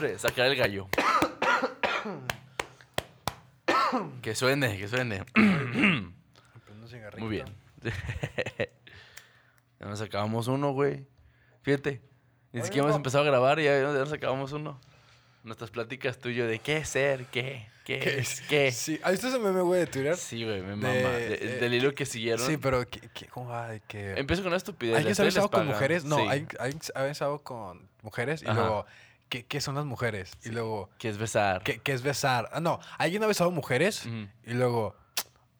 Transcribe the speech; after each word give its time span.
siempre 0.00 0.18
sacar 0.18 0.46
el 0.46 0.56
gallo. 0.56 0.88
que 4.22 4.34
suene, 4.34 4.78
que 4.78 4.88
suene. 4.88 5.24
Muy 7.18 7.28
bien. 7.28 7.46
ya 9.80 9.86
nos 9.86 10.00
acabamos 10.00 10.48
uno, 10.48 10.72
güey. 10.72 11.04
Fíjate. 11.62 12.00
Ni 12.52 12.62
siquiera 12.62 12.84
hemos 12.86 12.96
empezado 12.96 13.22
a 13.24 13.26
grabar 13.26 13.60
y 13.60 13.64
ya, 13.64 13.80
nos 13.80 14.12
acabamos 14.12 14.52
uno. 14.52 14.80
Nuestras 15.44 15.70
pláticas 15.70 16.18
tú 16.18 16.28
y 16.30 16.34
yo 16.34 16.46
de 16.46 16.58
qué 16.58 16.84
ser, 16.84 17.24
qué, 17.26 17.66
qué, 17.84 17.98
¿Qué 18.00 18.18
es, 18.18 18.40
qué. 18.42 18.72
Sí, 18.72 19.00
¿has 19.02 19.12
visto 19.12 19.28
ese 19.28 19.38
meme, 19.38 19.60
güey, 19.62 19.80
de 19.80 19.86
Twitter? 19.86 20.16
Sí, 20.16 20.44
güey, 20.44 20.60
me 20.60 20.70
De- 20.70 20.76
mama. 20.76 20.92
De- 21.16 21.34
eh, 21.34 21.58
del 21.60 21.72
hilo 21.74 21.94
que 21.94 22.04
siguieron. 22.04 22.44
Sí, 22.46 22.56
pero 22.58 22.86
¿qué, 22.86 23.00
qué, 23.14 23.26
cómo 23.26 23.48
va? 23.50 23.68
De 23.68 23.80
que... 23.80 24.12
Empiezo 24.18 24.42
con 24.42 24.48
una 24.48 24.56
estupidez. 24.58 24.96
¿Alguien 24.96 25.10
las 25.10 25.16
se 25.16 25.22
ha 25.22 25.24
teles 25.24 25.34
besado 25.36 25.50
con 25.50 25.66
mujeres? 25.66 26.04
No, 26.04 26.16
Sí. 26.16 26.22
¿alguien 26.28 26.48
alguien 26.58 26.82
se 26.82 26.92
ha 26.94 27.02
besado 27.02 27.38
con 27.38 27.88
mujeres? 28.02 28.42
Y 28.42 28.46
Ajá. 28.46 28.60
luego, 28.60 28.86
¿qué, 29.30 29.46
qué 29.46 29.60
son 29.62 29.76
las 29.76 29.86
mujeres? 29.86 30.32
Y 30.44 30.50
luego, 30.50 30.90
Que 30.98 31.08
es 31.08 31.16
besar. 31.16 31.62
¿qué, 31.62 31.78
qué 31.78 31.92
es 31.92 32.02
besar? 32.02 32.50
Ah, 32.52 32.60
no, 32.60 32.78
¿alguien 32.98 33.22
ha 33.24 33.26
besado 33.26 33.50
mujeres? 33.50 34.04
Y 34.44 34.52
luego, 34.52 34.94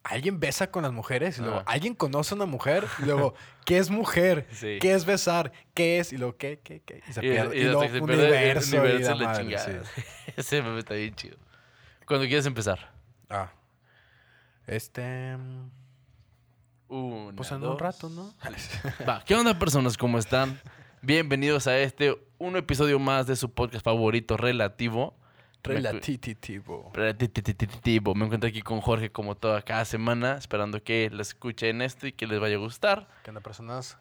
¿alguien 0.02 0.38
besa 0.40 0.70
con 0.70 0.82
las 0.82 0.92
mujeres? 0.92 1.38
Y 1.38 1.40
luego, 1.42 1.56
Ajá. 1.60 1.64
¿alguien 1.70 1.94
conoce 1.94 2.34
a 2.34 2.36
una 2.36 2.46
mujer? 2.46 2.86
Y 2.98 3.06
luego, 3.06 3.32
¿qué 3.64 3.78
es 3.78 3.88
mujer? 3.90 4.46
Sí. 4.52 4.78
¿Qué 4.80 4.92
es 4.94 5.04
besar? 5.06 5.52
¿Qué 5.72 5.98
es? 6.00 6.12
Y 6.12 6.18
luego, 6.18 6.36
¿qué, 6.36 6.60
qué, 6.62 6.82
qué? 6.84 7.02
Y 7.08 7.12
se 7.14 7.20
Y, 7.24 7.30
pierde. 7.30 7.56
y 7.56 7.60
Y, 7.60 7.64
luego, 7.64 7.80
hasta 7.82 7.92
que 7.92 7.98
se 7.98 8.04
el 8.04 8.10
universo, 8.20 8.76
y 8.76 8.78
universo 8.78 9.14
la 9.14 9.16
y 9.16 9.26
madre, 9.46 9.58
sí. 9.84 10.02
Ese 10.36 10.62
meme 10.62 10.78
está 10.80 10.94
bien 10.94 11.14
chido. 11.14 11.38
Cuando 12.06 12.26
quieres 12.26 12.44
empezar. 12.46 12.92
Ah. 13.30 13.52
Este... 14.66 15.36
mm, 15.36 15.70
Una, 16.88 17.36
Pues 17.36 17.50
en 17.50 17.56
un 17.58 17.62
dos. 17.62 17.80
rato, 17.80 18.08
¿no? 18.08 18.34
Va, 19.08 19.22
¿qué 19.24 19.34
onda, 19.34 19.58
personas? 19.58 19.96
¿Cómo 19.96 20.18
están? 20.18 20.60
Bienvenidos 21.02 21.66
a 21.66 21.78
este, 21.78 22.16
un 22.38 22.56
episodio 22.56 22.98
más 22.98 23.26
de 23.26 23.36
su 23.36 23.50
podcast 23.52 23.84
favorito, 23.84 24.36
Relativo. 24.36 25.14
Relativo. 25.62 26.90
Relativo. 26.94 28.14
Me 28.14 28.24
encuentro 28.26 28.48
aquí 28.48 28.62
con 28.62 28.80
Jorge 28.80 29.10
como 29.10 29.34
toda 29.34 29.62
cada 29.62 29.84
semana, 29.84 30.36
esperando 30.36 30.82
que 30.82 31.10
les 31.12 31.28
escuchen 31.28 31.82
esto 31.82 32.06
y 32.06 32.12
que 32.12 32.26
les 32.26 32.40
vaya 32.40 32.56
a 32.56 32.58
gustar. 32.58 33.08
¿Qué 33.24 33.30
onda, 33.30 33.40
personas? 33.40 33.98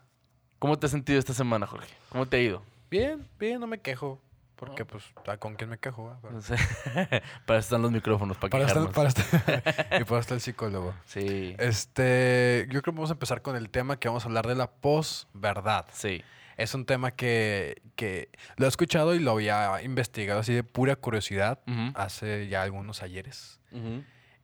¿Cómo 0.57 0.77
te 0.77 0.85
has 0.87 0.91
sentido 0.91 1.19
esta 1.19 1.33
semana, 1.33 1.67
Jorge? 1.67 1.93
¿Cómo 2.09 2.25
te 2.25 2.37
ha 2.37 2.41
ido? 2.41 2.63
Bien, 2.89 3.25
bien, 3.39 3.59
no 3.59 3.67
me 3.67 3.79
quejo. 3.79 4.21
Porque, 4.55 4.81
No. 4.83 4.87
pues, 4.87 5.05
ah, 5.25 5.37
¿con 5.37 5.55
quién 5.55 5.69
me 5.69 5.77
quejo? 5.77 6.17
Pero- 6.21 6.33
No 6.33 6.41
sé. 6.41 6.55
para 7.45 7.59
eso 7.59 7.67
están 7.67 7.81
los 7.81 7.91
micrófonos, 7.91 8.35
para, 8.37 8.49
Para 8.51 8.65
quejarnos. 8.65 8.89
estar, 8.89 8.93
para 8.93 9.63
estar- 9.87 10.01
y 10.01 10.03
para 10.03 10.19
estar 10.19 10.35
el 10.35 10.41
psicólogo. 10.41 10.93
Sí, 11.05 11.55
Este, 11.59 12.63
yo 12.69 12.81
creo 12.81 12.83
que 12.83 12.91
vamos 12.91 13.09
a 13.09 13.13
empezar 13.13 13.41
con 13.41 13.55
el 13.55 13.69
tema 13.69 13.97
que 13.97 14.09
vamos 14.09 14.23
a 14.25 14.27
hablar 14.27 14.47
de 14.47 14.55
la 14.55 14.69
posverdad. 14.69 15.85
sí. 15.93 16.23
Es 16.59 16.73
un 16.73 16.85
tema 16.85 17.11
que, 17.11 17.81
que 17.95 18.29
lo 18.57 18.65
he 18.65 18.69
escuchado 18.69 19.15
y 19.15 19.19
lo 19.19 19.31
había 19.31 19.81
investigado 19.81 20.41
así 20.41 20.53
de 20.53 20.63
pura 20.63 20.95
curiosidad 20.95 21.61
hace 21.95 22.47
ya 22.49 22.63
algunos 22.63 23.01
ayeres. 23.01 23.59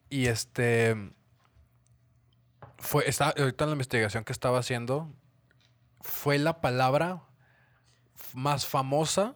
Y 0.09 0.27
este, 0.27 0.95
fue, 2.77 3.07
está, 3.09 3.33
ahorita 3.37 3.65
en 3.65 3.69
la 3.69 3.73
investigación 3.73 4.23
que 4.23 4.31
estaba 4.31 4.59
haciendo, 4.59 5.11
fue 6.01 6.37
la 6.37 6.61
palabra 6.61 7.23
más 8.33 8.65
famosa 8.65 9.35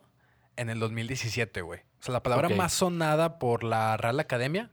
en 0.55 0.69
el 0.69 0.79
2017, 0.79 1.61
güey. 1.61 1.81
O 1.99 2.03
sea, 2.03 2.13
la 2.13 2.23
palabra 2.23 2.47
más 2.49 2.73
sonada 2.73 3.39
por 3.39 3.63
la 3.63 3.97
Real 3.97 4.19
Academia 4.19 4.71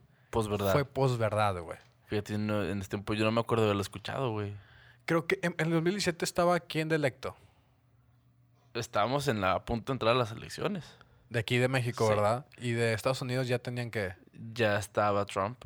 fue 0.73 0.85
posverdad, 0.85 1.61
güey. 1.61 1.79
Fíjate, 2.07 2.39
no, 2.39 2.63
en 2.63 2.81
este 2.81 2.97
tiempo 2.97 3.15
yo 3.15 3.25
no 3.25 3.33
me 3.33 3.41
acuerdo 3.41 3.65
de 3.65 3.71
haberlo 3.71 3.83
escuchado, 3.83 4.31
güey. 4.31 4.55
Creo 5.07 5.27
que 5.27 5.41
en, 5.43 5.55
en 5.59 5.67
el 5.67 5.73
2017 5.73 6.25
estaba 6.25 6.61
quién 6.61 6.89
de 6.89 6.97
electo. 6.97 7.37
Estábamos 8.77 9.29
en 9.29 9.41
la, 9.41 9.53
a 9.55 9.65
punto 9.65 9.93
de 9.93 9.95
entrar 9.97 10.15
a 10.15 10.19
las 10.19 10.33
elecciones. 10.33 10.85
De 11.31 11.41
aquí 11.41 11.59
de 11.59 11.69
México, 11.69 12.05
Sí. 12.07 12.15
¿verdad? 12.15 12.47
Y 12.59 12.73
de 12.73 12.93
Estados 12.93 13.21
Unidos 13.23 13.49
ya 13.49 13.59
tenían 13.59 13.91
que. 13.91 14.15
Ya 14.55 14.79
estaba 14.79 15.25
Trump. 15.27 15.59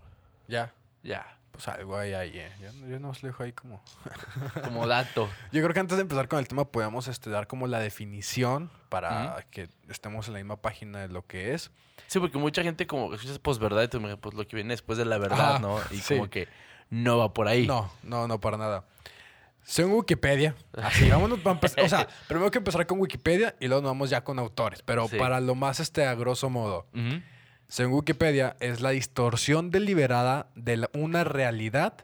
Ya. 0.48 0.72
Ya. 1.02 1.36
Pues 1.52 1.66
algo 1.68 1.96
ahí, 1.98 2.14
ahí. 2.14 2.32
eh. 2.34 2.50
Yo, 2.60 2.88
yo 2.88 2.98
no 3.00 3.10
os 3.10 3.22
lo 3.22 3.26
dejo 3.28 3.42
ahí 3.42 3.52
como. 3.52 3.82
Como 4.64 4.86
dato. 4.86 5.28
Yo 5.52 5.60
creo 5.62 5.74
que 5.74 5.80
antes 5.80 5.96
de 5.98 6.02
empezar 6.02 6.28
con 6.28 6.38
el 6.38 6.48
tema, 6.48 6.64
podemos 6.64 7.08
este, 7.08 7.28
dar 7.28 7.46
como 7.46 7.66
la 7.66 7.80
definición 7.80 8.70
para 8.88 9.44
que 9.50 9.68
estemos 9.88 10.26
en 10.28 10.34
la 10.34 10.38
misma 10.38 10.56
página 10.56 11.00
de 11.00 11.08
lo 11.08 11.26
que 11.26 11.52
es. 11.54 11.70
Sí, 12.06 12.18
porque 12.18 12.38
mucha 12.38 12.62
gente 12.62 12.86
como 12.86 13.12
escuchas 13.14 13.38
posverdad 13.38 13.82
y 13.82 13.88
tú 13.88 14.00
me 14.00 14.08
dices, 14.08 14.20
pues 14.22 14.34
lo 14.34 14.46
que 14.46 14.56
viene 14.56 14.72
después 14.72 14.96
de 14.98 15.04
la 15.04 15.18
verdad, 15.18 15.60
¿no? 15.60 15.78
Y 15.90 15.98
sí. 15.98 16.16
como 16.16 16.30
que 16.30 16.48
no 16.88 17.18
va 17.18 17.34
por 17.34 17.46
ahí. 17.48 17.66
No, 17.66 17.90
no, 18.02 18.26
no, 18.26 18.40
para 18.40 18.56
nada. 18.56 18.84
Según 19.70 19.92
Wikipedia, 19.98 20.56
así, 20.72 21.08
vámonos, 21.08 21.38
para 21.38 21.54
empezar- 21.54 21.84
o 21.84 21.88
sea, 21.88 22.08
primero 22.28 22.46
hay 22.46 22.50
que 22.50 22.58
empezar 22.58 22.86
con 22.88 22.98
Wikipedia 23.00 23.54
y 23.60 23.68
luego 23.68 23.82
nos 23.82 23.90
vamos 23.90 24.10
ya 24.10 24.24
con 24.24 24.40
autores, 24.40 24.82
pero 24.82 25.06
Sí. 25.06 25.16
para 25.16 25.40
lo 25.40 25.54
más 25.54 25.78
este, 25.78 26.04
a 26.06 26.14
grosso 26.16 26.50
modo. 26.50 26.88
Según 27.68 27.94
Wikipedia, 27.94 28.56
es 28.58 28.80
la 28.80 28.90
distorsión 28.90 29.70
deliberada 29.70 30.48
de 30.56 30.76
la- 30.78 30.90
una 30.92 31.22
realidad 31.22 31.94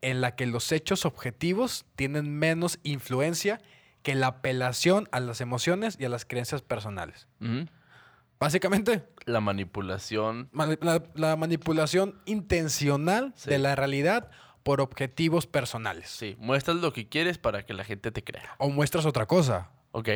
en 0.00 0.22
la 0.22 0.34
que 0.34 0.46
los 0.46 0.72
hechos 0.72 1.04
objetivos 1.04 1.84
tienen 1.94 2.38
menos 2.38 2.78
influencia 2.84 3.60
que 4.02 4.14
la 4.14 4.28
apelación 4.28 5.06
a 5.12 5.20
las 5.20 5.42
emociones 5.42 5.98
y 6.00 6.06
a 6.06 6.08
las 6.08 6.24
creencias 6.24 6.62
personales. 6.62 7.28
Básicamente, 8.38 9.02
La 9.26 9.40
manipulación. 9.42 10.48
mani- 10.52 10.78
la, 10.80 11.02
la 11.14 11.36
manipulación 11.36 12.18
intencional 12.24 13.34
Sí. 13.36 13.50
de 13.50 13.58
la 13.58 13.76
realidad 13.76 14.30
por 14.62 14.80
objetivos 14.80 15.46
personales. 15.46 16.08
Sí, 16.10 16.36
muestras 16.38 16.76
lo 16.78 16.92
que 16.92 17.08
quieres 17.08 17.38
para 17.38 17.64
que 17.64 17.72
la 17.74 17.84
gente 17.84 18.10
te 18.12 18.22
crea. 18.22 18.54
O 18.58 18.68
muestras 18.70 19.06
otra 19.06 19.26
cosa. 19.26 19.70
Ok. 19.92 20.08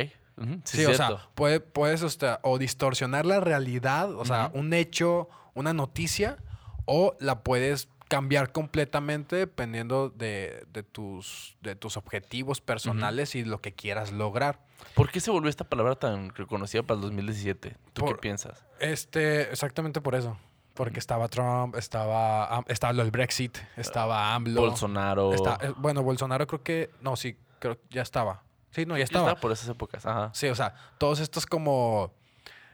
Sí, 0.65 0.77
Sí, 0.79 0.85
o 0.85 0.93
sea, 0.93 1.17
puede- 1.33 1.61
puedes 1.61 2.03
o, 2.03 2.09
sea, 2.09 2.39
o 2.43 2.57
distorsionar 2.57 3.25
la 3.25 3.39
realidad, 3.39 4.13
o 4.13 4.25
sea, 4.25 4.51
un 4.53 4.73
hecho, 4.73 5.29
una 5.53 5.73
noticia, 5.73 6.37
o 6.85 7.15
la 7.21 7.41
puedes 7.41 7.87
cambiar 8.09 8.51
completamente 8.51 9.35
dependiendo 9.37 10.09
de, 10.09 10.65
de 10.71 10.83
tus, 10.83 11.55
de 11.61 11.75
tus 11.75 11.97
objetivos 11.97 12.61
personales 12.61 13.33
y 13.33 13.43
lo 13.45 13.61
que 13.61 13.73
quieras 13.73 14.11
lograr. 14.11 14.59
¿Por 14.93 15.09
qué 15.09 15.19
se 15.21 15.31
volvió 15.31 15.49
esta 15.49 15.63
palabra 15.63 15.95
tan 15.95 16.29
reconocida 16.35 16.83
para 16.83 16.97
el 16.97 17.01
2017? 17.01 17.77
¿Tú 17.93 18.01
Por- 18.01 18.15
qué 18.15 18.21
piensas? 18.21 18.63
Este, 18.79 19.43
exactamente 19.49 20.01
por 20.01 20.13
eso. 20.15 20.37
Porque 20.75 20.99
estaba 20.99 21.27
Trump, 21.29 21.75
estaba, 21.77 22.63
estaba 22.67 22.93
del 22.93 23.09
Brexit, 23.09 23.57
estaba 23.77 24.35
AMLO. 24.35 24.61
Bolsonaro. 24.61 25.33
está- 25.33 25.57
eh, 25.61 25.73
bueno, 25.77 26.03
Bolsonaro 26.03 26.45
creo 26.45 26.61
que, 26.61 26.91
no, 27.01 27.15
sí, 27.15 27.37
creo 27.59 27.77
que 27.79 27.87
ya 27.89 28.01
estaba. 28.03 28.43
Sí, 28.71 28.85
no, 28.85 28.93
ya 28.95 28.99
Ya 28.99 29.03
estaba. 29.05 29.25
estaba 29.29 29.41
por 29.41 29.51
esas 29.53 29.69
épocas. 29.69 30.05
Ajá. 30.05 30.29
Sí, 30.33 30.47
o 30.49 30.55
sea, 30.55 30.75
todos 30.97 31.19
estos 31.21 31.45
como 31.45 32.13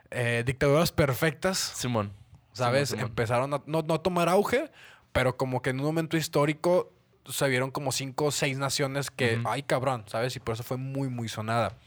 eh, 0.09 0.43
dictaduras 0.45 0.91
perfectas, 0.91 1.57
Simón. 1.59 2.11
¿sabes? 2.53 2.89
Simón, 2.89 2.99
Simón. 2.99 3.11
Empezaron 3.11 3.53
a 3.53 3.61
no, 3.67 3.81
no 3.83 4.01
tomar 4.01 4.27
auge, 4.29 4.71
pero 5.11 5.37
como 5.37 5.61
que 5.61 5.69
en 5.69 5.79
un 5.79 5.85
momento 5.85 6.17
histórico 6.17 6.91
se 7.25 7.47
vieron 7.49 7.69
como 7.69 7.91
cinco 7.91 8.25
o 8.25 8.31
seis 8.31 8.57
naciones 8.57 9.11
que, 9.11 9.39
ay 9.45 9.61
cabrón, 9.61 10.03
¿sabes? 10.07 10.35
Y 10.35 10.39
por 10.39 10.55
eso 10.55 10.63
fue 10.63 10.77
muy, 10.77 11.07
muy 11.07 11.29
sonada. 11.29 11.77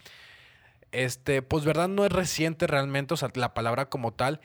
Este, 0.92 1.42
pues 1.42 1.64
verdad 1.64 1.88
no 1.88 2.04
es 2.04 2.12
reciente 2.12 2.68
realmente, 2.68 3.14
o 3.14 3.16
sea, 3.16 3.30
la 3.34 3.52
palabra 3.52 3.86
como 3.86 4.12
tal, 4.12 4.40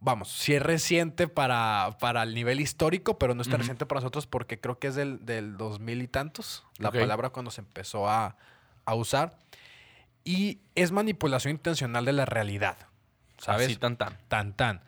vamos, 0.00 0.30
sí 0.30 0.54
es 0.54 0.62
reciente 0.62 1.28
para, 1.28 1.96
para 2.00 2.22
el 2.22 2.34
nivel 2.34 2.60
histórico, 2.60 3.18
pero 3.18 3.34
no 3.34 3.42
es 3.42 3.48
tan 3.48 3.58
reciente 3.60 3.86
para 3.86 4.00
nosotros 4.00 4.26
porque 4.26 4.60
creo 4.60 4.78
que 4.78 4.88
es 4.88 4.94
del, 4.94 5.24
del 5.24 5.56
2000 5.56 6.02
y 6.02 6.08
tantos, 6.08 6.64
la 6.78 6.90
palabra 6.90 7.30
cuando 7.30 7.50
se 7.50 7.60
empezó 7.62 8.08
a, 8.08 8.36
a 8.84 8.94
usar. 8.94 9.38
Y 10.24 10.60
es 10.74 10.90
manipulación 10.92 11.52
intencional 11.52 12.04
de 12.04 12.12
la 12.12 12.24
realidad, 12.24 12.76
¿sabes? 13.38 13.66
Así 13.66 13.76
tan 13.76 13.96
tan. 13.96 14.18
Tan, 14.28 14.52
tan. 14.54 14.82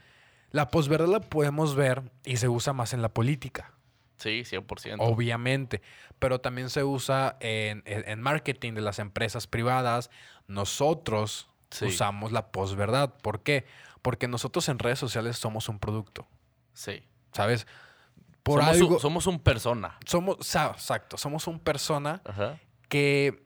La 0.51 0.69
posverdad 0.69 1.09
la 1.09 1.21
podemos 1.21 1.75
ver 1.75 2.03
y 2.25 2.37
se 2.39 2.49
usa 2.49 2.73
más 2.73 2.95
en 2.95 3.03
la 3.03 3.11
política, 3.11 3.73
Sí, 4.19 4.45
100%. 4.45 4.97
obviamente, 5.01 5.83
pero 6.19 6.41
también 6.41 6.71
se 6.71 6.85
usa 6.85 7.37
en, 7.41 7.83
en- 7.85 8.09
en 8.09 8.23
marketing 8.23 8.73
de 8.73 8.81
las 8.81 8.99
empresas 8.99 9.47
privadas. 9.47 10.11
Nosotros 10.47 11.49
Sí. 11.71 11.87
usamos 11.87 12.33
la 12.33 12.47
posverdad. 12.53 13.13
¿Por 13.21 13.43
qué? 13.43 13.67
Porque 14.07 14.29
nosotros 14.29 14.69
en 14.69 14.79
redes 14.79 15.01
sociales 15.01 15.37
somos 15.37 15.69
un 15.69 15.81
producto, 15.81 16.29
Sí. 16.75 17.03
¿sabes? 17.33 17.67
Por 18.45 18.61
somos, 18.61 18.77
algo... 18.77 18.95
un, 18.95 19.01
somos 19.01 19.27
un 19.27 19.41
persona. 19.41 19.99
somos, 20.07 20.37
exacto, 20.39 21.19
somos 21.19 21.49
un 21.49 21.59
persona 21.59 22.23
Ajá. 22.25 22.61
que, 22.89 23.45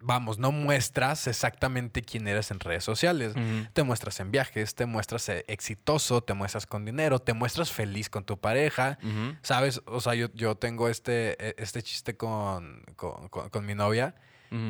vamos, 0.00 0.38
no 0.38 0.50
muestras 0.50 1.26
exactamente 1.26 2.00
quién 2.00 2.26
eres 2.26 2.50
en 2.50 2.58
redes 2.60 2.84
sociales. 2.84 3.34
Te 3.74 3.82
muestras 3.82 4.18
en 4.20 4.30
viajes, 4.30 4.74
te 4.74 4.86
muestras 4.86 5.28
eh, 5.28 5.44
exitoso, 5.46 6.22
te 6.22 6.32
muestras 6.32 6.64
con 6.64 6.86
dinero, 6.86 7.18
te 7.18 7.34
muestras 7.34 7.70
feliz 7.70 8.08
con 8.08 8.24
tu 8.24 8.40
pareja. 8.40 8.98
¿Sabes? 9.42 9.82
O 9.84 10.00
sea, 10.00 10.14
yo, 10.14 10.28
yo 10.32 10.54
tengo 10.56 10.88
este, 10.88 11.36
eh, 11.50 11.54
este 11.58 11.82
chiste 11.82 12.16
con, 12.16 12.82
con, 12.96 13.28
con- 13.28 13.50
con 13.50 13.66
mi 13.66 13.74
novia 13.74 14.14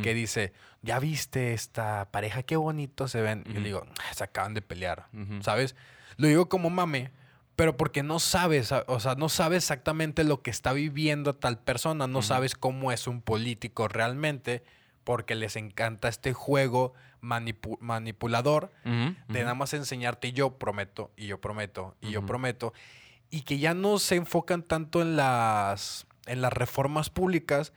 Que 0.02 0.12
dice, 0.14 0.52
¿ya 0.82 0.98
viste 0.98 1.54
esta 1.54 2.10
pareja? 2.10 2.42
Qué 2.42 2.56
bonito 2.56 3.08
se 3.08 3.22
ven. 3.22 3.44
Y 3.48 3.54
le 3.54 3.60
digo, 3.60 3.86
"Ah, 3.98 4.12
se 4.14 4.24
acaban 4.24 4.52
de 4.54 4.60
pelear. 4.62 5.06
¿Sabes? 5.40 5.74
Lo 6.16 6.28
digo 6.28 6.48
como 6.50 6.68
mame, 6.68 7.10
pero 7.56 7.76
porque 7.76 8.02
no 8.02 8.18
sabes, 8.18 8.72
o 8.72 9.00
sea, 9.00 9.14
no 9.14 9.28
sabes 9.30 9.64
exactamente 9.64 10.24
lo 10.24 10.42
que 10.42 10.50
está 10.50 10.72
viviendo 10.74 11.34
tal 11.34 11.58
persona, 11.58 12.06
no 12.06 12.20
sabes 12.22 12.54
cómo 12.54 12.92
es 12.92 13.06
un 13.06 13.22
político 13.22 13.88
realmente, 13.88 14.62
porque 15.04 15.34
les 15.34 15.56
encanta 15.56 16.08
este 16.08 16.32
juego 16.34 16.92
manipu- 17.22 17.78
manipulador 17.80 18.70
Ujú, 18.84 18.92
de 18.92 19.14
ujú. 19.28 19.38
nada 19.38 19.54
más 19.54 19.72
enseñarte 19.74 20.32
yo 20.32 20.58
prometo 20.58 21.10
y 21.16 21.26
yo 21.26 21.40
prometo 21.40 21.96
y 22.02 22.10
yo 22.10 22.24
prometo 22.26 22.72
y 23.30 23.42
que 23.42 23.58
ya 23.58 23.72
no 23.74 23.98
se 23.98 24.16
enfocan 24.16 24.62
tanto 24.62 25.00
en 25.02 25.16
las 25.16 26.06
en 26.26 26.42
las 26.42 26.52
reformas 26.52 27.08
públicas 27.10 27.72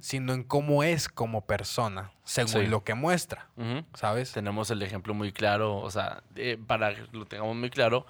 Sino 0.00 0.32
en 0.32 0.42
cómo 0.44 0.82
es 0.82 1.08
como 1.08 1.46
persona 1.46 2.10
según 2.24 2.52
Sí. 2.62 2.66
lo 2.66 2.84
que 2.84 2.94
muestra 2.94 3.48
sabes 3.94 4.32
Tenemos 4.32 4.70
el 4.70 4.82
ejemplo 4.82 5.14
muy 5.14 5.32
claro, 5.32 5.76
o 5.78 5.90
sea, 5.90 6.22
eh, 6.36 6.58
para 6.66 6.94
que 6.94 7.02
lo 7.12 7.24
tengamos 7.26 7.56
muy 7.56 7.70
claro, 7.70 8.06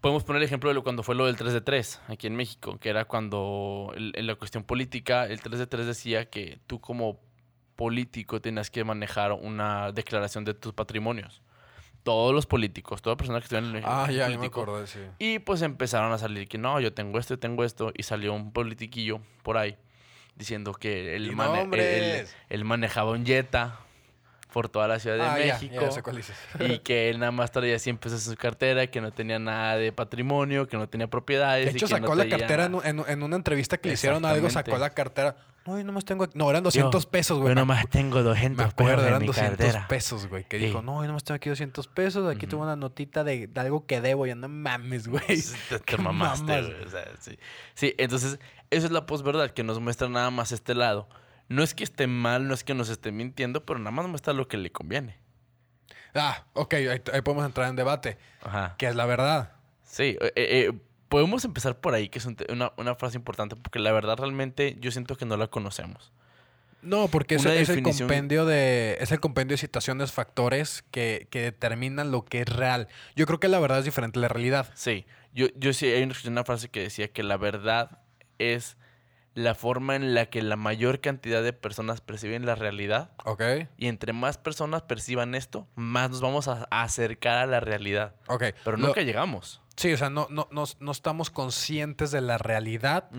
podemos 0.00 0.24
poner 0.24 0.42
el 0.42 0.46
ejemplo 0.46 0.70
de 0.70 0.74
lo, 0.74 0.82
cuando 0.82 1.02
fue 1.02 1.14
lo 1.14 1.26
del 1.26 1.36
3 1.36 1.52
de 1.52 1.60
3 1.60 2.00
aquí 2.08 2.26
en 2.26 2.36
México, 2.36 2.78
que 2.78 2.88
era 2.90 3.04
cuando 3.06 3.92
el- 3.96 4.12
en 4.14 4.26
la 4.26 4.34
cuestión 4.36 4.62
política 4.64 5.26
el 5.26 5.40
3 5.40 5.58
de 5.58 5.66
3 5.66 5.86
decía 5.86 6.28
que 6.30 6.58
tú 6.66 6.80
como 6.80 7.18
político 7.76 8.40
tenías 8.40 8.70
que 8.70 8.84
manejar 8.84 9.32
una 9.32 9.92
declaración 9.92 10.44
de 10.44 10.54
tus 10.54 10.72
patrimonios. 10.72 11.42
Todos 12.04 12.32
los 12.32 12.46
políticos, 12.46 13.02
toda 13.02 13.16
persona 13.16 13.40
que 13.40 13.44
estuviera 13.44 13.68
en 13.68 13.76
el 13.76 13.82
ah 13.84 14.08
ya, 14.10 14.28
me 14.38 14.46
acordé 14.46 14.86
sí 14.86 15.00
Y 15.18 15.40
pues 15.40 15.60
empezaron 15.62 16.12
a 16.12 16.18
salir 16.18 16.48
que 16.48 16.56
no, 16.56 16.78
yo 16.80 16.92
tengo 16.94 17.18
esto, 17.18 17.34
yo 17.34 17.38
tengo 17.40 17.64
esto. 17.64 17.92
Y 17.96 18.04
salió 18.04 18.32
un 18.32 18.52
politiquillo 18.52 19.20
por 19.42 19.58
ahí 19.58 19.76
diciendo 20.36 20.72
que 20.74 21.16
él, 21.16 21.26
¡Y 21.26 21.34
mane- 21.34 22.24
él- 22.50 22.64
manejaba 22.64 23.10
un 23.12 23.24
Jetta 23.26 23.80
por 24.52 24.68
toda 24.68 24.86
la 24.88 24.98
Ciudad 24.98 25.16
de 25.16 25.22
ah, 25.22 25.34
México. 25.58 25.88
ya 25.94 26.02
cuál 26.02 26.16
dices. 26.16 26.36
y 26.60 26.78
que 26.80 27.10
él 27.10 27.18
nada 27.18 27.32
más 27.32 27.50
traía 27.52 27.78
100 27.78 27.98
pesos 27.98 28.26
en 28.26 28.32
su 28.34 28.38
cartera, 28.38 28.86
que 28.86 29.00
no 29.00 29.12
tenía 29.12 29.38
nada 29.38 29.76
de 29.76 29.92
patrimonio, 29.92 30.66
que 30.68 30.76
no 30.76 30.88
tenía 30.88 31.08
propiedades. 31.08 31.66
De 31.66 31.72
y 31.72 31.76
hecho, 31.76 31.86
que 31.86 31.94
no 32.00 32.06
sacó 32.06 32.14
la 32.14 32.24
traía- 32.24 32.38
cartera 32.38 32.64
en, 32.66 32.74
en 32.84 33.00
un- 33.00 33.08
en 33.08 33.22
una 33.22 33.36
entrevista 33.36 33.76
que 33.78 33.88
le 33.88 33.94
hicieron 33.94 34.24
algo, 34.24 34.48
sacó 34.50 34.78
la 34.78 34.90
cartera. 34.90 35.36
No, 35.66 35.76
yo 35.78 35.84
nomás 35.84 36.04
tengo. 36.04 36.28
No, 36.34 36.48
eran 36.50 36.62
200 36.62 37.04
Yo- 37.04 37.10
pesos, 37.10 37.38
güey. 37.38 37.50
Yo 37.50 37.54
nomás 37.60 37.88
tengo 37.90 38.22
200 38.22 38.56
Me 38.64 38.70
acuerdo, 38.70 38.92
pesos 38.96 39.02
en 39.02 39.08
eran 39.08 39.20
mi 39.20 39.26
200 39.26 39.56
cartera. 39.58 39.88
pesos, 39.88 40.26
güey. 40.28 40.44
Que 40.44 40.58
Sí. 40.58 40.66
dijo, 40.66 40.82
no, 40.82 41.02
yo 41.02 41.08
nomás 41.08 41.24
tengo 41.24 41.36
aquí 41.36 41.48
200 41.48 41.88
pesos. 41.88 42.28
Aquí 42.34 42.46
tengo 42.46 42.62
una 42.62 42.76
notita 42.76 43.24
de, 43.24 43.46
de 43.48 43.60
algo 43.60 43.84
que 43.86 44.00
debo. 44.00 44.26
Ya 44.26 44.34
no 44.36 44.48
mames, 44.48 45.08
güey. 45.08 45.24
Te, 45.68 45.78
te 45.78 45.80
¿Qué 45.84 45.96
mamaste, 45.98 46.44
mamas? 46.44 46.66
güey, 46.66 46.84
o 46.84 46.88
sea, 46.90 47.04
sí. 47.20 47.38
Sí, 47.74 47.94
entonces, 47.98 48.38
eso 48.70 48.86
es 48.86 48.92
la 48.92 49.06
posverdad, 49.06 49.50
que 49.50 49.64
nos 49.64 49.80
muestra 49.80 50.08
nada 50.08 50.30
más 50.30 50.52
este 50.52 50.74
lado. 50.74 51.08
No 51.48 51.62
es 51.62 51.74
que 51.74 51.84
esté 51.84 52.06
mal, 52.06 52.48
no 52.48 52.54
es 52.54 52.64
que 52.64 52.74
nos 52.74 52.88
esté 52.88 53.12
mintiendo, 53.12 53.64
pero 53.64 53.78
nada 53.78 53.90
más 53.92 54.06
muestra 54.08 54.32
lo 54.32 54.48
que 54.48 54.56
le 54.56 54.70
conviene. 54.72 55.18
Ah, 56.14 56.44
ok, 56.54 56.74
ahí, 56.74 56.88
ahí 57.12 57.20
podemos 57.22 57.44
entrar 57.44 57.68
en 57.68 57.76
debate. 57.76 58.18
Ajá. 58.42 58.74
Que 58.78 58.86
es 58.86 58.96
la 58.96 59.04
verdad. 59.06 59.52
Sí, 59.84 60.16
eh, 60.20 60.32
eh, 60.34 60.72
podemos 61.08 61.44
empezar 61.44 61.80
por 61.80 61.94
ahí, 61.94 62.08
que 62.08 62.18
es 62.18 62.26
una, 62.26 62.72
una 62.76 62.94
frase 62.94 63.16
importante, 63.16 63.56
porque 63.56 63.78
la 63.78 63.92
verdad 63.92 64.16
realmente 64.18 64.76
yo 64.80 64.90
siento 64.90 65.16
que 65.16 65.24
no 65.24 65.36
la 65.36 65.48
conocemos. 65.48 66.12
No, 66.82 67.08
porque 67.08 67.34
es, 67.36 67.44
es 67.44 67.68
el 67.68 67.82
compendio 67.82 68.44
de. 68.44 68.96
Es 69.00 69.10
el 69.10 69.18
compendio 69.18 69.54
de 69.54 69.58
situaciones, 69.58 70.12
factores 70.12 70.84
que, 70.92 71.26
que 71.30 71.40
determinan 71.42 72.12
lo 72.12 72.24
que 72.24 72.42
es 72.42 72.48
real. 72.48 72.86
Yo 73.16 73.26
creo 73.26 73.40
que 73.40 73.48
la 73.48 73.58
verdad 73.58 73.80
es 73.80 73.84
diferente 73.84 74.18
a 74.20 74.22
la 74.22 74.28
realidad. 74.28 74.70
Sí, 74.74 75.04
yo, 75.34 75.46
yo 75.56 75.72
sí, 75.72 75.86
hay 75.86 76.02
una, 76.26 76.44
frase 76.44 76.68
que 76.68 76.80
decía 76.82 77.08
que 77.08 77.24
la 77.24 77.38
verdad 77.38 77.98
es 78.38 78.76
la 79.34 79.54
forma 79.54 79.96
en 79.96 80.14
la 80.14 80.26
que 80.26 80.42
la 80.42 80.56
mayor 80.56 81.00
cantidad 81.00 81.42
de 81.42 81.52
personas 81.52 82.00
perciben 82.00 82.46
la 82.46 82.54
realidad 82.54 83.10
Ok. 83.26 83.42
y 83.76 83.88
entre 83.88 84.12
más 84.14 84.38
personas 84.38 84.82
perciban 84.82 85.34
esto, 85.34 85.66
más 85.74 86.10
nos 86.10 86.20
vamos 86.22 86.48
a 86.48 86.66
acercar 86.70 87.38
a 87.38 87.46
la 87.46 87.60
realidad. 87.60 88.14
Ok. 88.28 88.44
Pero 88.64 88.76
Lo- 88.76 88.86
nunca 88.86 89.02
llegamos. 89.02 89.60
Sí, 89.76 89.92
o 89.92 89.96
sea, 89.98 90.08
no, 90.10 90.26
no, 90.30 90.48
no, 90.50 90.64
no 90.80 90.90
estamos 90.92 91.28
conscientes 91.30 92.10
de 92.10 92.20
la 92.22 92.38
realidad, 92.38 93.10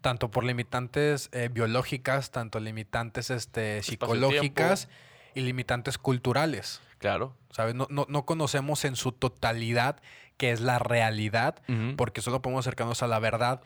tanto 0.00 0.30
por 0.30 0.42
limitantes 0.44 1.28
eh, 1.32 1.48
biológicas, 1.52 2.30
tanto 2.32 2.58
limitantes 2.58 3.30
este, 3.30 3.82
psicológicas 3.82 4.88
y 5.34 5.40
limitantes 5.42 5.98
culturales. 5.98 6.80
Claro. 6.98 7.34
¿Sabes? 7.50 7.74
No, 7.74 7.86
no, 7.90 8.06
no 8.08 8.24
conocemos 8.26 8.84
en 8.84 8.96
su 8.96 9.12
totalidad 9.12 10.00
qué 10.36 10.50
es 10.52 10.60
la 10.60 10.78
realidad, 10.78 11.62
porque 11.96 12.22
solo 12.22 12.42
podemos 12.42 12.66
acercarnos 12.66 13.02
a 13.02 13.06
la 13.06 13.18
verdad 13.20 13.60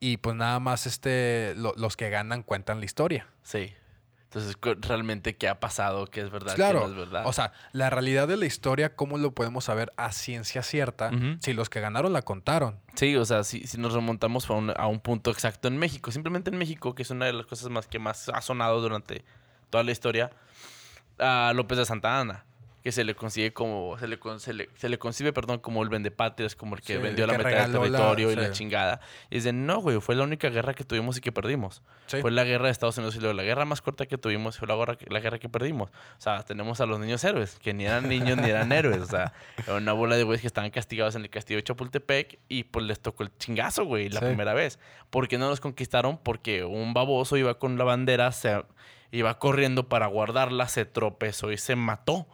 y 0.00 0.18
pues 0.18 0.36
nada 0.36 0.60
más 0.60 0.86
este, 0.86 1.54
lo- 1.56 1.74
los 1.76 1.96
que 1.96 2.10
ganan 2.10 2.42
cuentan 2.42 2.80
la 2.80 2.84
historia. 2.84 3.26
Sí. 3.42 3.72
Entonces, 4.30 4.58
realmente, 4.82 5.36
¿qué 5.36 5.48
ha 5.48 5.58
pasado? 5.58 6.06
¿Qué 6.06 6.20
es 6.20 6.30
verdad? 6.30 6.54
claro, 6.54 6.80
¿Qué 6.80 6.86
no 6.88 6.92
es 6.92 6.98
verdad? 6.98 7.26
o 7.26 7.32
sea, 7.32 7.52
la 7.72 7.88
realidad 7.88 8.28
de 8.28 8.36
la 8.36 8.44
historia, 8.44 8.94
¿cómo 8.94 9.16
lo 9.16 9.32
podemos 9.32 9.64
saber 9.64 9.90
a 9.96 10.12
ciencia 10.12 10.62
cierta 10.62 11.10
si 11.40 11.54
los 11.54 11.70
que 11.70 11.80
ganaron 11.80 12.12
la 12.12 12.20
contaron? 12.20 12.78
Sí, 12.94 13.16
o 13.16 13.24
sea, 13.24 13.42
si, 13.42 13.66
si 13.66 13.78
nos 13.78 13.94
remontamos 13.94 14.50
a 14.50 14.52
un, 14.52 14.70
a 14.76 14.86
un 14.86 15.00
punto 15.00 15.30
exacto 15.30 15.66
en 15.68 15.78
México, 15.78 16.12
simplemente 16.12 16.50
en 16.50 16.58
México, 16.58 16.94
que 16.94 17.04
es 17.04 17.10
una 17.10 17.24
de 17.24 17.32
las 17.32 17.46
cosas 17.46 17.70
más 17.70 17.86
que 17.86 17.98
más 17.98 18.28
ha 18.28 18.42
sonado 18.42 18.82
durante 18.82 19.24
toda 19.70 19.82
la 19.82 19.92
historia, 19.92 20.30
a 21.18 21.52
López 21.54 21.78
de 21.78 21.86
Santa 21.86 22.20
Ana, 22.20 22.44
que 22.88 22.92
se 22.92 23.04
le 23.04 23.14
consigue 23.14 23.52
como, 23.52 23.98
se 23.98 24.08
le, 24.08 24.18
se 24.38 24.54
le, 24.54 24.70
se 24.74 24.88
le 24.88 24.98
concibe, 24.98 25.34
perdón, 25.34 25.58
como 25.58 25.82
el 25.82 25.90
vendepatrias, 25.90 26.56
como 26.56 26.74
el 26.74 26.80
que 26.80 26.94
Sí, 26.96 26.98
vendió 27.02 27.26
la 27.26 27.34
que 27.36 27.38
mitad 27.44 27.50
del 27.68 27.72
la- 27.72 27.78
territorio 27.80 28.30
y 28.30 28.34
sí. 28.34 28.40
la 28.40 28.50
chingada. 28.50 29.00
Y 29.28 29.40
de, 29.40 29.52
no, 29.52 29.80
güey, 29.82 30.00
fue 30.00 30.14
la 30.14 30.24
única 30.24 30.48
guerra 30.48 30.72
que 30.72 30.84
tuvimos 30.84 31.18
y 31.18 31.20
que 31.20 31.30
perdimos. 31.30 31.82
Sí. 32.06 32.22
Fue 32.22 32.30
la 32.30 32.44
guerra 32.44 32.64
de 32.64 32.70
Estados 32.72 32.96
Unidos 32.96 33.14
y 33.16 33.18
luego 33.20 33.34
la 33.34 33.42
guerra 33.42 33.66
más 33.66 33.82
corta 33.82 34.06
que 34.06 34.16
tuvimos 34.16 34.56
fue 34.58 34.66
la 34.66 34.74
guerra, 34.76 34.96
que- 34.96 35.04
la 35.10 35.20
guerra 35.20 35.38
que 35.38 35.50
perdimos. 35.50 35.90
O 35.90 36.20
sea, 36.20 36.42
tenemos 36.44 36.80
a 36.80 36.86
los 36.86 36.98
niños 36.98 37.22
héroes, 37.24 37.58
que 37.58 37.74
ni 37.74 37.84
eran 37.84 38.08
niños 38.08 38.38
ni 38.38 38.48
eran 38.48 38.72
héroes. 38.72 39.02
O 39.02 39.06
sea, 39.06 39.34
era 39.66 39.74
una 39.74 39.92
bola 39.92 40.16
de 40.16 40.22
güeyes 40.22 40.40
que 40.40 40.46
estaban 40.46 40.70
castigados 40.70 41.14
en 41.14 41.20
el 41.22 41.28
castillo 41.28 41.58
de 41.58 41.64
Chapultepec 41.64 42.38
y 42.48 42.64
pues 42.64 42.86
les 42.86 43.00
tocó 43.00 43.22
el 43.22 43.36
chingazo, 43.36 43.84
güey, 43.84 44.08
la 44.08 44.20
primera 44.20 44.54
vez. 44.54 44.78
¿Por 45.10 45.28
qué 45.28 45.36
no 45.36 45.50
los 45.50 45.60
conquistaron? 45.60 46.16
Porque 46.16 46.64
un 46.64 46.94
baboso 46.94 47.36
iba 47.36 47.58
con 47.58 47.76
la 47.76 47.84
bandera, 47.84 48.32
se 48.32 48.62
iba 49.10 49.38
corriendo 49.38 49.90
para 49.90 50.06
guardarla, 50.06 50.68
se 50.68 50.86
tropezó 50.86 51.52
y 51.52 51.58
se 51.58 51.76
mató 51.76 52.26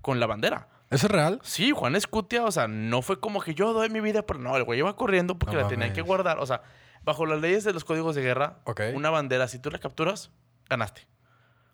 con 0.00 0.20
la 0.20 0.26
bandera. 0.26 0.68
¿Eso 0.90 1.06
es 1.06 1.12
real? 1.12 1.40
Sí, 1.42 1.72
Juan 1.72 1.96
Escutia, 1.96 2.44
o 2.44 2.50
sea, 2.50 2.66
no 2.66 3.02
fue 3.02 3.20
como 3.20 3.40
que 3.40 3.54
yo 3.54 3.72
doy 3.72 3.90
mi 3.90 4.00
vida, 4.00 4.22
pero 4.22 4.38
no, 4.38 4.56
el 4.56 4.64
güey 4.64 4.78
iba 4.78 4.96
corriendo 4.96 5.38
porque 5.38 5.56
No 5.56 5.62
la 5.62 5.68
tenían 5.68 5.92
que 5.92 6.00
guardar. 6.00 6.38
O 6.38 6.46
sea, 6.46 6.62
bajo 7.02 7.26
las 7.26 7.40
leyes 7.40 7.64
de 7.64 7.72
los 7.72 7.84
códigos 7.84 8.14
de 8.14 8.22
guerra, 8.22 8.60
una 8.94 9.10
bandera, 9.10 9.48
si 9.48 9.58
tú 9.58 9.70
la 9.70 9.78
capturas, 9.78 10.30
ganaste. 10.68 11.06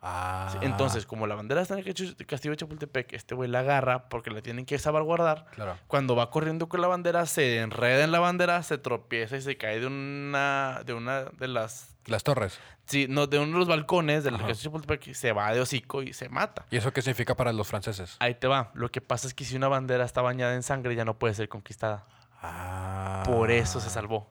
Ah. 0.07 0.53
Entonces, 0.61 1.07
como 1.07 1.27
la 1.27 1.35
bandera 1.35 1.63
está 1.63 1.79
en 1.79 1.81
el 1.87 2.27
castillo 2.27 2.51
de 2.51 2.57
Chapultepec, 2.59 3.15
este 3.15 3.35
güey 3.35 3.49
la 3.49 3.61
agarra 3.61 4.11
porque 4.11 4.31
la 4.31 4.43
tienen 4.43 4.67
que 4.67 4.79
saber 4.79 5.03
guardar. 5.03 5.47
Claro. 5.53 5.79
Cuando 5.87 6.15
va 6.15 6.31
corriendo 6.31 6.69
con 6.69 6.83
la 6.83 6.89
bandera, 6.89 7.25
se 7.25 7.61
enreda 7.61 8.05
en 8.05 8.13
la 8.13 8.21
bandera, 8.21 8.63
se 8.63 8.77
tropieza 8.77 9.39
y 9.39 9.41
se 9.41 9.57
cae 9.57 9.81
de 9.81 9.87
una 9.87 10.83
de 10.85 10.93
una 10.93 11.25
de 11.25 11.49
las 11.49 11.97
Las 12.05 12.23
torres. 12.23 12.61
sí, 12.85 13.07
no, 13.09 13.27
de 13.27 13.39
uno 13.39 13.53
de 13.53 13.59
los 13.61 13.69
balcones 13.69 14.25
del 14.25 14.35
Ajá. 14.35 14.49
castillo 14.49 14.73
de 14.73 14.79
Chapultepec, 14.85 15.15
se 15.15 15.33
va 15.33 15.55
de 15.55 15.61
hocico 15.63 16.03
y 16.03 16.13
se 16.13 16.29
mata. 16.29 16.67
¿Y 16.71 16.77
eso 16.77 16.93
qué 16.93 17.01
significa 17.01 17.35
para 17.35 17.55
los 17.55 17.67
franceses? 17.67 18.17
Ahí 18.21 18.35
te 18.35 18.47
va. 18.47 18.73
Lo 18.75 18.91
que 18.91 19.01
pasa 19.01 19.27
es 19.27 19.33
que 19.33 19.47
si 19.47 19.57
una 19.57 19.69
bandera 19.69 20.05
está 20.05 20.21
bañada 20.21 20.55
en 20.55 20.63
sangre, 20.63 20.95
ya 20.95 21.07
no 21.07 21.19
puede 21.19 21.33
ser 21.33 21.49
conquistada. 21.49 22.05
Ah. 22.43 23.23
Por 23.25 23.51
eso 23.51 23.81
se 23.81 23.89
salvó. 23.89 24.31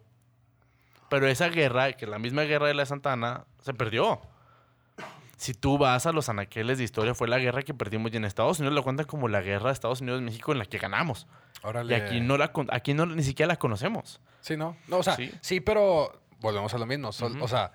Pero 1.10 1.28
esa 1.28 1.50
guerra, 1.50 1.94
que 1.94 2.06
la 2.06 2.20
misma 2.20 2.44
guerra 2.44 2.68
de 2.68 2.76
la 2.76 2.86
Santana, 2.86 3.46
se 3.60 3.74
perdió. 3.74 4.22
Si 5.44 5.54
tú 5.54 5.78
vas 5.78 6.06
a 6.06 6.14
los 6.14 6.30
anaqueles 6.30 6.78
de 6.78 6.86
historia, 6.86 7.14
fue 7.14 7.28
la 7.28 7.38
guerra 7.38 7.64
que 7.64 7.74
perdimos 7.74 8.14
y 8.14 8.16
en 8.16 8.24
Estados 8.24 8.60
Unidos 8.60 8.76
la 8.76 8.82
cuentan 8.82 9.06
como 9.06 9.28
la 9.28 9.42
guerra 9.42 9.68
de 9.68 9.74
Estados 9.74 10.00
Unidos-México 10.00 10.54
en 10.54 10.60
la 10.60 10.66
que 10.66 10.78
ganamos. 10.78 11.28
Órale. 11.64 11.92
Y 11.98 12.00
aquí 12.00 12.22
no 12.22 12.38
la 12.38 12.54
aquí 12.70 12.94
no 12.94 13.06
ni 13.06 13.24
siquiera 13.24 13.50
la 13.50 13.58
conocemos. 13.58 14.22
Sí, 14.40 14.56
¿no? 14.56 14.78
No, 14.88 15.00
o 15.00 15.04
sea, 15.04 15.18
Sí. 15.18 15.34
sí, 15.42 15.60
pero 15.60 16.22
volvemos 16.40 16.74
a 16.74 16.78
lo 16.78 16.86
mismo. 16.86 17.12
Sol-. 17.12 17.42
O 17.42 17.50
sea, 17.50 17.74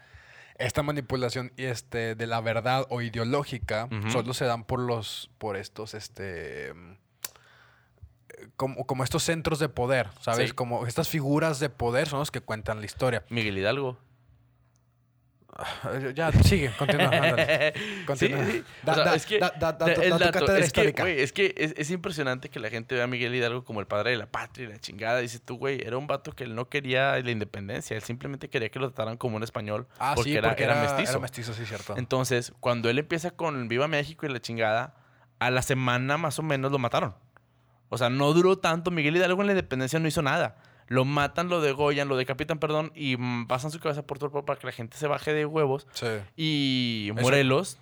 esta 0.56 0.82
manipulación 0.82 1.52
y 1.58 1.64
este, 1.64 2.14
de 2.14 2.26
la 2.26 2.40
verdad 2.40 2.86
o 2.88 3.02
ideológica 3.02 3.86
solo 4.08 4.32
se 4.32 4.46
dan 4.46 4.64
por 4.64 4.80
los, 4.80 5.30
por 5.36 5.58
estos, 5.58 5.92
este, 5.92 6.72
como, 8.56 8.86
como 8.86 9.04
estos 9.04 9.22
centros 9.24 9.58
de 9.58 9.68
poder, 9.68 10.08
¿sabes? 10.22 10.48
Sí. 10.48 10.54
Como 10.54 10.86
estas 10.86 11.08
figuras 11.10 11.60
de 11.60 11.68
poder 11.68 12.08
son 12.08 12.20
los 12.20 12.30
que 12.30 12.40
cuentan 12.40 12.80
la 12.80 12.86
historia. 12.86 13.24
Miguel 13.28 13.58
Hidalgo. 13.58 13.98
Ya, 16.14 16.30
sigue, 16.32 16.70
continúa. 16.78 17.10
Continúa. 18.06 18.44
Sí, 18.44 18.52
sí. 18.52 18.64
Da- 18.84 18.92
O 18.92 18.94
sea, 18.94 19.04
da- 19.04 19.14
es 19.16 19.26
que 19.26 19.38
da- 19.40 19.52
dato- 19.58 19.86
es 19.86 19.96
que, 20.56 20.64
histórica. 20.66 21.02
güey, 21.02 21.20
es 21.20 21.32
que 21.32 21.52
es, 21.56 21.74
es 21.76 21.90
impresionante 21.90 22.48
que 22.48 22.60
la 22.60 22.70
gente 22.70 22.94
vea 22.94 23.04
a 23.04 23.06
Miguel 23.08 23.34
Hidalgo 23.34 23.64
como 23.64 23.80
el 23.80 23.86
padre 23.86 24.12
de 24.12 24.16
la 24.18 24.26
patria 24.26 24.68
y 24.68 24.72
la 24.72 24.78
chingada. 24.78 25.18
Dice 25.18 25.40
tú, 25.40 25.56
güey, 25.58 25.80
era 25.84 25.96
un 25.98 26.06
vato 26.06 26.32
que 26.32 26.44
él 26.44 26.54
no 26.54 26.68
quería 26.68 27.18
la 27.20 27.30
independencia. 27.30 27.96
Él 27.96 28.02
simplemente 28.02 28.48
quería 28.48 28.68
que 28.68 28.78
lo 28.78 28.88
trataran 28.90 29.16
como 29.16 29.36
un 29.36 29.42
español. 29.42 29.88
Ah, 29.98 30.12
porque, 30.14 30.30
sí, 30.30 30.36
era, 30.36 30.48
porque 30.50 30.62
era 30.62 30.74
era, 30.74 30.82
mestizo. 30.82 31.10
Era 31.10 31.20
mestizo, 31.20 31.52
sí, 31.52 31.66
cierto. 31.66 31.96
Entonces, 31.98 32.52
cuando 32.60 32.88
él 32.88 32.98
empieza 33.00 33.32
con 33.32 33.66
Viva 33.66 33.88
México 33.88 34.26
y 34.26 34.28
la 34.28 34.40
chingada, 34.40 34.94
a 35.40 35.50
la 35.50 35.62
semana 35.62 36.18
más 36.18 36.38
o 36.38 36.42
menos 36.42 36.70
lo 36.70 36.78
mataron. 36.78 37.16
O 37.88 37.98
sea, 37.98 38.10
no 38.10 38.32
duró 38.32 38.58
tanto. 38.58 38.90
Miguel 38.92 39.16
Hidalgo 39.16 39.40
en 39.40 39.46
la 39.48 39.52
independencia 39.54 39.98
no 39.98 40.06
hizo 40.06 40.22
nada. 40.22 40.56
Lo 40.88 41.04
matan, 41.04 41.48
lo 41.48 41.60
degollan, 41.60 42.08
lo 42.08 42.16
decapitan, 42.16 42.58
perdón, 42.58 42.92
y 42.94 43.16
pasan 43.46 43.70
su 43.70 43.78
cabeza 43.80 44.06
por 44.06 44.18
todo 44.18 44.26
el 44.26 44.32
pueblo 44.32 44.46
para 44.46 44.58
que 44.58 44.66
la 44.66 44.72
gente 44.72 44.96
se 44.96 45.06
baje 45.06 45.32
de 45.34 45.44
huevos. 45.46 45.86
sí. 45.92 46.06
Y 46.36 47.10
Eso- 47.12 47.20
Morelos 47.22 47.78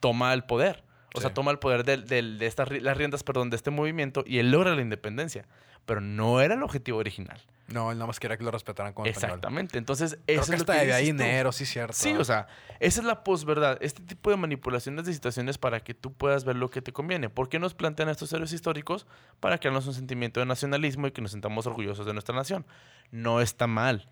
toma 0.00 0.32
el 0.34 0.44
poder. 0.44 0.84
O 1.14 1.18
Sí. 1.18 1.22
sea, 1.22 1.34
toma 1.34 1.50
el 1.50 1.58
poder 1.58 1.84
del- 1.84 2.06
del- 2.06 2.38
de 2.38 2.46
estas, 2.46 2.70
las 2.70 2.96
riendas, 2.96 3.22
perdón, 3.22 3.50
de 3.50 3.56
este 3.56 3.70
movimiento 3.70 4.24
y 4.26 4.38
él 4.38 4.50
logra 4.50 4.74
la 4.74 4.82
independencia. 4.82 5.46
Pero 5.86 6.02
no 6.02 6.42
era 6.42 6.52
el 6.54 6.62
objetivo 6.62 6.98
original. 6.98 7.40
No, 7.68 7.90
él 7.92 7.98
nada 7.98 8.06
más 8.06 8.20
quería 8.20 8.36
que 8.36 8.44
lo 8.44 8.50
respetaran 8.50 8.92
como 8.92 9.06
español. 9.06 9.30
Exactamente. 9.36 9.78
Entonces, 9.78 10.18
Creo 10.26 10.40
eso 10.42 10.50
que 10.50 10.56
es 10.56 10.60
lo 10.60 10.66
que 10.74 10.90
tú. 11.00 11.04
dinero, 11.04 11.50
sí, 11.52 11.64
cierto. 11.66 11.94
Sí, 11.94 12.12
o 12.14 12.24
sea, 12.24 12.46
esa 12.78 13.00
es 13.00 13.06
la 13.06 13.24
posverdad. 13.24 13.78
Este 13.80 14.02
tipo 14.02 14.30
de 14.30 14.36
manipulaciones 14.36 15.06
de 15.06 15.12
situaciones 15.14 15.56
para 15.56 15.80
que 15.80 15.94
tú 15.94 16.12
puedas 16.12 16.44
ver 16.44 16.56
lo 16.56 16.70
que 16.70 16.82
te 16.82 16.92
conviene. 16.92 17.30
¿Por 17.30 17.48
qué 17.48 17.58
nos 17.58 17.72
plantean 17.74 18.10
estos 18.10 18.30
héroes 18.34 18.52
históricos? 18.52 19.06
Para 19.40 19.56
crearnos 19.58 19.86
un 19.86 19.94
sentimiento 19.94 20.40
de 20.40 20.46
nacionalismo 20.46 21.06
y 21.06 21.10
que 21.12 21.22
nos 21.22 21.30
sintamos 21.32 21.66
orgullosos 21.66 22.04
de 22.06 22.12
nuestra 22.12 22.34
nación. 22.34 22.66
No 23.10 23.40
está 23.40 23.66
mal. 23.66 24.08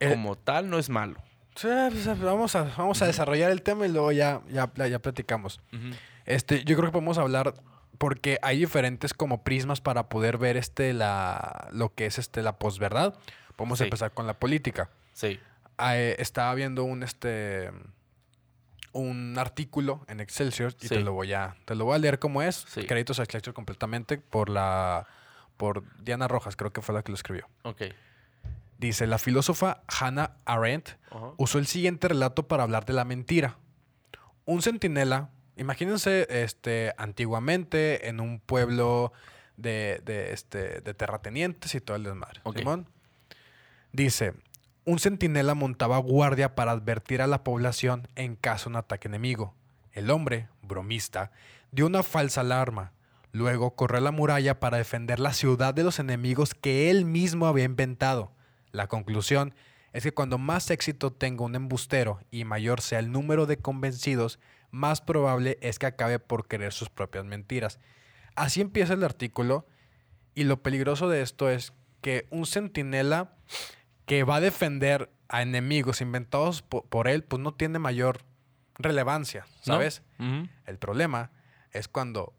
Eh, 0.00 0.10
Como 0.10 0.36
tal, 0.36 0.68
no 0.70 0.78
es 0.78 0.88
malo. 0.88 1.16
Sí, 1.54 1.68
pues, 1.90 2.20
vamos 2.20 2.56
a, 2.56 2.62
vamos 2.76 3.02
a 3.02 3.06
desarrollar 3.06 3.50
el 3.50 3.62
tema 3.62 3.86
y 3.86 3.92
luego 3.92 4.12
ya, 4.12 4.40
ya, 4.50 4.70
ya 4.74 4.98
platicamos. 5.00 5.60
Este, 6.24 6.64
yo 6.64 6.76
creo 6.76 6.88
que 6.88 6.92
podemos 6.92 7.18
hablar 7.18 7.54
porque 7.98 8.38
hay 8.42 8.58
diferentes 8.58 9.12
como 9.14 9.44
prismas 9.44 9.80
para 9.80 10.08
poder 10.08 10.38
ver 10.38 10.56
este 10.56 10.92
la 10.92 11.68
lo 11.72 11.94
que 11.94 12.06
es 12.06 12.18
este 12.18 12.42
la 12.42 12.58
posverdad. 12.58 13.14
Vamos 13.58 13.78
Sí. 13.78 13.84
empezar 13.84 14.12
con 14.12 14.26
la 14.26 14.34
política. 14.34 14.90
Sí. 15.12 15.38
Ah, 15.78 15.96
eh, 15.96 16.16
estaba 16.18 16.54
viendo 16.54 16.84
un 16.84 17.02
este 17.02 17.70
un 18.92 19.38
artículo 19.38 20.04
en 20.08 20.20
Excelsior 20.20 20.74
y 20.80 20.88
te 20.88 21.00
lo 21.00 21.12
voy 21.12 21.32
a 21.32 21.56
te 21.64 21.74
lo 21.74 21.84
voy 21.86 21.94
a 21.96 21.98
leer 21.98 22.18
como 22.18 22.42
es. 22.42 22.64
Sí. 22.68 22.84
Créditos 22.86 23.20
a 23.20 23.22
Excelsior 23.24 23.54
completamente 23.54 24.18
por 24.18 24.48
la 24.48 25.06
por 25.56 25.84
Diana 26.02 26.28
Rojas, 26.28 26.56
creo 26.56 26.72
que 26.72 26.82
fue 26.82 26.94
la 26.94 27.02
que 27.02 27.12
lo 27.12 27.16
escribió. 27.16 27.48
Ok. 27.62 27.82
Dice, 28.82 29.06
la 29.06 29.18
filósofa 29.18 29.84
Hannah 29.86 30.38
Arendt 30.44 30.98
usó 31.36 31.60
el 31.60 31.68
siguiente 31.68 32.08
relato 32.08 32.48
para 32.48 32.64
hablar 32.64 32.84
de 32.84 32.92
la 32.92 33.04
mentira. 33.04 33.56
Un 34.44 34.60
centinela, 34.60 35.30
imagínense 35.56 36.26
este, 36.28 36.92
antiguamente 36.98 38.08
en 38.08 38.18
un 38.18 38.40
pueblo 38.40 39.12
de, 39.56 40.02
de, 40.04 40.32
este, 40.32 40.80
de 40.80 40.94
terratenientes 40.94 41.76
y 41.76 41.80
todo 41.80 41.96
el 41.96 42.02
desmadre. 42.02 42.40
Ok. 42.42 42.58
Simón. 42.58 42.88
Dice, 43.92 44.34
un 44.84 44.98
centinela 44.98 45.54
montaba 45.54 45.98
guardia 45.98 46.56
para 46.56 46.72
advertir 46.72 47.22
a 47.22 47.28
la 47.28 47.44
población 47.44 48.08
en 48.16 48.34
caso 48.34 48.64
de 48.64 48.70
un 48.70 48.76
ataque 48.78 49.06
enemigo. 49.06 49.54
El 49.92 50.10
hombre, 50.10 50.48
bromista, 50.60 51.30
dio 51.70 51.86
una 51.86 52.02
falsa 52.02 52.40
alarma. 52.40 52.90
Luego 53.30 53.76
corrió 53.76 53.98
a 53.98 54.00
la 54.00 54.10
muralla 54.10 54.58
para 54.58 54.78
defender 54.78 55.20
la 55.20 55.34
ciudad 55.34 55.72
de 55.72 55.84
los 55.84 56.00
enemigos 56.00 56.56
que 56.56 56.90
él 56.90 57.04
mismo 57.04 57.46
había 57.46 57.62
inventado. 57.62 58.32
La 58.72 58.88
conclusión 58.88 59.54
es 59.92 60.02
que 60.02 60.12
cuando 60.12 60.38
más 60.38 60.70
éxito 60.70 61.12
tenga 61.12 61.44
un 61.44 61.54
embustero 61.54 62.20
y 62.30 62.44
mayor 62.44 62.80
sea 62.80 62.98
el 62.98 63.12
número 63.12 63.46
de 63.46 63.58
convencidos, 63.58 64.38
más 64.70 65.00
probable 65.02 65.58
es 65.60 65.78
que 65.78 65.86
acabe 65.86 66.18
por 66.18 66.48
creer 66.48 66.72
sus 66.72 66.88
propias 66.88 67.24
mentiras. 67.26 67.78
Así 68.34 68.60
empieza 68.62 68.94
el 68.94 69.04
artículo 69.04 69.66
y 70.34 70.44
lo 70.44 70.62
peligroso 70.62 71.10
de 71.10 71.20
esto 71.20 71.50
es 71.50 71.74
que 72.00 72.26
un 72.30 72.46
centinela 72.46 73.36
que 74.06 74.24
va 74.24 74.36
a 74.36 74.40
defender 74.40 75.12
a 75.28 75.42
enemigos 75.42 76.00
inventados 76.00 76.62
po- 76.62 76.84
por, 76.86 77.06
él, 77.08 77.22
pues 77.22 77.40
no 77.42 77.52
tiene 77.54 77.78
mayor 77.78 78.20
relevancia, 78.78 79.44
¿No? 79.66 79.74
¿sabes? 79.74 80.02
El 80.66 80.78
problema 80.78 81.30
es 81.72 81.88
cuando 81.88 82.32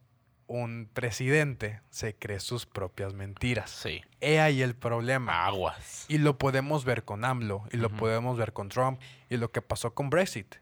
un 0.61 0.87
presidente 0.93 1.81
se 1.89 2.15
cree 2.15 2.39
sus 2.39 2.65
propias 2.65 3.13
mentiras. 3.13 3.69
Sí. 3.71 4.01
He 4.21 4.39
ahí 4.39 4.61
el 4.61 4.75
problema. 4.75 5.45
Aguas. 5.47 6.05
Y 6.07 6.19
lo 6.19 6.37
podemos 6.37 6.85
ver 6.85 7.03
con 7.03 7.25
AMLO, 7.25 7.63
y 7.71 7.77
lo 7.77 7.89
podemos 7.89 8.37
ver 8.37 8.53
con 8.53 8.69
Trump, 8.69 8.99
y 9.29 9.37
lo 9.37 9.51
que 9.51 9.61
pasó 9.63 9.93
con 9.95 10.09
Brexit. 10.09 10.55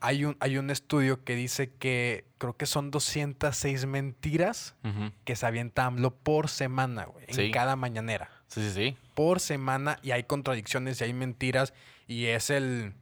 Hay 0.00 0.24
un, 0.24 0.36
hay 0.40 0.58
un 0.58 0.70
estudio 0.70 1.22
que 1.24 1.34
dice 1.36 1.72
que 1.78 2.26
creo 2.38 2.56
que 2.56 2.66
son 2.66 2.90
206 2.90 3.86
mentiras 3.86 4.74
que 5.24 5.36
se 5.36 5.46
avienta 5.46 5.86
AMLO 5.86 6.14
por 6.14 6.48
semana, 6.48 7.04
güey, 7.04 7.24
en 7.28 7.34
Sí. 7.34 7.50
cada 7.52 7.76
mañanera. 7.76 8.30
Sí, 8.48 8.62
sí, 8.62 8.70
sí. 8.74 8.96
Por 9.14 9.40
semana, 9.40 9.98
y 10.02 10.10
hay 10.10 10.24
contradicciones 10.24 11.00
y 11.00 11.04
hay 11.04 11.12
mentiras, 11.12 11.72
y 12.08 12.26
es 12.26 12.50
el. 12.50 12.94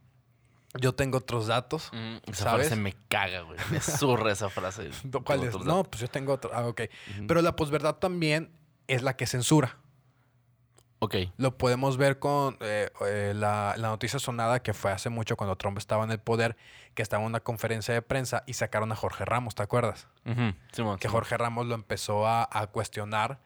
Yo 0.79 0.93
tengo 0.93 1.17
otros 1.19 1.47
datos. 1.47 1.89
Mm, 1.93 2.17
esa 2.27 2.43
¿Sabes? 2.43 2.67
frase 2.67 2.81
me 2.81 2.93
caga, 3.07 3.41
güey. 3.41 3.57
Me 3.71 3.79
zurra 3.79 4.31
esa 4.31 4.49
frase. 4.49 4.89
¿Cuál 5.11 5.23
Tengo 5.39 5.43
es? 5.43 5.49
otros 5.49 5.65
No, 5.65 5.75
datos. 5.77 5.87
pues 5.89 6.01
yo 6.01 6.07
tengo 6.09 6.33
otro. 6.33 6.51
Ah, 6.53 6.65
ok. 6.67 6.81
Pero 7.27 7.41
la 7.41 7.55
posverdad 7.55 7.95
también 7.95 8.51
es 8.87 9.01
la 9.03 9.15
que 9.15 9.25
censura. 9.27 9.77
Ok. 10.99 11.15
Lo 11.37 11.57
podemos 11.57 11.97
ver 11.97 12.19
con 12.19 12.57
eh, 12.61 12.89
eh, 13.05 13.33
la, 13.35 13.75
la 13.77 13.89
noticia 13.89 14.17
sonada 14.17 14.61
que 14.63 14.73
fue 14.73 14.91
hace 14.91 15.09
mucho 15.09 15.35
cuando 15.37 15.55
Trump 15.55 15.77
estaba 15.77 16.03
en 16.03 16.11
el 16.11 16.19
poder, 16.19 16.55
que 16.93 17.01
estaba 17.03 17.21
en 17.23 17.27
una 17.29 17.41
conferencia 17.41 17.93
de 17.93 18.01
prensa 18.01 18.43
y 18.47 18.53
sacaron 18.53 18.91
a 18.91 18.95
Jorge 18.95 19.25
Ramos, 19.25 19.55
¿te 19.55 19.61
acuerdas? 19.63 20.07
Simón, 20.71 20.97
Que. 20.97 21.07
Jorge 21.09 21.37
Ramos 21.37 21.67
lo 21.67 21.75
empezó 21.75 22.25
a, 22.27 22.47
a 22.51 22.67
cuestionar 22.67 23.39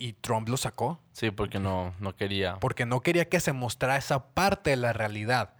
y 0.00 0.12
Trump 0.12 0.48
lo 0.48 0.56
sacó 0.56 1.00
Sí, 1.12 1.30
porque 1.32 1.58
no, 1.58 1.92
no 1.98 2.14
quería. 2.14 2.56
porque 2.60 2.86
no 2.86 3.00
quería 3.00 3.28
que 3.28 3.40
se 3.40 3.52
mostrara 3.52 3.96
esa 3.96 4.28
parte 4.32 4.70
de 4.70 4.76
la 4.76 4.92
realidad. 4.92 5.54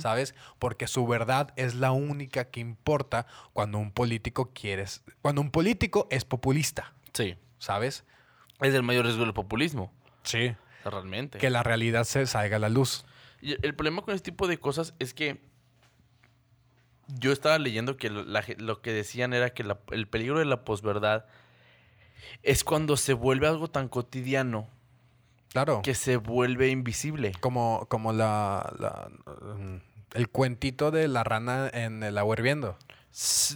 ¿Sabes? 0.00 0.34
Porque 0.58 0.86
su 0.86 1.06
verdad 1.06 1.52
es 1.56 1.74
la 1.74 1.90
única 1.92 2.44
que 2.50 2.60
importa 2.60 3.26
cuando 3.54 3.78
un 3.78 3.90
político 3.90 4.50
quiere, 4.52 4.84
cuando 5.22 5.40
un 5.40 5.50
político 5.50 6.06
es 6.10 6.24
populista, 6.26 6.92
Sí. 7.14 7.36
¿sabes? 7.58 8.04
Es 8.60 8.74
el 8.74 8.82
mayor 8.82 9.06
riesgo 9.06 9.24
del 9.24 9.32
populismo. 9.34 9.90
Sí. 10.24 10.48
O 10.80 10.82
sea, 10.82 10.90
realmente. 10.90 11.38
Que 11.38 11.48
la 11.50 11.62
realidad 11.62 12.04
se 12.04 12.26
salga 12.26 12.56
a 12.56 12.58
la 12.60 12.68
luz. 12.68 13.06
Y 13.40 13.52
el 13.64 13.74
problema 13.74 14.02
con 14.02 14.14
este 14.14 14.30
tipo 14.30 14.46
de 14.46 14.58
cosas 14.58 14.92
es 14.98 15.14
que 15.14 15.40
yo 17.18 17.32
estaba 17.32 17.58
leyendo 17.58 17.96
que 17.96 18.10
lo, 18.10 18.22
la 18.24 18.42
ge- 18.42 18.56
lo 18.58 18.82
que 18.82 18.92
decían 18.92 19.32
era 19.32 19.50
que 19.50 19.64
la- 19.64 19.78
el 19.90 20.06
peligro 20.06 20.38
de 20.38 20.44
la 20.44 20.64
posverdad 20.64 21.24
es 22.42 22.64
cuando 22.64 22.96
se 22.96 23.12
vuelve 23.12 23.46
algo 23.46 23.68
tan 23.68 23.88
cotidiano 23.88 24.68
Claro. 25.52 25.80
que 25.82 25.94
se 25.94 26.16
vuelve 26.16 26.68
invisible. 26.68 27.32
Como, 27.40 27.86
como 27.88 28.12
la, 28.12 28.72
la, 28.78 29.10
mm, 29.56 29.76
el 30.14 30.28
cuentito 30.28 30.90
de 30.90 31.08
la 31.08 31.24
rana 31.24 31.68
en 31.72 32.02
el 32.02 32.18
agua 32.18 32.36
hirviendo. 32.38 32.76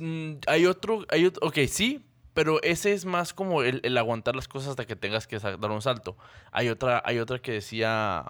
Mm, 0.01 0.33
Hay 0.49 0.67
otro, 0.67 1.05
hay 1.09 1.27
otro, 1.27 1.47
ok, 1.47 1.59
sí, 1.69 2.05
pero 2.33 2.61
ese 2.63 2.93
es 2.93 3.05
más 3.05 3.33
como 3.33 3.63
el, 3.63 3.81
el 3.85 3.97
aguantar 3.97 4.35
las 4.35 4.49
cosas 4.49 4.71
hasta 4.71 4.87
que 4.87 4.97
tengas 4.97 5.27
que 5.29 5.39
dar 5.39 5.71
un 5.71 5.83
salto. 5.83 6.17
Hay 6.51 6.69
otra, 6.69 7.01
hay 7.05 7.21
otra 7.21 7.39
que 7.41 7.53
decía, 7.53 8.25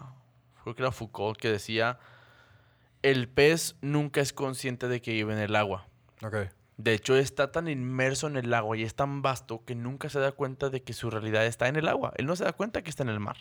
creo 0.62 0.74
que 0.74 0.82
era 0.82 0.92
Foucault, 0.92 1.38
que 1.38 1.48
decía, 1.48 1.98
el 3.02 3.28
pez 3.28 3.76
nunca 3.80 4.20
es 4.20 4.32
consciente 4.34 4.88
de 4.88 5.00
que 5.00 5.12
vive 5.12 5.32
en 5.32 5.38
el 5.38 5.56
agua. 5.56 5.86
Ok. 6.22 6.36
De 6.76 6.92
hecho, 6.94 7.16
está 7.16 7.52
tan 7.52 7.68
inmerso 7.68 8.26
en 8.26 8.36
el 8.36 8.52
agua 8.52 8.76
y 8.76 8.82
es 8.82 8.94
tan 8.94 9.22
vasto 9.22 9.62
que 9.64 9.74
nunca 9.74 10.08
se 10.08 10.18
da 10.18 10.32
cuenta 10.32 10.70
de 10.70 10.82
que 10.82 10.92
su 10.92 11.08
realidad 11.10 11.46
está 11.46 11.68
en 11.68 11.76
el 11.76 11.86
agua. 11.88 12.12
Él 12.16 12.26
no 12.26 12.34
se 12.34 12.44
da 12.44 12.52
cuenta 12.52 12.82
que 12.82 12.90
está 12.90 13.02
en 13.04 13.10
el 13.10 13.20
mar. 13.20 13.36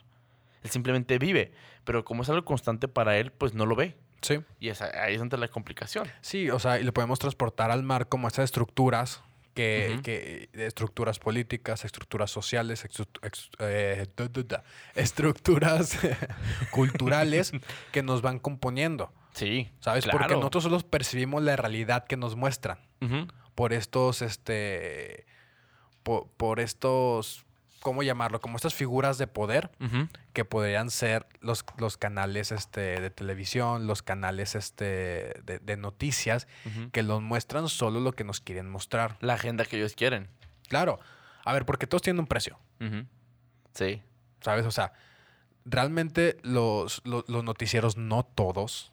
Él 0.63 0.69
simplemente 0.69 1.17
vive, 1.17 1.51
pero 1.83 2.05
como 2.05 2.21
es 2.23 2.29
algo 2.29 2.45
constante 2.45 2.87
para 2.87 3.17
él, 3.17 3.31
pues 3.31 3.53
no 3.53 3.65
lo 3.65 3.75
ve. 3.75 3.95
Sí. 4.21 4.39
Y 4.59 4.69
ahí 4.69 5.13
es 5.15 5.19
donde 5.19 5.37
la 5.37 5.47
complicación. 5.49 6.07
Sí, 6.21 6.49
o 6.49 6.59
sea, 6.59 6.79
y 6.79 6.83
lo 6.83 6.93
podemos 6.93 7.19
transportar 7.19 7.71
al 7.71 7.83
mar 7.83 8.07
como 8.07 8.27
estas 8.27 8.45
estructuras 8.45 9.21
que, 9.55 9.99
que 10.03 10.49
estructuras 10.53 11.19
políticas, 11.19 11.83
estructuras 11.85 12.31
sociales, 12.31 12.85
ex- 12.85 13.49
eh, 13.59 14.07
da, 14.15 14.27
da, 14.29 14.43
da, 14.43 14.63
estructuras 14.95 15.97
culturales 16.71 17.51
que 17.91 18.03
nos 18.03 18.21
van 18.21 18.39
componiendo, 18.39 19.11
Sí. 19.33 19.69
¿sabes? 19.79 20.05
Porque 20.07 20.35
nosotros 20.35 20.63
solo 20.63 20.79
percibimos 20.79 21.41
la 21.43 21.55
realidad 21.55 22.05
que 22.05 22.17
nos 22.17 22.35
muestran 22.35 22.77
Por 23.55 23.74
estos, 23.74 24.22
este, 24.22 25.25
po- 26.03 26.27
por, 26.38 26.60
estos, 26.60 27.45
¿cómo 27.81 28.01
llamarlo? 28.03 28.41
Como 28.41 28.55
estas 28.55 28.74
figuras 28.74 29.17
de 29.17 29.27
poder 29.27 29.69
que 30.33 30.45
podrían 30.45 30.89
ser 30.89 31.27
los, 31.41 31.63
los 31.77 31.98
canales 31.98 32.51
este, 32.51 33.00
de 33.00 33.10
televisión, 33.10 33.86
los 33.86 34.01
canales 34.01 34.55
este, 34.55 35.39
de, 35.45 35.60
de 35.62 35.77
noticias, 35.77 36.48
que 36.91 37.03
nos 37.03 37.22
muestran 37.22 37.69
solo 37.69 38.00
lo 38.00 38.13
que 38.13 38.24
nos 38.24 38.41
quieren 38.41 38.69
mostrar. 38.69 39.17
La 39.22 39.33
agenda 39.36 39.65
que 39.65 39.77
ellos 39.77 39.93
quieren. 39.95 40.29
Claro. 40.67 41.00
A 41.45 41.53
ver, 41.53 41.65
porque 41.65 41.86
todos 41.88 42.01
tienen 42.01 42.22
un 42.22 42.27
precio. 42.27 42.57
Sí. 43.74 44.01
¿sabes? 44.41 44.65
O 44.65 44.72
sea, 44.72 44.93
realmente 45.65 46.38
los, 46.43 47.01
los, 47.05 47.27
los 47.29 47.43
noticieros, 47.43 47.98
no 47.98 48.24
todos, 48.24 48.91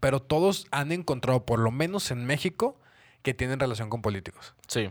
pero 0.00 0.20
todos 0.20 0.66
han 0.72 0.90
encontrado, 0.90 1.46
por 1.46 1.60
lo 1.60 1.70
menos 1.70 2.10
en 2.10 2.24
México, 2.24 2.80
que 3.22 3.34
tienen 3.34 3.58
relación 3.60 3.88
con 3.90 4.02
políticos. 4.02 4.54
Sí. 4.66 4.90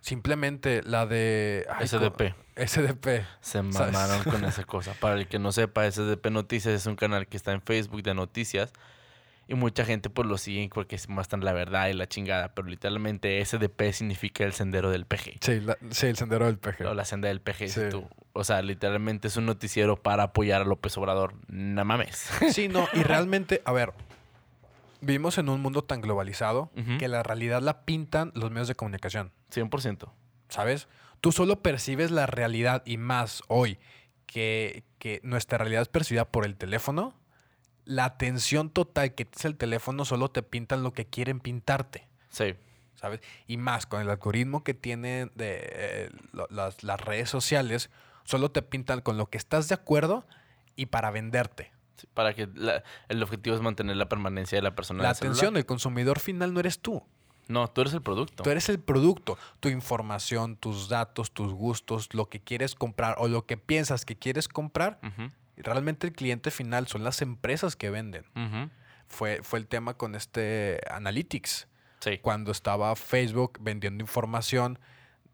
Simplemente 0.00 0.82
la 0.84 1.06
de... 1.06 1.66
ay, 1.70 1.86
SDP. 1.86 2.34
SDP. 2.56 3.24
Se 3.40 3.58
¿Sabes? 3.72 3.74
mamaron 3.92 4.24
con 4.24 4.44
esa 4.46 4.64
cosa. 4.64 4.94
Para 4.94 5.14
el 5.14 5.28
que 5.28 5.38
no 5.38 5.52
sepa, 5.52 5.88
SDP 5.90 6.26
Noticias 6.30 6.74
es 6.74 6.86
un 6.86 6.96
canal 6.96 7.26
que 7.28 7.36
está 7.36 7.52
en 7.52 7.62
Facebook 7.62 8.02
de 8.02 8.14
noticias. 8.14 8.72
Y 9.48 9.54
mucha 9.54 9.84
gente 9.84 10.08
pues 10.08 10.26
lo 10.28 10.38
sigue 10.38 10.68
porque 10.72 10.98
se 10.98 11.08
muestran 11.08 11.44
la 11.44 11.52
verdad 11.52 11.88
y 11.88 11.92
la 11.92 12.08
chingada. 12.08 12.54
Pero 12.54 12.68
literalmente 12.68 13.44
SDP 13.44 13.92
significa 13.92 14.44
el 14.44 14.52
sendero 14.54 14.90
del 14.90 15.04
PG. 15.04 15.38
Sí, 15.40 15.60
la- 15.60 15.76
sí, 15.90 16.06
el 16.06 16.16
sendero 16.16 16.46
del 16.46 16.58
peje. 16.58 16.84
O 16.84 16.94
la 16.94 17.04
senda 17.04 17.28
del 17.28 17.40
PG. 17.40 17.68
Sí. 17.68 17.80
tú. 17.90 18.08
O 18.32 18.44
sea, 18.44 18.62
literalmente 18.62 19.28
es 19.28 19.36
un 19.36 19.46
noticiero 19.46 19.96
para 19.96 20.24
apoyar 20.24 20.62
a 20.62 20.64
López 20.64 20.96
Obrador. 20.96 21.34
No 21.48 21.84
mames. 21.84 22.28
Sí, 22.50 22.66
no, 22.68 22.88
y 22.92 23.02
realmente, 23.02 23.62
a 23.64 23.72
ver, 23.72 23.92
vivimos 25.02 25.36
en 25.38 25.48
un 25.50 25.60
mundo 25.60 25.82
tan 25.84 26.00
globalizado 26.00 26.70
que 26.98 27.08
la 27.08 27.22
realidad 27.22 27.60
la 27.60 27.84
pintan 27.84 28.32
los 28.34 28.50
medios 28.50 28.68
de 28.68 28.74
comunicación. 28.74 29.32
100%. 29.52 30.10
¿Sabes? 30.48 30.88
Tú 31.20 31.30
solo 31.32 31.60
percibes 31.62 32.10
la 32.10 32.26
realidad 32.26 32.82
y 32.86 32.96
más 32.96 33.42
hoy 33.48 33.78
que, 34.26 34.84
que 34.98 35.20
nuestra 35.22 35.58
realidad 35.58 35.82
es 35.82 35.88
percibida 35.88 36.24
por 36.30 36.44
el 36.44 36.56
teléfono. 36.56 37.14
La 37.84 38.04
atención 38.04 38.70
total 38.70 39.14
que 39.14 39.28
es 39.34 39.44
el 39.44 39.56
teléfono 39.56 40.04
solo 40.04 40.30
te 40.30 40.42
pintan 40.42 40.82
lo 40.82 40.92
que 40.92 41.06
quieren 41.06 41.40
pintarte. 41.40 42.08
Sí. 42.30 42.54
¿sabes? 42.94 43.20
Y 43.48 43.56
más 43.56 43.86
con 43.86 44.00
el 44.00 44.08
algoritmo 44.10 44.62
que 44.62 44.74
tienen 44.74 45.32
de 45.34 45.58
eh, 45.72 46.10
lo- 46.32 46.46
las, 46.50 46.84
las 46.84 47.00
redes 47.00 47.28
sociales, 47.28 47.90
solo 48.24 48.52
te 48.52 48.62
pintan 48.62 49.00
con 49.00 49.16
lo 49.16 49.26
que 49.26 49.38
estás 49.38 49.68
de 49.68 49.74
acuerdo 49.74 50.24
y 50.76 50.86
para 50.86 51.10
venderte. 51.10 51.72
Sí, 51.96 52.06
Para 52.14 52.34
que 52.34 52.48
la- 52.54 52.82
el 53.08 53.22
objetivo 53.22 53.54
es 53.56 53.62
mantener 53.62 53.96
la 53.96 54.08
permanencia 54.08 54.56
de 54.58 54.62
la 54.62 54.74
persona. 54.74 55.02
La 55.02 55.08
en 55.08 55.10
el 55.10 55.16
celular. 55.16 55.32
atención 55.34 55.54
del 55.54 55.66
consumidor 55.66 56.18
final 56.20 56.52
no 56.54 56.60
eres 56.60 56.78
tú. 56.80 57.02
No, 57.48 57.68
tú 57.68 57.80
eres 57.82 57.92
el 57.92 58.02
producto. 58.02 58.42
Tú 58.44 58.50
eres 58.50 58.68
el 58.68 58.78
producto, 58.80 59.36
tu 59.60 59.68
información, 59.68 60.56
tus 60.56 60.88
datos, 60.88 61.32
tus 61.32 61.52
gustos, 61.52 62.08
lo 62.14 62.28
que 62.28 62.40
quieres 62.40 62.74
comprar 62.74 63.16
o 63.18 63.28
lo 63.28 63.44
que 63.46 63.56
piensas 63.56 64.04
que 64.04 64.16
quieres 64.16 64.48
comprar. 64.48 65.00
Realmente 65.56 66.06
el 66.06 66.12
cliente 66.14 66.50
final 66.50 66.86
son 66.86 67.04
las 67.04 67.20
empresas 67.20 67.76
que 67.76 67.90
venden. 67.90 68.24
Fue, 69.08 69.40
fue 69.42 69.58
el 69.58 69.66
tema 69.66 69.94
con 69.94 70.14
este 70.14 70.80
Analytics. 70.90 71.68
Sí. 72.00 72.18
cuando 72.18 72.50
estaba 72.50 72.96
Facebook 72.96 73.58
vendiendo 73.60 74.02
información 74.02 74.80